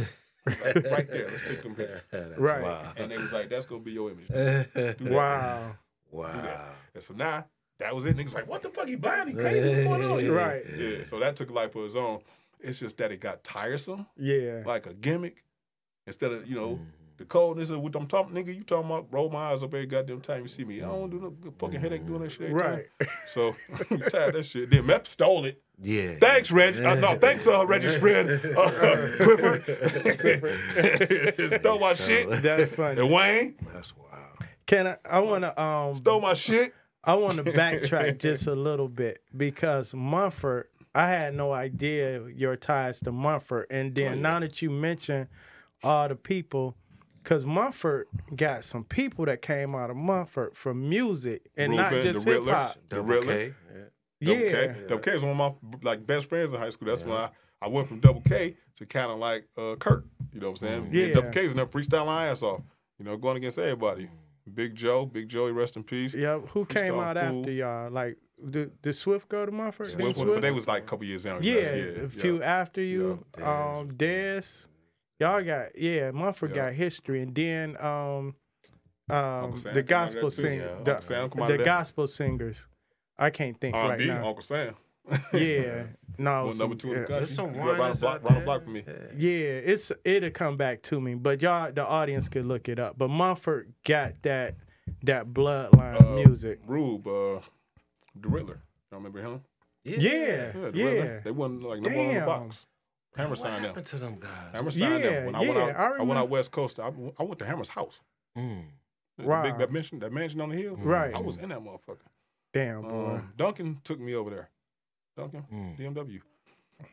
[0.46, 2.00] like, right there, let's take them pictures.
[2.10, 2.62] That's Right.
[2.62, 2.86] wild.
[2.96, 4.28] And they was like, that's gonna be your image.
[4.28, 4.34] Do
[4.74, 5.00] that.
[5.00, 5.76] Wow.
[6.10, 6.64] wow.
[6.94, 7.46] And so now
[7.78, 8.16] that was it.
[8.16, 8.88] Niggas like, what the fuck?
[8.88, 9.28] He blind?
[9.28, 9.68] He crazy?
[9.68, 10.18] What's going on?
[10.20, 10.32] here?
[10.34, 10.62] Right.
[10.76, 11.04] Yeah.
[11.04, 12.20] So that took a life of its own.
[12.60, 14.62] It's just that it got tiresome, Yeah.
[14.64, 15.44] like a gimmick.
[16.06, 16.84] Instead of, you know, Mm-hmm.
[17.18, 19.86] the coldness of what I'm talking, nigga, you talking about roll my eyes up every
[19.86, 20.76] goddamn time you see me.
[20.82, 22.50] I don't do no fucking headache doing that shit.
[22.50, 22.70] every time.
[23.00, 23.08] Right.
[23.26, 23.56] So
[23.90, 24.70] I'm tired of that shit.
[24.70, 25.62] Then Meth stole it.
[25.78, 26.14] Yeah.
[26.20, 26.76] Thanks, Reg.
[26.78, 28.70] Uh, no, thanks, uh, Reggie's friend, uh,
[29.18, 29.62] Clifford.
[31.60, 32.28] stole my shit.
[32.42, 33.00] That's funny.
[33.00, 34.50] And Wayne That's wild.
[34.66, 34.96] Can I?
[35.08, 35.94] I want to um.
[35.94, 36.74] stole my shit.
[37.04, 42.56] I want to backtrack just a little bit because Mumford, I had no idea your
[42.56, 44.20] ties to Mumford, and then Oh, yeah.
[44.22, 45.28] now that you mention
[45.84, 46.74] all the people,
[47.22, 52.12] because Mumford got some people that came out of Mumford for music and not Ruben,
[52.12, 52.74] just the hip hop.
[52.88, 53.54] The Double Riddler.
[54.22, 54.26] K.
[54.26, 54.34] Yeah.
[54.34, 54.80] Double Yeah, K.
[54.88, 56.88] Double K was one of my like best friends in high school.
[56.88, 57.28] That's when I,
[57.62, 60.04] I went from Double K to kind of like uh, Kurt.
[60.32, 60.82] You know what I'm saying?
[60.86, 60.90] Mm.
[60.90, 61.14] Me and Yeah.
[61.14, 62.60] Double K was in there freestyling my ass off.
[62.98, 64.08] You know, going against everybody.
[64.54, 66.14] Big Joe, Big Joey, rest in peace.
[66.14, 66.38] yeah.
[66.38, 67.40] Who came out Fool.
[67.40, 67.90] after y'all?
[67.90, 68.16] Like,
[68.50, 69.86] did, did Swift go to Mumford?
[69.86, 71.42] Did Swift, but they was like a couple years in.
[71.42, 73.24] Yeah, a few after you.
[73.38, 74.42] Yeah, um, Des,
[75.18, 76.10] y'all got yeah.
[76.12, 76.66] Mumford Yeah.
[76.66, 78.34] got history, and then um,
[79.10, 81.58] um, the came out of gospel that sing, Yeah, the, Uncle Sam come out the
[81.64, 82.66] gospel singers.
[83.18, 84.26] I can't think right R&B, now.
[84.26, 84.74] Uncle Sam.
[85.32, 85.84] Yeah,
[86.18, 87.06] no, One some- number two in the yeah.
[87.06, 87.16] country.
[87.18, 88.44] There's some You grew around the block, out around the there.
[88.44, 88.84] block from me.
[89.16, 92.98] Yeah, it's it'll come back to me, but y'all, the audience could look it up.
[92.98, 94.56] But Mumford got that
[95.04, 96.60] that bloodline Uh, music.
[96.66, 97.40] Rube, uh,
[98.20, 98.60] the Riddler.
[98.90, 99.40] Y'all remember him?
[99.84, 101.20] Yeah, Yeah, yeah, the Riddler.
[101.24, 102.66] They wasn't like number one on the box.
[103.16, 103.82] Hammer What signed them.
[103.84, 104.30] to them guys?
[104.52, 105.26] Hammer signed Yeah, them.
[105.26, 106.78] When I went out, I I, went out West Coast.
[106.78, 108.00] I, I went to Hammer's house.
[108.36, 108.64] Mm.
[109.18, 109.42] The Wow.
[109.42, 110.76] Big, that mansion, that mansion on the hill.
[110.76, 111.14] Right.
[111.14, 111.98] I was in that motherfucker.
[112.56, 112.88] Damn boy.
[113.16, 114.50] Um, Duncan took me over there.
[115.16, 115.76] Duncan, Mm.
[115.78, 116.20] DMW.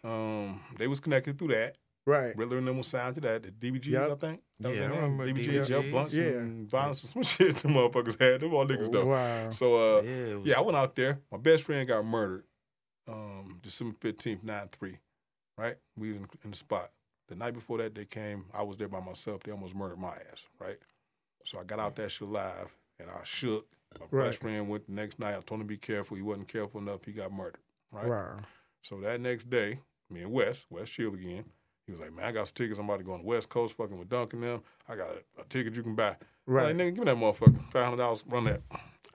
[0.03, 1.78] Um, they was connected through that.
[2.05, 2.36] right.
[2.38, 3.43] Riddler and them was signed to that.
[3.43, 4.11] The DBGs, Yep.
[4.11, 4.41] I think.
[4.59, 5.01] That Yeah, their I name.
[5.18, 5.91] remember DBGs, yep, DBGs.
[5.91, 6.24] blunts Yeah.
[6.26, 8.41] and violence and some shit the motherfuckers had.
[8.41, 9.05] Them all niggas though.
[9.05, 9.49] Wow.
[9.51, 11.20] So uh, Yeah, was- yeah, I went out there.
[11.32, 12.43] My best friend got murdered,
[13.07, 14.99] um, December fifteenth, nine three.
[15.57, 16.91] Right, we was in, in the spot.
[17.30, 18.45] The night before that, they came.
[18.53, 19.43] I was there by myself.
[19.43, 20.45] They almost murdered my ass.
[20.59, 20.78] Right,
[21.45, 23.68] so I got out that shit live, and I shook.
[23.99, 24.26] My Right.
[24.30, 25.36] best friend went the next night.
[25.36, 26.18] I told him to be careful.
[26.18, 27.06] He wasn't careful enough.
[27.06, 27.60] He got murdered.
[27.91, 28.08] Right.
[28.08, 28.38] Wow.
[28.82, 29.80] So that next day,
[30.10, 31.45] me and Wes, Wes Shield again,
[31.86, 32.80] he was like, "Man, I got some tickets.
[32.80, 34.62] I'm about to go on the West Coast, fucking with Duncan them.
[34.89, 36.16] I got a, a ticket you can buy."
[36.47, 36.68] Right.
[36.68, 37.64] Like, nigga, give me that motherfucker.
[37.72, 38.62] Five hundred dollars, run that.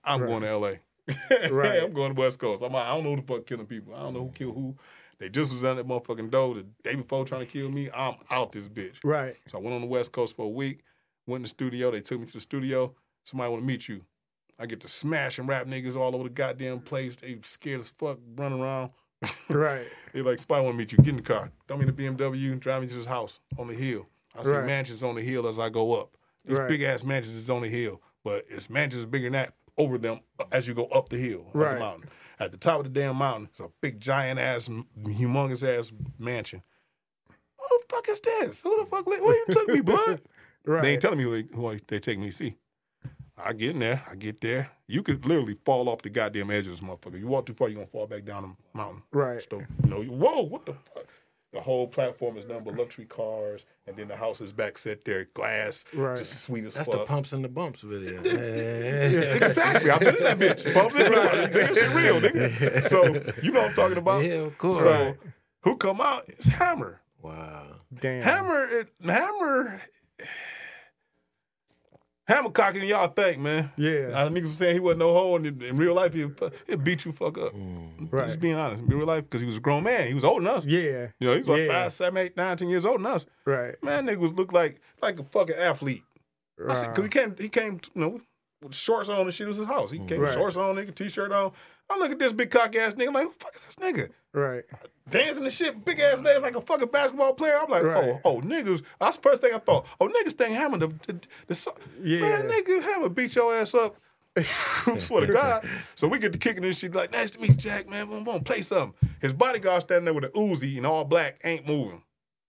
[0.05, 0.29] I'm Right.
[0.29, 0.73] going to LA.
[1.51, 1.83] Right.
[1.83, 2.63] I'm going to West Coast.
[2.63, 3.95] I'm, like, I don't know who the fuck killing people.
[3.95, 4.77] I don't know who killed who.
[5.19, 7.91] They just was on that motherfucking door the day before trying to kill me.
[7.93, 8.99] I'm out this bitch.
[9.03, 9.35] Right.
[9.47, 10.85] So I went on the West Coast for a week.
[11.27, 11.91] Went in the studio.
[11.91, 12.95] They took me to the studio.
[13.29, 14.01] Somebody want to meet you.
[14.59, 17.15] I get to smash and rap niggas all over the goddamn place.
[17.15, 18.91] They scared as fuck, running around.
[19.51, 19.87] Right.
[20.15, 20.99] They like, somebody want to meet you.
[20.99, 21.51] Get in the car.
[21.67, 24.07] Throw me in the BMW and drive me to his house on the hill.
[24.35, 24.65] I see Right.
[24.65, 26.17] mansions on the hill as I go up.
[26.47, 26.69] These Right.
[26.69, 30.21] big ass mansions is on the hill, but it's mansions bigger than that over them
[30.53, 31.73] as you go up the hill, up Right.
[31.75, 32.09] the mountain.
[32.39, 36.63] At the top of the damn mountain, it's a big giant ass, humongous ass mansion.
[37.59, 38.63] Who the fuck is this?
[38.63, 39.07] Who the fuck?
[39.07, 40.23] Where you took me, blood?
[40.65, 40.83] Right.
[40.83, 42.55] They ain't telling me who they, who they take me to see.
[43.43, 44.03] I get in there.
[44.11, 44.71] I get there.
[44.87, 47.19] You could literally fall off the goddamn edge of this motherfucker.
[47.19, 49.03] You walk too far, you're gonna fall back down the mountain.
[49.13, 49.45] right.
[49.49, 51.07] So, you know, you- whoa, what the fuck?
[51.53, 55.03] The whole platform is nothing but luxury cars, and then the house is back set
[55.07, 56.19] there, glass, Right.
[56.19, 57.01] just sweet as That's fuck.
[57.01, 58.21] the pumps and the bumps video.
[58.23, 59.91] exactly.
[59.91, 60.75] I've been in that bitch.
[60.75, 62.85] Pumps in that That shit real, nigga.
[62.89, 63.03] So
[63.43, 64.25] you know what I'm talking about.
[64.25, 64.79] Yeah, of course.
[64.83, 65.17] So
[65.63, 66.25] who come out?
[66.29, 67.01] It's Hammer.
[67.23, 67.77] Wow.
[67.99, 68.23] Damn.
[68.23, 68.65] Hammer.
[68.69, 69.81] It, Hammer.
[72.29, 73.73] Hammer cocking than y'all think, man.
[73.79, 74.11] Yeah.
[74.15, 76.31] I niggas was saying he wasn't no hoe, and in, in real life, he'll,
[76.67, 77.55] he'll beat you fuck up.
[77.55, 78.13] Mm.
[78.13, 78.27] Right.
[78.27, 78.83] Just being honest.
[78.83, 80.07] In real life, because he was a grown man.
[80.07, 80.65] He was older than us.
[80.67, 81.07] Yeah.
[81.19, 81.69] You know, he's like Yeah.
[81.85, 83.25] five, seven, eight, nine, ten years older than us.
[83.47, 83.83] Right.
[83.83, 86.03] Man, nigga was look like like a fucking athlete.
[86.69, 88.21] I said, cause he came, he came, you know,
[88.61, 89.47] with shorts on and shit.
[89.47, 89.91] It was his house.
[89.93, 90.35] He came with Right.
[90.35, 91.53] shorts on, nigga, t-shirt on.
[91.91, 93.09] I look at this big cock ass nigga.
[93.09, 94.11] I'm like, who the fuck is this nigga?
[94.33, 94.65] Right.
[95.11, 97.59] Dancing and shit, big ass legs like a fucking basketball player.
[97.59, 98.21] I'm like, Right.
[98.25, 98.83] oh, oh, niggas.
[99.01, 99.87] That's the first thing I thought.
[100.01, 102.21] Oh, niggas think Hammer the, the, the so- Yeah.
[102.21, 103.97] man, nigga, Hammer beat your ass up.
[104.99, 105.67] swear to God.
[105.97, 108.09] So we get to kicking this shit like, nice to meet you, Jack, man.
[108.09, 108.95] We're gonna play something.
[109.21, 112.03] His bodyguard standing there with an Uzi and all black, ain't moving.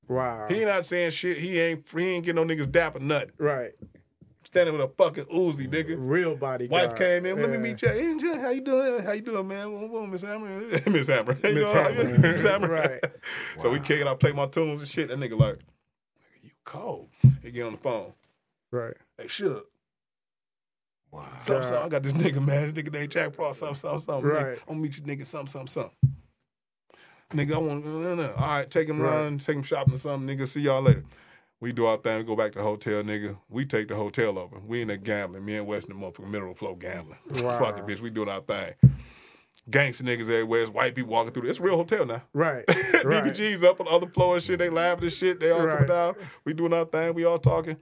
[0.08, 0.46] Wow.
[0.50, 1.38] He not saying shit.
[1.38, 3.32] He ain't he ain't getting no niggas dap or nothing.
[3.38, 3.72] right.
[4.52, 5.96] Standing with a fucking Uzi, mm, nigga.
[6.00, 6.68] Real body.
[6.68, 7.40] Wife came in.
[7.40, 7.90] Let me meet you.
[7.90, 9.04] Hey, Jack, how you doing?
[9.04, 9.72] How you doing, man?
[9.72, 10.62] Whoa, whoa, Miss Hammer.
[10.88, 11.38] Miss Hammer.
[11.44, 12.04] You Miss know, Hammer.
[12.18, 12.48] Miss mm-hmm.
[12.48, 12.68] Hammer.
[12.68, 13.04] Right.
[13.60, 14.08] So we kick it.
[14.08, 15.10] I play my tunes and shit.
[15.10, 17.10] That nigga like, nigga, you cold.
[17.44, 18.14] He get on the phone.
[18.72, 18.96] Right.
[19.20, 19.62] Hey, Suge.
[21.12, 21.28] Wow.
[21.38, 21.84] Something, something.
[21.84, 22.74] I got this nigga, man.
[22.74, 23.60] This nigga named Jack Frost.
[23.60, 24.32] Something, something, something.
[24.32, 24.60] Nigga, Right.
[24.68, 25.28] I'm gonna meet you, nigga.
[25.28, 26.16] Something, something, something.
[27.36, 27.86] Nigga, I want.
[27.86, 28.34] No, no.
[28.34, 29.10] All right, take him Right.
[29.14, 30.36] around, take him shopping or something.
[30.36, 31.04] Nigga, see y'all later.
[31.62, 32.18] We do our thing.
[32.20, 33.38] We go back to the hotel, nigga.
[33.50, 34.60] We take the hotel over.
[34.66, 35.44] We in there gambling.
[35.44, 37.20] Me and Weston, motherfucking mineral flow gambling.
[37.44, 37.60] Wow.
[37.60, 38.00] Fuck it, bitch.
[38.00, 38.74] We doing our thing.
[39.70, 40.62] Gangster niggas everywhere.
[40.62, 41.50] It's white people walking through.
[41.50, 42.24] It's a real hotel now.
[42.34, 42.64] Right.
[43.02, 43.24] Right.
[43.24, 44.60] DBG's up on the other floor and shit.
[44.60, 45.40] They laughing and shit.
[45.40, 45.72] They all Right.
[45.72, 46.16] coming down.
[46.44, 47.14] We doing our thing.
[47.14, 47.78] We all talking.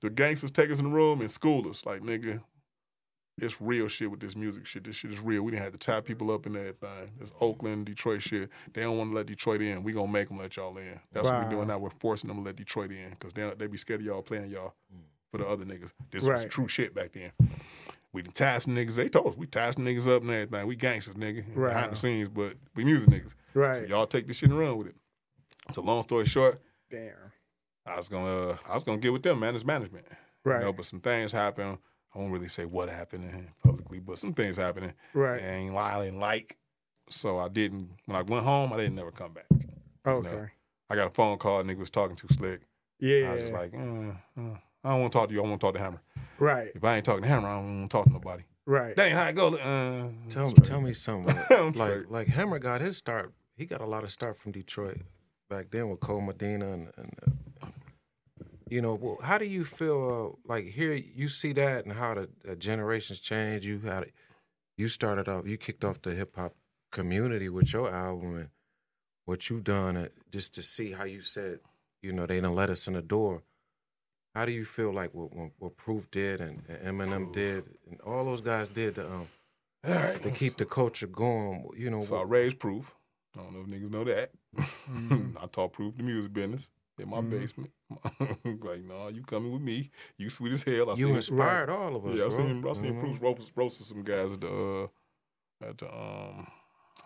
[0.00, 1.84] The gangsters take us in the room and school us.
[1.84, 2.40] Like, nigga,
[3.40, 4.84] it's real shit with this music shit.
[4.84, 5.42] This shit is real.
[5.42, 7.10] We didn't have to tie people up and everything.
[7.20, 8.50] It's Oakland, Detroit shit.
[8.72, 9.82] They don't want to let Detroit in.
[9.82, 10.98] We gonna make them let y'all in.
[11.12, 11.44] That's what Wow.
[11.48, 11.78] we doing now.
[11.78, 14.50] We're forcing them to let Detroit in because they they be scared of y'all playing
[14.50, 14.74] y'all
[15.30, 15.90] for the other niggas.
[16.10, 17.32] This was true shit back then.
[18.12, 18.96] We done tied some niggas.
[18.96, 20.66] They told us we tied some niggas up and everything.
[20.66, 21.74] We gangsters, nigga, Right.
[21.74, 23.34] behind the scenes, but we music niggas.
[23.54, 23.76] Right.
[23.76, 24.94] So y'all take this shit and run with it.
[25.74, 26.60] So long story short,
[26.90, 27.12] Damn.
[27.84, 29.54] I was gonna uh, I was gonna get with them, man.
[29.54, 30.06] It's management.
[30.44, 30.60] Right.
[30.60, 31.78] You know, but some things happened.
[32.14, 34.92] I won't really say what happened publicly, but some things happening.
[35.14, 35.40] Right.
[35.40, 36.56] And ain't I didn't like.
[37.10, 39.46] So I didn't when I went home, I didn't never come back.
[40.06, 40.50] Okay.
[40.90, 42.60] I got a phone call, nigga was talking too slick.
[42.98, 43.30] Yeah.
[43.30, 43.78] I was just like, uh,
[44.40, 46.02] uh, I don't want to talk to you, I want to talk to Hammer.
[46.38, 46.70] right.
[46.74, 48.42] If I ain't talking to Hammer, I don't want to talk to nobody.
[48.66, 48.96] Right.
[48.96, 49.54] That ain't how it go.
[49.54, 50.64] Uh, Tell me, straight.
[50.64, 51.34] tell me something.
[51.74, 52.10] Like, straight.
[52.10, 53.32] like Hammer got his start.
[53.56, 54.98] He got a lot of start from Detroit
[55.48, 57.30] back then with Cole Medina and, and uh,
[58.70, 60.36] you know, how do you feel?
[60.46, 63.64] Uh, like here, you see that and how the, the generations change.
[63.64, 64.12] You had,
[64.76, 66.54] you started off, you kicked off the hip hop
[66.92, 68.48] community with your album and
[69.24, 69.96] what you've done.
[69.96, 71.60] uh, Just to see how you said,
[72.02, 73.42] you know, they didn't let us in the door.
[74.34, 78.00] How do you feel like what, what, what Proof did and, and Eminem did and
[78.02, 79.28] all those guys did to, um,
[79.86, 80.22] All right.
[80.22, 81.68] to keep the culture going?
[81.76, 82.94] You know, So I raised proof.
[83.36, 84.30] I don't know if niggas know that.
[84.56, 85.36] Mm-hmm.
[85.42, 87.30] I taught proof the music business in my Mhm.
[87.30, 87.70] basement.
[88.44, 89.90] like, no, you coming with me.
[90.16, 90.90] You sweet as hell.
[90.90, 92.16] I you inspired all of us.
[92.18, 93.00] Yeah, I seen I seen Mhm.
[93.00, 96.46] Proof roast, roasted some guys at the uh, at the um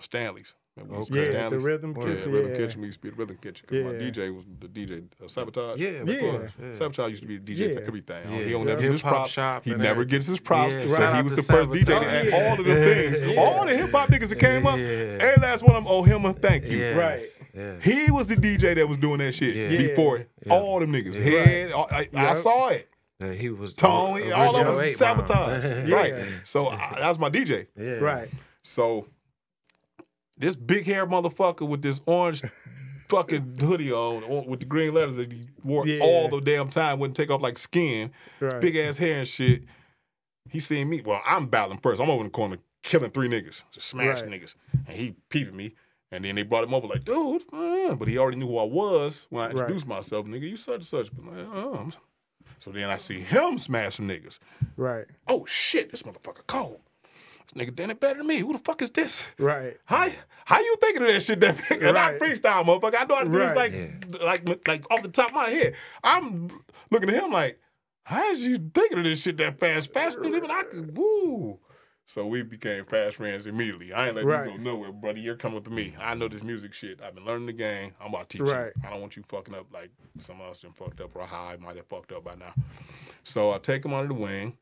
[0.01, 0.55] Stanley's.
[0.77, 1.25] Remember we used to Okay.
[1.25, 1.43] go to Yeah.
[1.43, 1.64] The Stanley's?
[1.64, 2.33] rhythm Yeah, Yeah, kitchen.
[2.33, 2.57] Rhythm Yeah.
[2.57, 2.81] Kitchen.
[2.81, 3.66] We used to be at Rhythm Kitchen.
[3.68, 3.99] 'cause my Yeah.
[4.11, 5.79] DJ was the DJ uh, Sabotage.
[5.79, 6.39] Yeah, Yeah.
[6.62, 6.73] yeah.
[6.73, 7.75] Sabotage used to be the DJ Yeah.
[7.75, 8.23] for everything.
[8.33, 8.39] Yeah.
[8.43, 8.66] He don't Yeah.
[8.68, 9.31] never get his Hip-hop props.
[9.33, 10.09] shop He never everything.
[10.11, 10.75] gets his props.
[10.75, 12.14] Yeah, so shout he was to the first DJ to Sabotage.
[12.14, 12.37] add Yeah.
[12.49, 12.77] all of them
[13.12, 13.18] things.
[13.20, 13.41] Yeah.
[13.43, 14.79] All the hip hop niggas that came up.
[14.79, 14.85] Yeah.
[15.20, 16.79] Every last one of them owe him a thank you.
[16.79, 17.49] Yes, Right.
[17.55, 17.75] Yeah.
[17.83, 19.68] He was the DJ that was doing that shit Yeah.
[19.77, 20.53] before Yeah.
[20.55, 21.16] all them niggas.
[21.16, 21.23] Yeah.
[21.45, 22.89] Head, all- I, I saw it.
[23.20, 25.89] Yeah, he was Tony, all of us sabotage.
[25.91, 26.14] Right.
[26.45, 27.66] So I, that's my DJ.
[27.79, 27.97] Yeah.
[28.01, 28.29] Right.
[28.64, 29.07] So
[30.43, 32.43] this big hair motherfucker with this orange
[33.09, 36.03] fucking hoodie on with the green letters that he wore Yeah.
[36.03, 38.61] all the damn time, wouldn't take off like skin, Right.
[38.61, 39.62] big ass hair and shit.
[40.51, 41.01] He seen me.
[41.05, 42.01] Well, I'm battling first.
[42.03, 44.43] I'm over in the corner killing three niggas, just smashing Right.
[44.43, 44.55] niggas.
[44.86, 45.74] And he peeping me.
[46.11, 48.64] And then they brought him over like, dude, uh, but he already knew who I
[48.64, 49.53] was when I Right.
[49.57, 50.26] introduced myself.
[50.26, 51.11] Nigga, you such and such.
[51.14, 51.90] But like, uh.
[52.59, 54.38] So then I see him smash some niggas.
[54.76, 55.07] Right.
[55.26, 56.80] Oh shit, this motherfucker cold.
[57.53, 58.38] This nigga done it better than me.
[58.38, 59.22] Who the fuck is this?
[59.38, 59.76] Right.
[59.86, 60.09] How
[60.45, 61.82] how you thinking of that shit that big?
[61.82, 62.20] And I Right.
[62.20, 62.97] freestyle, motherfucker.
[63.01, 64.20] I know how to do this Right.
[64.20, 65.74] like, like like off the top of my head.
[66.05, 66.49] I'm
[66.90, 67.59] looking at him like,
[68.05, 69.93] how is you thinking of this shit that fast?
[69.93, 70.97] Faster than even I could.
[70.97, 71.61] Woo.
[72.05, 73.93] So we became fast friends immediately.
[73.93, 74.51] I ain't let Right.
[74.51, 75.20] you go nowhere, buddy.
[75.20, 75.95] You're coming with me.
[75.99, 77.01] I know this music shit.
[77.01, 77.95] I've been learning the game.
[78.01, 78.72] I'm about to teach Right.
[78.74, 78.82] you.
[78.84, 81.57] I don't want you fucking up like someone else done fucked up or how I
[81.59, 82.55] might have fucked up by now.
[83.24, 84.59] So I take him under the wing,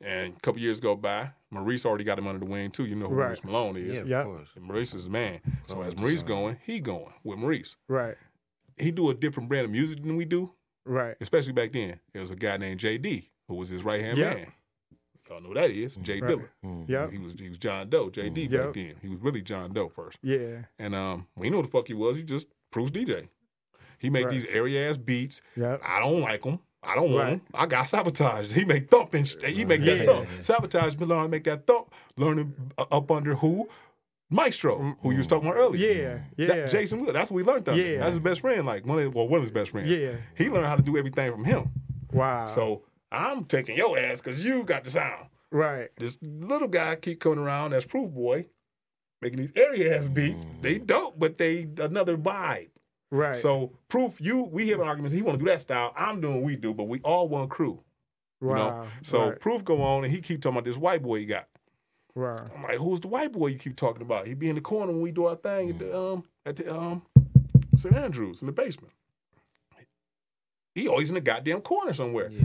[0.00, 1.30] and a couple years go by.
[1.50, 2.84] Maurice already got him under the wing too.
[2.86, 3.26] You know who Right.
[3.26, 3.94] Maurice Malone is.
[3.96, 4.24] Yeah, of Yeah.
[4.24, 4.48] course.
[4.56, 5.40] And Maurice is his man.
[5.66, 7.76] So as Maurice so- going, he going with Maurice.
[7.88, 8.16] Right.
[8.78, 10.52] He do a different brand of music than we do,
[10.84, 11.16] Right.
[11.20, 12.00] especially back then.
[12.12, 14.34] There was a guy named JD who was his right hand Yeah.
[14.34, 14.52] man.
[15.30, 16.30] Y'all know who that is Jay Right.
[16.36, 16.48] Dilla.
[16.64, 16.88] Mm.
[16.88, 17.10] Yep.
[17.10, 18.64] He was he was John Doe, JD Yep.
[18.64, 18.94] back then.
[19.02, 20.18] He was really John Doe first.
[20.22, 20.66] Yeah.
[20.78, 22.16] And um, we know who the fuck he was.
[22.16, 23.28] He just proves DJ.
[23.98, 24.32] He make Right.
[24.34, 25.40] these airy ass beats.
[25.56, 25.80] Yep.
[25.82, 26.60] I don't like them.
[26.86, 27.32] I don't want Right.
[27.34, 27.40] him.
[27.54, 28.52] I got sabotaged.
[28.52, 29.24] He make thumping.
[29.24, 30.04] sh- He make that Yeah.
[30.06, 30.28] thump.
[30.40, 30.96] Sabotage.
[30.96, 31.92] Me learn to make that thump.
[32.16, 33.68] Learning uh, up under who?
[34.28, 34.90] Maestro, mm-hmm.
[35.02, 36.24] who you was talking about earlier.
[36.36, 36.54] Yeah, yeah.
[36.62, 37.14] That- Jason Wood.
[37.14, 37.68] That's what we learned.
[37.68, 37.80] Under.
[37.80, 37.98] Yeah.
[37.98, 38.66] That's his best friend.
[38.66, 39.88] Like one of well, one of his best friends.
[39.88, 40.16] Yeah.
[40.34, 41.70] He learned how to do everything from him.
[42.12, 42.46] Wow.
[42.46, 42.82] So
[43.12, 45.26] I'm taking your ass because you got the sound.
[45.52, 45.90] right.
[45.96, 48.46] This little guy keep coming around as proof boy,
[49.22, 50.44] making these area ass beats.
[50.44, 50.62] Mm.
[50.62, 52.70] They dope, but they another vibe.
[53.10, 53.36] Right.
[53.36, 55.14] So proof, you we have arguments.
[55.14, 55.92] He want to do that style.
[55.96, 57.80] I'm doing what we do, but we all one crew.
[58.40, 58.54] You wow.
[58.54, 58.86] know.
[59.02, 59.40] So right.
[59.40, 61.48] proof go on and he keep talking about this white boy he got.
[62.14, 62.40] Right.
[62.54, 64.26] I'm like, who's the white boy you keep talking about?
[64.26, 66.74] He be in the corner when we do our thing at the um at the
[66.74, 67.02] um
[67.76, 67.94] St.
[67.94, 68.92] Andrews in the basement.
[70.74, 72.30] He always in the goddamn corner somewhere.
[72.30, 72.44] Yeah.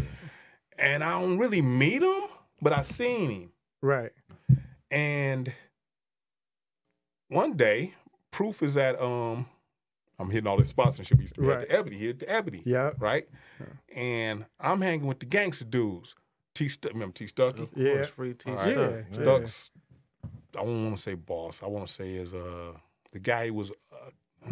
[0.80, 2.24] And I don't really meet him,
[2.62, 3.52] but I seen him.
[3.82, 4.12] Right.
[4.90, 5.52] And
[7.28, 7.94] one day,
[8.32, 9.48] proof is at um
[10.22, 11.18] I'm hitting all the spots and shit.
[11.18, 11.62] We used to be Right.
[11.64, 12.62] at the Ebony, here at the Ebony.
[12.66, 12.92] Yeah.
[13.00, 13.28] Right?
[13.94, 16.16] And I'm hanging with the gangster dudes.
[16.54, 17.68] T Stu- remember T Stucky?
[17.76, 17.94] Yeah.
[17.96, 18.76] course, free T All stuff.
[18.78, 18.78] right.
[18.92, 18.96] Yeah.
[18.98, 19.04] Yeah.
[19.14, 19.72] Stucks.
[20.56, 21.64] I don't want to say boss.
[21.64, 22.74] I want to say is uh
[23.12, 24.50] the guy who was uh,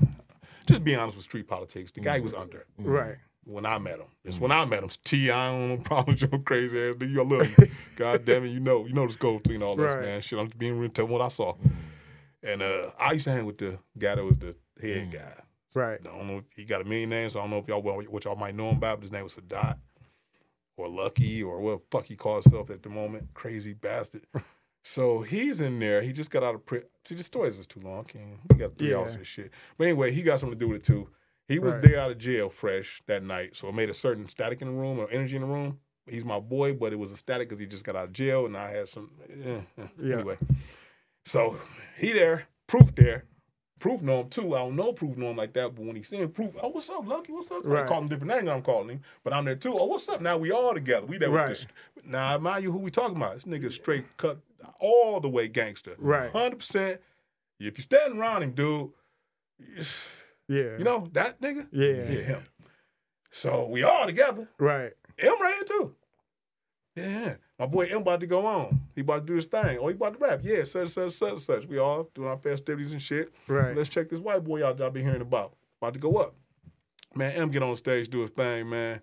[0.66, 1.92] just be honest with street politics.
[1.92, 3.16] The guy he was under Right.
[3.44, 4.08] when I met him.
[4.26, 4.90] Just when I met him.
[5.04, 5.30] T.
[5.30, 6.96] I don't know problem with your crazy ass.
[6.96, 7.12] nigga.
[7.12, 7.70] You love you.
[7.96, 10.02] God damn it, you know you know the scope between all this Right.
[10.06, 10.22] man.
[10.22, 10.90] Shit, I'm just being real.
[10.90, 11.56] Telling what I saw.
[12.42, 15.34] And uh, I used to hang with the guy that was the head guy.
[15.76, 16.00] Right.
[16.04, 17.34] I don't know if he got a million names.
[17.34, 18.98] So I don't know if y'all what y'all might know him about.
[18.98, 19.78] But his name was Sadat
[20.78, 23.28] or Lucky or what the fuck he called himself at the moment.
[23.34, 24.26] Crazy bastard.
[24.84, 26.02] so he's in there.
[26.02, 26.88] He just got out of prison.
[27.06, 28.04] See, the stories is too long.
[28.06, 28.98] Can't we got three Yeah.
[29.00, 29.52] hours of this shit.
[29.78, 31.10] But anyway, he got something to do with it too.
[31.48, 31.84] He was Right.
[31.84, 34.74] there out of jail fresh that night, so it made a certain static in the
[34.80, 35.80] room or energy in the room.
[36.08, 38.46] He's my boy, but it was a static because he just got out of jail,
[38.46, 39.12] and I had some.
[39.30, 39.88] eh, eh.
[40.02, 40.14] Yeah.
[40.16, 40.38] Anyway,
[41.26, 41.60] so
[41.98, 43.26] he there, proof there.
[43.80, 44.56] Proof know him too.
[44.56, 46.90] I don't know Proof know him like that, but when he seen Proof, oh, what's
[46.90, 47.32] up, Lucky?
[47.32, 47.66] What's up?
[47.66, 47.88] I Right.
[47.88, 48.44] call him different names.
[48.46, 49.74] than I'm calling him, but I'm there too.
[49.78, 50.22] Oh, what's up?
[50.22, 51.06] Now we all together.
[51.06, 51.50] We there Right.
[51.50, 51.60] with
[51.96, 52.06] this.
[52.06, 53.34] Now, mind you, who we talking about?
[53.36, 54.40] This nigga straight cut
[54.80, 55.96] all the way gangster.
[55.98, 56.32] Right.
[56.32, 57.02] hundred percent.
[57.60, 58.92] If you standing around him, dude,
[60.48, 60.78] Yeah.
[60.78, 61.68] you know that nigga.
[61.72, 61.88] Yeah.
[62.12, 62.44] Yeah, him.
[63.32, 64.50] So we all together.
[64.58, 64.94] Right.
[65.20, 65.96] M right too.
[66.96, 67.36] Yeah.
[67.60, 68.80] My boy M about to go on.
[68.96, 69.78] He about to do his thing.
[69.80, 70.40] Oh, he about to rap.
[70.42, 71.66] Yeah, such, such, such, such.
[71.66, 73.34] We all doing our festivities and shit.
[73.48, 73.76] Right.
[73.76, 75.54] Let's check this white boy out that I've been hearing about.
[75.82, 76.36] About to go up.
[77.16, 79.02] Man, M get on stage, do his thing, man.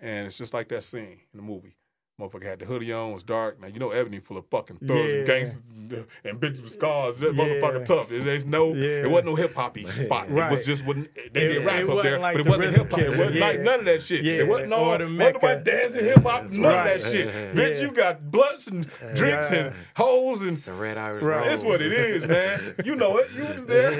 [0.00, 1.74] And it's just like that scene in the movie.
[2.20, 3.60] Motherfucker had the hoodie on, it was dark.
[3.60, 5.18] Now you know Ebony full of fucking thugs Yeah.
[5.18, 7.20] and gangsters and, and bitches with scars.
[7.20, 7.44] That Yeah.
[7.44, 8.08] motherfucker tough.
[8.08, 9.02] There- There's no, Yeah.
[9.04, 10.26] it wasn't no hip hoppy spot.
[10.28, 11.14] It was just wasn't.
[11.14, 12.98] They It- did rap up there, like but it the wasn't hip hop.
[12.98, 14.24] It wasn't like none of that shit.
[14.24, 14.32] Yeah.
[14.34, 14.94] It wasn't all.
[14.94, 16.50] Or the Wasn't nobody dancing hip hop.
[16.50, 16.96] None right.
[16.96, 17.26] of that shit.
[17.26, 17.52] Yeah.
[17.54, 19.58] Bitch, you got blunts and drinks Yeah.
[19.66, 21.46] and holes and It's a red Irish Right.
[21.46, 21.52] rose.
[21.54, 22.74] it's what it is, man.
[22.84, 23.30] You know it.
[23.30, 23.92] You was there.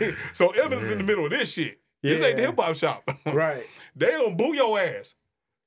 [0.00, 0.14] Right.
[0.32, 1.78] so Evans in the middle of this shit.
[2.02, 3.06] This ain't the hip hop shop.
[3.26, 3.64] Right.
[3.94, 5.14] they don't boo your ass.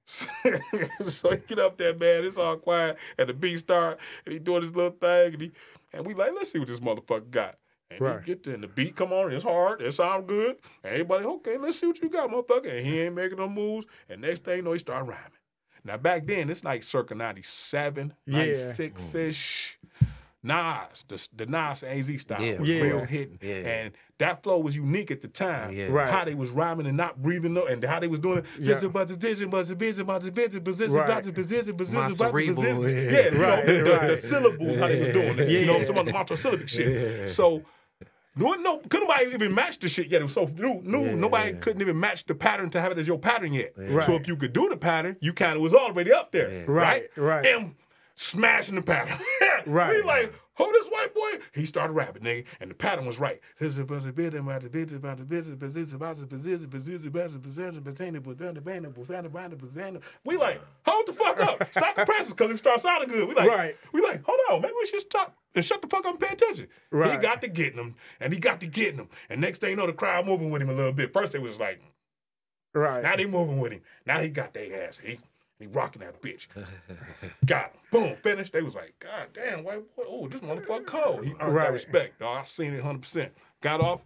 [1.05, 2.23] so he get up there, man.
[2.23, 5.51] It's all quiet, and the beat start, and he doing his little thing, and he
[5.93, 7.57] and we like, let's see what this motherfucker got.
[7.89, 8.19] And Right.
[8.19, 10.57] he get there, and the beat come on, it's hard, it sound good.
[10.83, 12.69] And everybody, okay, let's see what you got, motherfucker.
[12.77, 13.85] And he ain't making no moves.
[14.09, 15.31] And next thing you know, he start rhyming.
[15.83, 19.79] Now back then, it's like circa 97, 96 ish.
[20.43, 22.59] Nas, the, the Nas AZ style Yeah.
[22.59, 22.81] was Yeah.
[22.81, 23.39] real hitting.
[23.41, 23.55] Yeah.
[23.55, 25.73] And that flow was unique at the time.
[25.75, 25.87] Yeah.
[25.87, 26.09] Right.
[26.09, 28.45] How they was rhyming and not breathing, no, and how they was doing it.
[28.59, 28.73] Yeah.
[28.73, 31.07] Sister, but the vision, but the vision, but the vision, position, Right.
[31.07, 32.81] but the position, position, My but the cerebral, position.
[32.81, 32.89] yeah.
[32.89, 34.07] Yeah, you Right, know, the, right.
[34.09, 35.49] the syllables, how they was doing it.
[35.49, 35.79] You know, Yeah.
[35.79, 37.19] I'm talking about the monosyllabic shit.
[37.19, 37.25] Yeah.
[37.25, 37.63] So,
[38.35, 40.21] no, no, couldn't nobody even match the shit yet.
[40.21, 41.05] It was so new, new.
[41.05, 41.15] Yeah.
[41.15, 43.73] Nobody couldn't even match the pattern to have it as your pattern yet.
[43.75, 44.03] Right.
[44.03, 46.63] So if you could do the pattern, you kind of was already up there, Yeah.
[46.67, 47.09] right?
[47.17, 47.45] Right, right.
[47.47, 47.73] And
[48.17, 49.17] smashing the pattern.
[49.65, 49.97] Right.
[49.97, 51.39] We like, who this white boy?
[51.53, 53.41] He started rapping, nigga, and the pattern was right.
[53.59, 53.67] We
[60.37, 61.67] like, hold the fuck up.
[61.71, 63.27] Stop the presses because it starts sounding good.
[63.27, 63.75] We like, Right.
[63.91, 66.33] we like, hold on, maybe we should stop and shut the fuck up and pay
[66.33, 66.67] attention.
[66.91, 67.11] Right.
[67.11, 69.09] He got to getting him, and he got to getting him.
[69.29, 71.11] And next thing you know, the crowd moving with him a little bit.
[71.11, 71.81] First they was like,
[72.73, 73.03] Right.
[73.03, 73.81] now they moving with him.
[74.05, 74.99] Now he got their ass.
[74.99, 75.19] He
[75.59, 76.47] he rocking that bitch.
[77.45, 77.79] got him.
[77.91, 78.15] Boom.
[78.17, 78.53] Finished.
[78.53, 80.03] They was like, God damn, white boy.
[80.07, 81.25] Oh, this motherfucker cold.
[81.25, 81.65] He earned Right.
[81.65, 82.19] that respect.
[82.19, 82.41] Dog.
[82.41, 83.29] I seen it 100%.
[83.61, 84.01] Got off.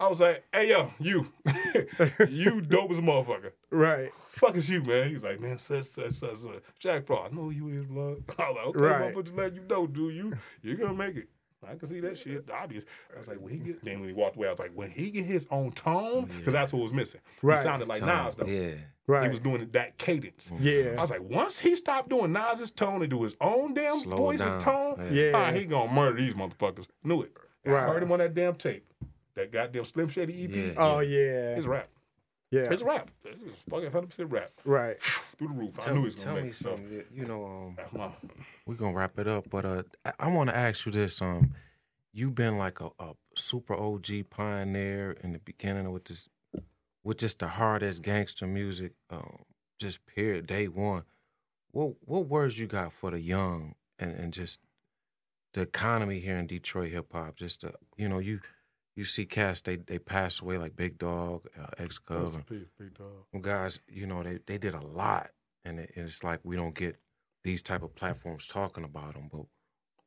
[0.00, 1.32] I was like, hey, yo, you.
[2.28, 3.52] you dope as a motherfucker.
[3.70, 4.10] Right.
[4.28, 5.10] Fuck is you, man.
[5.10, 6.62] He's like, man, such, such, such, such.
[6.80, 8.16] Jack Frost, I know who you is, blood.
[8.38, 9.14] I was like, okay, Right.
[9.14, 10.36] motherfucker, just let you know, do you?
[10.62, 11.28] You're gonna make it.
[11.70, 12.84] I can see that shit, The obvious.
[13.14, 14.90] I was like, when he get, then when he walked away, I was like, when
[14.90, 17.20] he get his own tone, because that's what was missing.
[17.42, 17.56] Right.
[17.58, 18.08] He sounded like Tone.
[18.24, 18.46] Nas, though.
[18.46, 18.74] Yeah.
[19.06, 19.24] Right.
[19.24, 20.50] He was doing that cadence.
[20.58, 20.94] Yeah.
[20.96, 24.16] I was like, once he stopped doing Nas's tone and do his own damn Slow
[24.16, 24.52] voice down.
[24.54, 25.32] and tone, Yeah.
[25.34, 26.86] ah, he gonna murder these motherfuckers.
[27.02, 27.32] Knew it.
[27.66, 27.88] I Right.
[27.88, 28.86] heard him on that damn tape.
[29.34, 30.50] That goddamn Slim Shady EP.
[30.54, 30.72] Yeah.
[30.76, 31.54] Oh yeah.
[31.56, 31.88] His rap.
[32.54, 32.72] Yeah.
[32.72, 33.10] It's rap.
[33.24, 34.50] It's fucking hundred percent rap.
[34.64, 35.00] Right.
[35.38, 35.78] Through the roof.
[35.86, 36.56] I knew me, it was tell gonna me make it.
[36.56, 36.92] So, something.
[36.92, 37.44] You- You know,
[37.96, 38.12] um,
[38.66, 41.20] we're gonna wrap it up, but uh, I, I want to ask you this.
[41.20, 41.54] Um,
[42.12, 46.28] you've been like a, a super OG pioneer in the beginning with this,
[47.02, 49.38] with just the hardest gangster music, um,
[49.80, 51.02] just period, day one.
[51.72, 54.60] What what words you got for the young and, and just
[55.54, 57.34] the economy here in Detroit hip hop?
[57.36, 58.40] Just the, you know, you
[58.96, 62.40] you see cats they they pass away like Big Dog, uh, X Cub, Rest in
[62.40, 63.08] and peace, big dog.
[63.32, 65.30] them guys, you know, they, they did a lot,
[65.64, 66.96] and, it, and it's like we don't get
[67.42, 69.28] these type of platforms talking about them.
[69.32, 69.46] But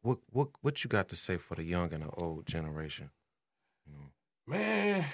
[0.02, 3.10] what what what you got to say for the young and the old generation?
[3.86, 4.12] You know?
[4.48, 5.06] Man,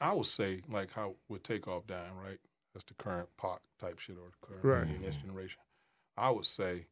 [0.00, 2.38] I would say like how with takeoff dying, right?
[2.72, 4.90] That's the current pop type shit or the current Right.
[4.92, 5.00] right.
[5.00, 5.60] next generation.
[6.16, 6.86] I would say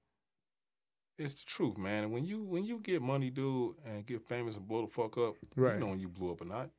[1.18, 2.04] it's the truth, man.
[2.04, 5.16] And when you when you get money, dude, and get famous and blow the fuck
[5.18, 5.74] up, Right.
[5.74, 6.70] you know when you blew up or not.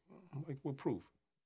[0.48, 1.02] Like with proof.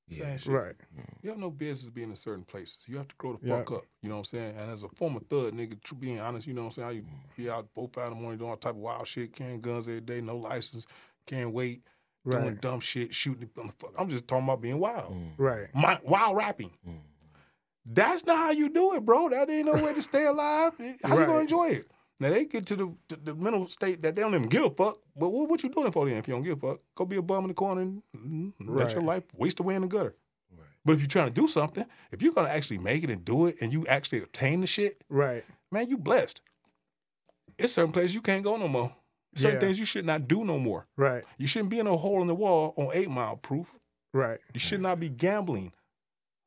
[0.10, 0.38] Yeah.
[0.38, 0.54] Shit.
[0.54, 0.76] Right.
[1.22, 2.78] You have no business being in certain places.
[2.88, 3.58] You have to grow the Yeah.
[3.58, 3.86] fuck up.
[4.02, 4.56] You know what I'm saying?
[4.58, 6.86] And as a former thug nigga, tr- being honest, you know what I'm saying?
[6.88, 9.34] How you be out four, five in the morning doing all type of wild shit,
[9.36, 10.86] carrying guns every day, no license,
[11.26, 11.82] can't wait,
[12.26, 13.50] doing dumb shit, shooting.
[13.54, 13.94] the fuck.
[14.00, 15.12] I'm just talking about being wild.
[15.14, 15.68] Mm, Right.
[15.76, 16.72] My, wild rapping.
[16.88, 17.00] mm.
[17.86, 19.30] That's not how you do it, bro.
[19.30, 20.74] That ain't no way to stay alive.
[21.04, 21.92] How you gonna enjoy it?
[22.20, 24.70] Now they get to the, to the mental state that they don't even give a
[24.72, 24.98] fuck.
[25.16, 26.80] But what, what you doing for then if you don't give a fuck?
[26.96, 29.82] Go be a bum in the corner and mm, let your life waste away in
[29.84, 30.16] the gutter.
[30.52, 30.66] Right.
[30.84, 33.46] But if you're trying to do something, if you're gonna actually make it and do
[33.46, 35.44] it, and you actually attain the shit, Right.
[35.72, 36.42] man, you blessed.
[37.58, 38.96] It's certain places you can't go no more.
[39.36, 39.60] Certain Yeah.
[39.68, 40.88] things you should not do no more.
[40.96, 41.24] Right.
[41.38, 43.74] You shouldn't be in a hole in the wall on eight mile proof.
[44.14, 44.40] Right.
[44.54, 45.74] You should not be gambling.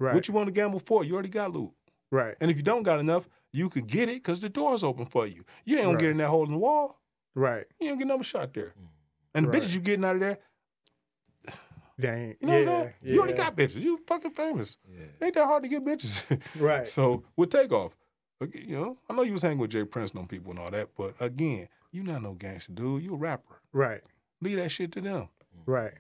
[0.00, 0.14] Right.
[0.14, 1.04] What you want to gamble for?
[1.04, 1.70] You already got loot.
[2.10, 2.34] right.
[2.40, 5.26] And if you don't got enough, you could get it because the door's open for
[5.26, 5.44] you.
[5.64, 6.01] You ain't gonna Right.
[6.03, 7.01] get in that hole in the wall.
[7.34, 7.66] Right.
[7.80, 8.74] You ain't get no shot there.
[8.80, 8.86] Mm.
[9.34, 9.62] And the Right.
[9.62, 10.38] bitches you getting out of there,
[11.98, 12.36] Dang.
[12.40, 12.59] you know yeah.
[12.59, 12.94] what I'm saying?
[13.03, 13.12] Yeah.
[13.12, 13.80] You already got bitches.
[13.80, 14.76] You fucking famous.
[14.88, 15.05] Yeah.
[15.22, 16.40] Ain't that hard to get bitches.
[16.61, 16.86] Right.
[16.88, 17.96] So with takeoff,
[18.55, 20.70] you know, I know you was hanging with J Prince and them people and all
[20.70, 23.03] that, but again, you not no gangster dude.
[23.03, 23.61] You a rapper.
[23.72, 24.01] Right.
[24.40, 25.28] Leave that shit to them.
[25.66, 25.92] Right.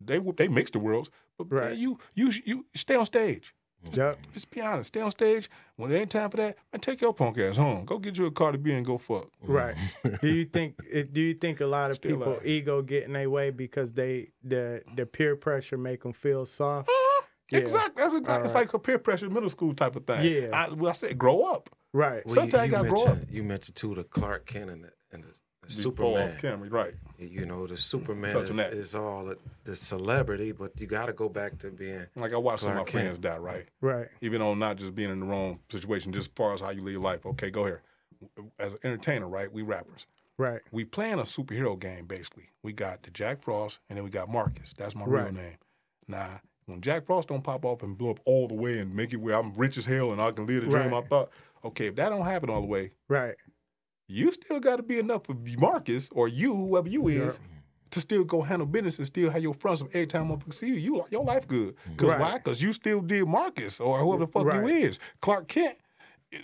[0.00, 1.08] They they mix the worlds,
[1.38, 3.54] but man, you you you stay on stage.
[3.92, 4.18] Yep.
[4.32, 4.88] Just be honest.
[4.88, 5.48] Stay on stage.
[5.76, 7.84] When there ain't time for that, man, take your punk ass home.
[7.84, 9.28] Go get you a Cardi B and go fuck.
[9.44, 9.48] Mm.
[9.48, 9.76] Right.
[10.20, 10.74] do you think?
[10.90, 12.46] Eh, do you think a lot of Still people alive.
[12.46, 16.88] ego get in their way because they the the peer pressure make them feel soft?
[16.88, 17.22] Uh-huh.
[17.52, 17.58] Yeah.
[17.60, 18.02] Exactly.
[18.02, 18.44] That's exactly.
[18.46, 20.24] It's All like a peer pressure middle school type of thing.
[20.24, 20.48] Yeah.
[20.52, 21.70] I, well, I said grow up.
[21.92, 22.26] Right.
[22.26, 23.18] Well, Sometimes you gotta grow up.
[23.30, 26.30] You mentioned too the Clark Kent and the, and the, the Before Superman.
[26.34, 26.94] off camera, right?
[27.18, 31.28] You know, the Superman Touching is, all the, the celebrity, but you got to go
[31.28, 33.04] back to being Like I watched some of my Clark Kent.
[33.04, 33.66] friends die, right?
[33.80, 34.08] Right.
[34.20, 36.82] Even though not just being in the wrong situation, just as far as how you
[36.82, 37.24] live life.
[37.24, 37.82] Okay, go here.
[38.58, 39.50] As an entertainer, right?
[39.52, 40.06] We rappers.
[40.38, 40.60] Right.
[40.70, 42.50] We playing a superhero game basically.
[42.62, 44.74] We got the Jack Frost and then we got Marcus.
[44.76, 45.24] That's my Right.
[45.24, 45.56] real name.
[46.08, 49.12] Now, when Jack Frost don't pop off and blow up all the way and make
[49.12, 51.04] it where I'm rich as hell and I can live the dream Right.
[51.04, 51.30] I thought,
[51.64, 53.34] okay, if that don't happen all the way, Right.
[54.08, 57.40] You still got to be enough for Marcus or you, whoever you is, Yeah.
[57.90, 60.68] to still go handle business and still have your fronts of every time I see
[60.68, 60.74] you.
[60.74, 61.76] You your life good.
[61.96, 62.20] Cause Right.
[62.20, 62.34] why?
[62.34, 64.98] Because you still did Marcus or whoever the fuck you is.
[65.20, 65.78] Clark Kent,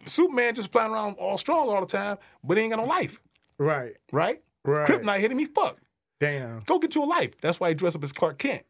[0.07, 3.21] Superman just flying around all strong all the time, but he ain't got no life,
[3.59, 3.97] Right.
[4.13, 4.43] right?
[4.65, 4.89] Right.
[4.89, 5.79] Kryptonite hitting me, fuck.
[6.21, 6.61] Damn.
[6.61, 7.39] Go get you a life.
[7.41, 8.63] That's why he dress up as Clark Kent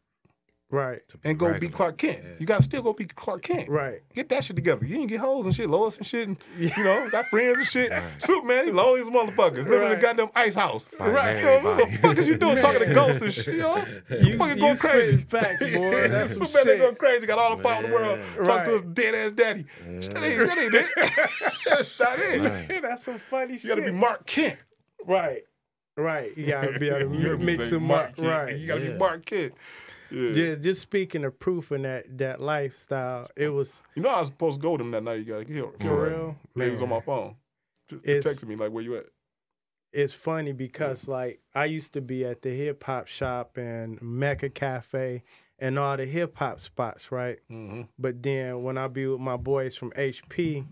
[0.73, 1.01] Right.
[1.23, 1.67] and go be.
[1.67, 2.19] Clark Kent.
[2.23, 2.29] Yeah.
[2.39, 3.69] You gotta still go be Clark Kent.
[3.69, 4.01] Right.
[4.15, 4.83] Get that shit together.
[4.83, 7.67] You didn't get hoes and shit, Lois and shit, and you know, got friends and
[7.67, 7.91] shit.
[8.17, 10.83] Superman, he lonely as motherfuckers, living in a goddamn ice house.
[10.97, 11.35] Fighting Right.
[11.37, 13.83] You know, what the fuck is you doing talking to ghosts and shit, yo?
[14.09, 15.17] You, fucking going crazy.
[15.17, 16.07] facts, boy.
[16.09, 17.27] That's some Superman, they going crazy.
[17.27, 18.19] Got all the power in the world.
[18.37, 18.43] Yeah.
[18.43, 19.65] Talk to his dead ass daddy.
[19.85, 20.89] That ain't, that ain't it.
[21.67, 22.41] That's not it.
[22.41, 22.81] Right.
[22.81, 23.63] That's some funny You shit.
[23.69, 24.57] You gotta be Mark Kent.
[25.05, 25.43] Right.
[25.95, 26.35] Right.
[26.35, 28.15] You gotta be able to You gotta mix say them up.
[28.15, 28.27] Kent.
[28.27, 28.57] Right.
[28.57, 28.91] You gotta Yeah.
[28.93, 29.53] be Mark Kent.
[30.13, 30.31] Yeah.
[30.33, 34.27] Just, just speaking of proof in that that lifestyle, it was You know I was
[34.27, 35.19] supposed to go with him that night.
[35.19, 35.75] You got killed.
[35.81, 36.35] for real.
[36.55, 37.35] He was on my phone.
[37.89, 39.05] T- It's- texting me like, "Where you at?"
[39.91, 44.49] It's funny because like I used to be at the hip hop shop and Mecca
[44.49, 45.21] Cafe
[45.59, 47.39] and all the hip hop spots, right?
[47.51, 47.81] Mm-hmm.
[47.99, 50.65] But then when I be with my boys from HP,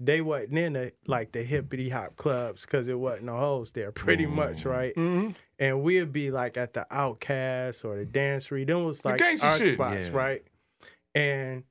[0.00, 3.92] they wasn't in the like the hippity hop clubs because it wasn't no hoes there,
[3.92, 4.94] pretty much, right?
[4.96, 5.30] Mm-hmm.
[5.58, 8.66] And we'd be like at the Outcast or the Dance Dancery.
[8.66, 9.74] Them was like gangsta our shit.
[9.74, 10.10] spots, Yeah.
[10.12, 10.42] right?
[11.14, 11.62] And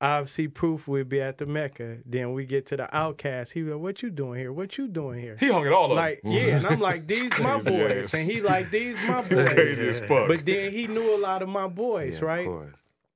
[0.00, 1.98] obviously, proof we'd be at the Mecca.
[2.06, 3.52] Then we get to the Outcast.
[3.52, 4.52] He be like, "What you doing here?
[4.52, 5.96] What you doing here?" He hung it all up.
[5.96, 10.00] Like, yeah, and I'm like, "These my boys," and he like, "These my crazy boys."
[10.00, 10.28] as fuck.
[10.28, 12.46] But then he knew a lot of my boys, Yeah, right?
[12.46, 12.74] Of course.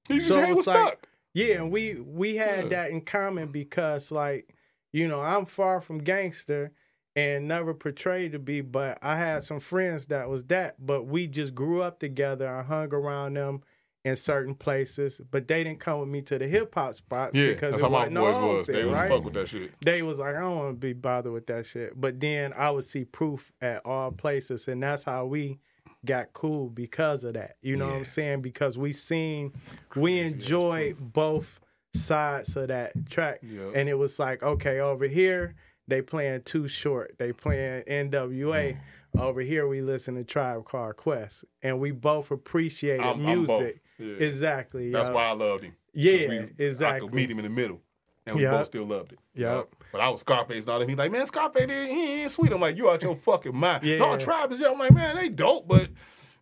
[0.09, 1.07] he just so hey, it's what's like- up?
[1.35, 2.69] Yeah, and we we had Yeah.
[2.71, 4.55] that in common because like,
[4.93, 6.73] you know, I'm far from gangster
[7.17, 11.27] and never portrayed to be, but I had some friends that was that, but we
[11.27, 12.49] just grew up together.
[12.49, 13.63] I hung around them
[14.05, 17.49] in certain places, but they didn't come with me to the hip hop spots Yeah,
[17.49, 18.67] because that's it how my no boys was.
[18.67, 19.11] They right?
[19.11, 19.73] fuck with that shit.
[19.85, 22.01] they was like, I don't want to be bothered with that shit.
[22.01, 25.59] But then I would see Proof at all places, and that's how we
[26.05, 27.57] got cool because of that.
[27.63, 28.41] You know what I'm saying?
[28.43, 29.53] Because we seen,
[29.97, 31.61] we enjoyed both
[31.95, 33.71] sides of that track, Yeah.
[33.75, 35.55] and it was like, okay, over here
[35.89, 38.77] they playing Too Short, they playing NWA.
[39.19, 43.61] Over here we listen to Tribe Called Quest, and we both appreciated I'm- I'm both.
[43.61, 43.83] music.
[43.99, 44.15] Yeah.
[44.25, 44.93] Exactly.
[44.93, 45.15] That's yo.
[45.15, 45.75] why I loved him.
[45.93, 47.09] Yeah, we- I exactly.
[47.09, 47.81] could meet him in the middle,
[48.27, 48.51] and we Yeah.
[48.53, 49.19] both still loved it.
[49.35, 49.69] Yep.
[49.93, 50.89] But I was Scarface and all that.
[50.89, 52.53] He's like, man, Scarface, he ain't sweet.
[52.53, 53.83] I'm like, you out your fucking mind.
[53.85, 53.99] Yeah.
[53.99, 54.71] No, Tribe is there.
[54.71, 55.89] I'm like, man, they dope, but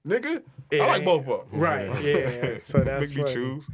[0.07, 1.61] nigga, I like both of them.
[1.61, 2.59] Right, yeah.
[2.65, 3.35] So that's Make me funny.
[3.35, 3.69] choose.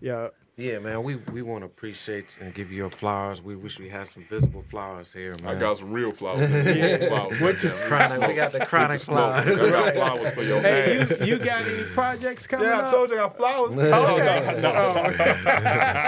[0.00, 0.28] Yeah.
[0.60, 3.40] Yeah, man, we we want to appreciate and give you your flowers.
[3.40, 5.56] We wish we had some visible flowers here, man.
[5.56, 6.50] I got some real flowers.
[6.76, 7.08] Yeah.
[7.08, 7.40] flowers.
[7.40, 8.28] What you- chronic.
[8.28, 9.16] We got the chronic Smoke.
[9.44, 9.58] flowers.
[9.58, 9.94] I got Right.
[10.00, 11.20] flowers for your Hey, ass.
[11.22, 12.90] you, you got any projects coming yeah, I up?
[12.90, 13.74] told you I got flowers.
[13.74, 13.90] Okay.
[13.90, 14.72] Oh, no, no.
[14.72, 15.30] Oh, okay.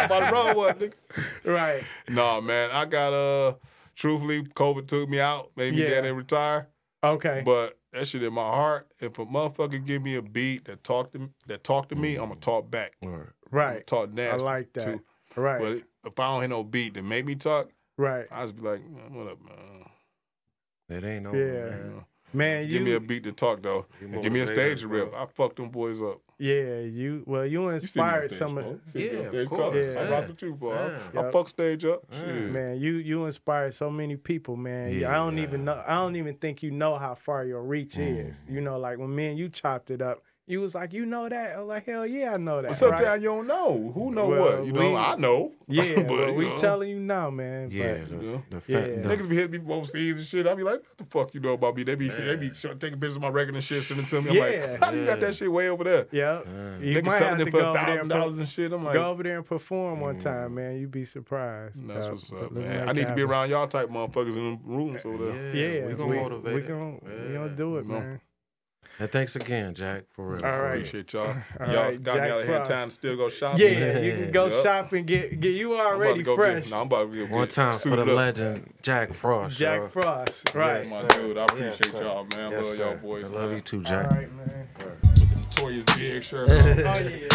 [0.05, 0.93] About to roll one, nigga.
[1.45, 1.83] Right.
[2.11, 3.55] No, man, I got uh
[3.95, 5.89] truthfully, COVID took me out, made me Yeah.
[5.89, 6.69] dead and retire.
[7.03, 7.43] Okay.
[7.45, 8.87] But that shit in my heart.
[9.01, 12.35] If a motherfucker give me a beat that talk to that talk to me, I'ma
[12.41, 12.93] talk back.
[13.03, 13.13] Word.
[13.19, 13.29] right.
[13.87, 14.43] Talk dance.
[14.43, 14.85] I like that.
[14.85, 15.01] too.
[15.37, 15.61] Right.
[15.61, 18.27] But if I don't hear no beat that make me talk, right.
[18.31, 19.85] I just be like, "Man, what up, man?
[20.99, 21.33] It ain't no.
[21.35, 21.71] Yeah.
[21.71, 22.05] Man.
[22.35, 23.85] Man, you Give me a beat to talk though.
[24.01, 25.13] And give me a stage us, rip.
[25.15, 26.19] I fucked them boys up.
[26.39, 29.49] yeah, you well, you You see me on inspired stage, some of See Yeah, of
[29.51, 29.75] course.
[29.77, 30.09] I Yeah.
[30.09, 30.73] rock with you, boy.
[30.73, 30.99] I- Yeah.
[31.15, 31.33] I Yep.
[31.33, 32.05] fuck stage up.
[32.11, 32.33] Yeah.
[32.33, 34.99] Man, you you inspired so many people, man.
[34.99, 35.45] Yeah, I don't man.
[35.45, 38.31] even know I don't even think you know how far your reach Mm.
[38.31, 38.37] is.
[38.49, 41.29] You know, like when me and you chopped it up, you was like, you know
[41.29, 41.53] that?
[41.55, 42.69] I was like, hell yeah, I know that.
[42.69, 43.21] But sometimes right?
[43.23, 43.93] you don't know.
[43.95, 44.67] Who know Well, what?
[44.67, 45.53] You know, we- I know.
[45.73, 47.71] Yeah, but, but we know, telling you now, man.
[47.71, 48.37] Yeah, but, the, Yeah.
[48.51, 49.09] the, fa- Yeah.
[49.09, 50.47] Niggas be hitting me from overseas and shit.
[50.47, 51.83] I be like, what the fuck you know about me?
[51.85, 54.21] They be they be sh- taking pictures of my record and shit, sending it to
[54.21, 54.31] me.
[54.31, 54.43] I'm Yeah.
[54.73, 56.07] like, how do you got that shit way over there?
[56.13, 56.41] yeah,
[56.79, 58.49] you Niggas might have selling to it go for a there thousand and dollars and
[58.49, 58.73] shit.
[58.73, 60.77] I'm like, go over there and perform one time, man.
[60.79, 61.89] You'd be surprised.
[61.89, 62.87] that's Uh, what's up, man.
[62.89, 65.55] I need to be around y'all type motherfuckers in the rooms over there.
[65.57, 66.55] Yeah, we gonna motivate.
[66.55, 66.97] We gonna
[67.29, 68.21] we gonna do it, man.
[68.99, 70.35] And thanks again, Jack, for real.
[70.37, 70.73] All for right.
[70.73, 70.77] real.
[70.79, 71.35] Appreciate y'all.
[71.61, 73.61] All y'all right, got me out of here time to still go shopping.
[73.61, 74.63] Yeah, you can go Yup.
[74.63, 76.65] shop and get get you I'm already fresh.
[76.65, 78.09] Get, no, I'm about to go One time for the up.
[78.09, 79.59] legend, Jack Frost.
[79.59, 79.89] Jack y'all.
[79.89, 80.85] Frost, right?
[80.85, 81.39] Yeah, my dude.
[81.39, 82.03] I appreciate sir.
[82.03, 82.53] y'all, man.
[82.53, 83.31] Yes, love y'all boys.
[83.31, 83.55] I love man.
[83.57, 84.11] you too, Jack.
[84.11, 84.69] right, man.
[84.79, 86.49] With Notorious big shirt.
[86.63, 87.29] Oh yeah.